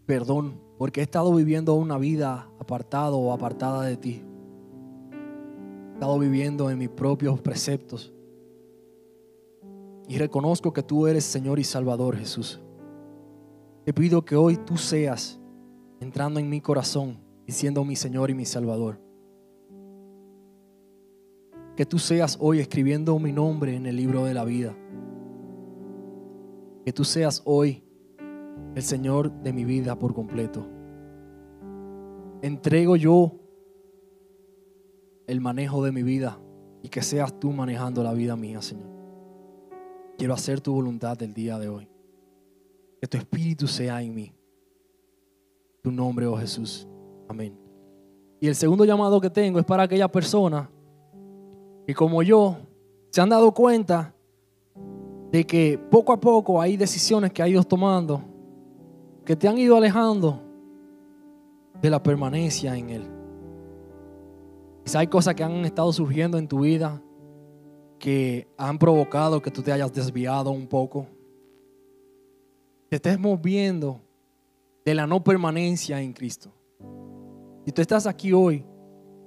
perdón 0.05 0.61
porque 0.79 1.01
he 1.01 1.03
estado 1.03 1.33
viviendo 1.35 1.75
una 1.75 1.97
vida 1.97 2.49
apartado 2.59 3.19
o 3.19 3.33
apartada 3.33 3.83
de 3.83 3.97
ti. 3.97 4.23
He 5.11 5.95
estado 5.95 6.19
viviendo 6.19 6.71
en 6.71 6.79
mis 6.79 6.91
propios 6.91 7.41
preceptos. 7.41 8.13
Y 10.07 10.19
reconozco 10.19 10.73
que 10.73 10.83
tú 10.83 11.07
eres 11.07 11.25
Señor 11.25 11.59
y 11.59 11.65
Salvador 11.65 12.17
Jesús. 12.17 12.61
Te 13.85 13.93
pido 13.93 14.25
que 14.25 14.37
hoy 14.37 14.57
tú 14.59 14.77
seas 14.77 15.41
entrando 16.01 16.39
en 16.39 16.49
mi 16.49 16.61
corazón 16.61 17.19
y 17.47 17.53
siendo 17.53 17.85
mi 17.85 17.97
Señor 17.97 18.31
y 18.31 18.35
mi 18.35 18.45
Salvador 18.45 19.06
que 21.77 21.85
tú 21.85 21.99
seas 21.99 22.39
hoy 22.41 22.61
escribiendo 22.61 23.19
mi 23.19 23.33
nombre 23.33 23.77
en 23.77 23.85
el 23.87 23.97
libro 23.97 24.25
de 24.25 24.33
la 24.33 24.45
vida. 24.45 24.75
Que 26.87 26.93
tú 26.93 27.05
seas 27.05 27.43
hoy 27.45 27.85
el 28.75 28.83
Señor 28.83 29.31
de 29.43 29.53
mi 29.53 29.67
vida 29.67 29.99
por 29.99 30.15
completo. 30.15 30.67
Entrego 32.41 32.97
yo 32.97 33.33
el 35.27 35.41
manejo 35.41 35.85
de 35.85 35.93
mi 35.93 36.03
vida 36.03 36.39
y 36.83 36.89
que 36.89 37.03
seas 37.03 37.39
tú 37.39 37.53
manejando 37.53 38.03
la 38.03 38.15
vida 38.15 38.37
mía, 38.37 38.63
Señor. 38.63 38.89
Quiero 40.17 40.33
hacer 40.33 40.63
tu 40.63 40.73
voluntad 40.73 41.21
el 41.23 41.35
día 41.35 41.59
de 41.59 41.69
hoy. 41.69 41.89
Que 43.01 43.07
tu 43.07 43.19
espíritu 43.19 43.67
sea 43.67 44.01
en 44.01 44.15
mí. 44.15 44.33
Tu 45.83 45.93
nombre, 45.93 46.27
oh 46.27 46.37
Jesús. 46.37 46.89
Amén. 47.29 47.55
Y 48.41 48.49
el 48.49 48.55
segundo 48.55 48.87
llamado 48.87 49.21
que 49.21 49.29
tengo 49.29 49.59
es 49.59 49.65
para 49.67 49.83
aquella 49.83 50.09
persona 50.09 50.71
y 51.87 51.95
como 51.95 52.23
yo, 52.23 52.57
se 53.11 53.21
han 53.21 53.29
dado 53.29 53.53
cuenta 53.53 54.15
de 55.31 55.45
que 55.45 55.79
poco 55.91 56.13
a 56.13 56.21
poco 56.21 56.61
hay 56.61 56.77
decisiones 56.77 57.33
que 57.33 57.43
ha 57.43 57.49
ido 57.49 57.63
tomando 57.63 58.23
que 59.27 59.35
te 59.35 59.49
han 59.49 59.59
ido 59.59 59.77
alejando 59.77 60.41
de 61.83 61.91
la 61.91 62.01
permanencia 62.03 62.77
en 62.77 62.91
Él. 62.91 63.07
Quizá 64.85 65.01
hay 65.01 65.09
cosas 65.09 65.35
que 65.35 65.43
han 65.43 65.65
estado 65.65 65.93
surgiendo 65.93 66.39
en 66.39 66.47
tu 66.47 66.61
vida 66.61 67.03
que 67.99 68.47
han 68.57 68.79
provocado 68.79 69.43
que 69.43 69.51
tú 69.51 69.63
te 69.63 69.73
hayas 69.73 69.93
desviado 69.93 70.53
un 70.53 70.69
poco. 70.69 71.09
Te 72.89 72.97
estés 72.97 73.19
moviendo 73.19 74.01
de 74.85 74.95
la 74.95 75.09
no 75.09 75.25
permanencia 75.25 76.01
en 76.01 76.13
Cristo. 76.13 76.53
Si 77.65 77.73
tú 77.73 77.83
estás 77.83 78.07
aquí 78.07 78.33
hoy 78.33 78.65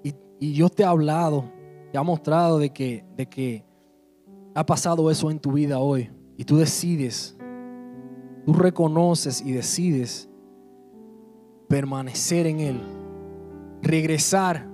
y, 0.01 0.13
y 0.39 0.53
Dios 0.53 0.71
te 0.71 0.85
ha 0.85 0.89
hablado, 0.89 1.43
te 1.91 1.97
ha 1.97 2.03
mostrado 2.03 2.59
de 2.59 2.71
que, 2.71 3.03
de 3.15 3.27
que 3.27 3.65
ha 4.53 4.65
pasado 4.65 5.09
eso 5.09 5.31
en 5.31 5.39
tu 5.39 5.53
vida 5.53 5.79
hoy 5.79 6.09
y 6.37 6.43
tú 6.43 6.57
decides, 6.57 7.37
tú 8.45 8.53
reconoces 8.53 9.41
y 9.41 9.51
decides 9.51 10.29
permanecer 11.67 12.47
en 12.47 12.59
Él, 12.59 12.81
regresar 13.81 14.67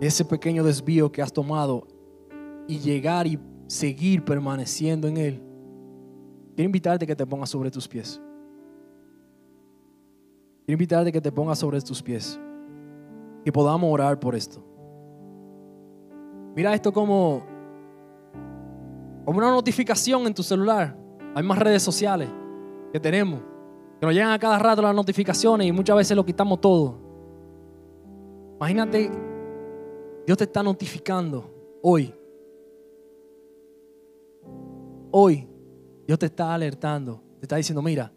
de 0.00 0.06
ese 0.06 0.24
pequeño 0.24 0.62
desvío 0.62 1.10
que 1.10 1.22
has 1.22 1.32
tomado 1.32 1.86
y 2.66 2.78
llegar 2.78 3.26
y 3.26 3.38
seguir 3.66 4.24
permaneciendo 4.24 5.08
en 5.08 5.16
Él. 5.16 5.42
Quiero 6.54 6.66
invitarte 6.66 7.04
a 7.04 7.08
que 7.08 7.16
te 7.16 7.26
pongas 7.26 7.50
sobre 7.50 7.70
tus 7.70 7.88
pies. 7.88 8.20
Quiero 10.66 10.74
invitarte 10.76 11.08
a 11.08 11.12
que 11.12 11.20
te 11.20 11.32
pongas 11.32 11.58
sobre 11.58 11.80
tus 11.80 12.02
pies. 12.02 12.38
Que 13.44 13.52
podamos 13.52 13.90
orar 13.92 14.18
por 14.20 14.34
esto. 14.34 14.67
Mira 16.58 16.74
esto 16.74 16.92
como, 16.92 17.40
como 19.24 19.38
una 19.38 19.52
notificación 19.52 20.26
en 20.26 20.34
tu 20.34 20.42
celular. 20.42 20.98
Hay 21.32 21.44
más 21.44 21.56
redes 21.56 21.84
sociales 21.84 22.28
que 22.92 22.98
tenemos. 22.98 23.40
Que 24.00 24.06
nos 24.06 24.12
llegan 24.12 24.32
a 24.32 24.40
cada 24.40 24.58
rato 24.58 24.82
las 24.82 24.92
notificaciones 24.92 25.68
y 25.68 25.70
muchas 25.70 25.96
veces 25.96 26.16
lo 26.16 26.26
quitamos 26.26 26.60
todo. 26.60 26.98
Imagínate, 28.56 29.08
Dios 30.26 30.36
te 30.36 30.42
está 30.42 30.60
notificando 30.64 31.78
hoy. 31.80 32.12
Hoy 35.12 35.48
Dios 36.08 36.18
te 36.18 36.26
está 36.26 36.54
alertando. 36.54 37.22
Te 37.38 37.44
está 37.44 37.54
diciendo, 37.54 37.82
mira, 37.82 38.12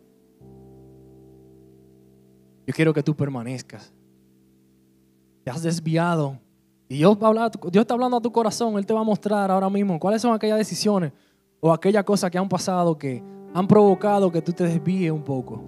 yo 2.65 2.73
quiero 2.73 2.91
que 2.91 3.03
tú 3.03 3.15
permanezcas. 3.15 3.93
Te 5.43 5.51
has 5.51 5.61
desviado. 5.61 6.39
Y 6.91 6.95
Dios, 6.95 7.17
va 7.17 7.27
a 7.27 7.29
hablar, 7.29 7.51
Dios 7.71 7.83
está 7.83 7.93
hablando 7.93 8.17
a 8.17 8.21
tu 8.21 8.33
corazón. 8.33 8.77
Él 8.77 8.85
te 8.85 8.93
va 8.93 8.99
a 8.99 9.05
mostrar 9.05 9.49
ahora 9.49 9.69
mismo 9.69 9.97
cuáles 9.97 10.21
son 10.21 10.33
aquellas 10.33 10.57
decisiones 10.57 11.13
o 11.61 11.71
aquellas 11.71 12.03
cosas 12.03 12.29
que 12.29 12.37
han 12.37 12.49
pasado 12.49 12.97
que 12.97 13.23
han 13.53 13.65
provocado 13.65 14.29
que 14.29 14.41
tú 14.41 14.51
te 14.51 14.65
desvíes 14.65 15.09
un 15.09 15.23
poco. 15.23 15.63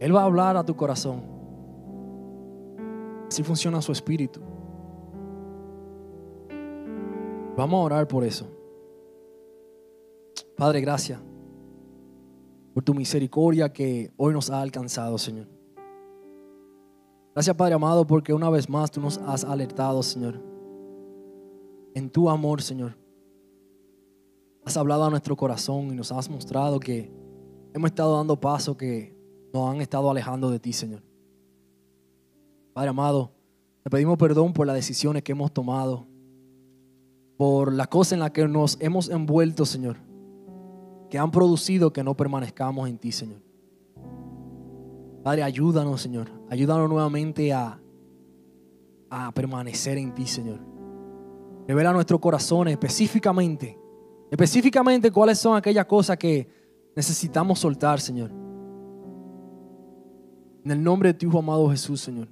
Él 0.00 0.12
va 0.12 0.22
a 0.22 0.24
hablar 0.24 0.56
a 0.56 0.64
tu 0.64 0.74
corazón. 0.74 1.22
Así 3.28 3.44
funciona 3.44 3.80
su 3.80 3.92
espíritu. 3.92 4.40
Vamos 7.56 7.78
a 7.78 7.84
orar 7.84 8.08
por 8.08 8.24
eso. 8.24 8.48
Padre, 10.56 10.80
gracias 10.80 11.20
por 12.74 12.82
tu 12.82 12.94
misericordia 12.94 13.72
que 13.72 14.10
hoy 14.16 14.34
nos 14.34 14.50
ha 14.50 14.60
alcanzado, 14.60 15.18
Señor. 15.18 15.51
Gracias, 17.34 17.56
Padre 17.56 17.74
amado, 17.74 18.06
porque 18.06 18.32
una 18.32 18.50
vez 18.50 18.68
más 18.68 18.90
tú 18.90 19.00
nos 19.00 19.18
has 19.18 19.44
alertado, 19.44 20.02
Señor. 20.02 20.40
En 21.94 22.10
tu 22.10 22.28
amor, 22.28 22.62
Señor. 22.62 22.96
Has 24.64 24.76
hablado 24.76 25.04
a 25.04 25.10
nuestro 25.10 25.36
corazón 25.36 25.88
y 25.88 25.94
nos 25.94 26.12
has 26.12 26.28
mostrado 26.28 26.78
que 26.78 27.10
hemos 27.74 27.90
estado 27.90 28.16
dando 28.16 28.40
paso 28.40 28.76
que 28.76 29.16
nos 29.52 29.70
han 29.70 29.80
estado 29.80 30.10
alejando 30.10 30.50
de 30.50 30.60
ti, 30.60 30.72
Señor. 30.72 31.02
Padre 32.72 32.90
amado, 32.90 33.32
te 33.82 33.90
pedimos 33.90 34.16
perdón 34.18 34.52
por 34.52 34.66
las 34.66 34.76
decisiones 34.76 35.22
que 35.22 35.32
hemos 35.32 35.52
tomado, 35.52 36.06
por 37.36 37.72
la 37.72 37.86
cosa 37.86 38.14
en 38.14 38.20
la 38.20 38.32
que 38.32 38.46
nos 38.46 38.76
hemos 38.80 39.08
envuelto, 39.08 39.66
Señor 39.66 39.96
que 41.12 41.18
han 41.18 41.30
producido 41.30 41.92
que 41.92 42.02
no 42.02 42.16
permanezcamos 42.16 42.88
en 42.88 42.96
ti, 42.96 43.12
Señor. 43.12 43.41
Padre, 45.22 45.42
ayúdanos, 45.42 46.00
Señor. 46.00 46.30
Ayúdanos 46.50 46.88
nuevamente 46.88 47.52
a, 47.52 47.80
a 49.10 49.32
permanecer 49.32 49.98
en 49.98 50.14
ti, 50.14 50.26
Señor. 50.26 50.58
Revela 51.66 51.92
nuestro 51.92 52.20
corazón 52.20 52.68
específicamente, 52.68 53.78
específicamente 54.30 55.10
cuáles 55.10 55.38
son 55.38 55.56
aquellas 55.56 55.86
cosas 55.86 56.18
que 56.18 56.48
necesitamos 56.96 57.58
soltar, 57.58 58.00
Señor. 58.00 58.30
En 60.64 60.70
el 60.70 60.82
nombre 60.82 61.12
de 61.12 61.14
tu 61.14 61.26
Hijo 61.26 61.38
amado 61.38 61.70
Jesús, 61.70 62.00
Señor. 62.00 62.28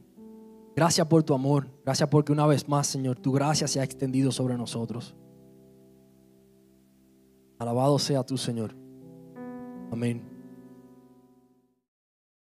Gracias 0.75 1.07
por 1.07 1.23
tu 1.23 1.35
amor. 1.35 1.69
Gracias 1.85 2.09
porque 2.09 2.33
una 2.33 2.47
vez 2.47 2.69
más, 2.69 2.87
Señor, 2.87 3.19
tu 3.19 3.33
gracia 3.33 3.69
se 3.69 3.81
ha 3.81 3.85
extendido 3.85 4.33
sobre 4.33 4.57
nosotros. 4.57 5.15
Alabado 7.59 7.99
sea 7.99 8.25
tu 8.25 8.39
Señor. 8.39 8.75
Amén. 9.93 10.30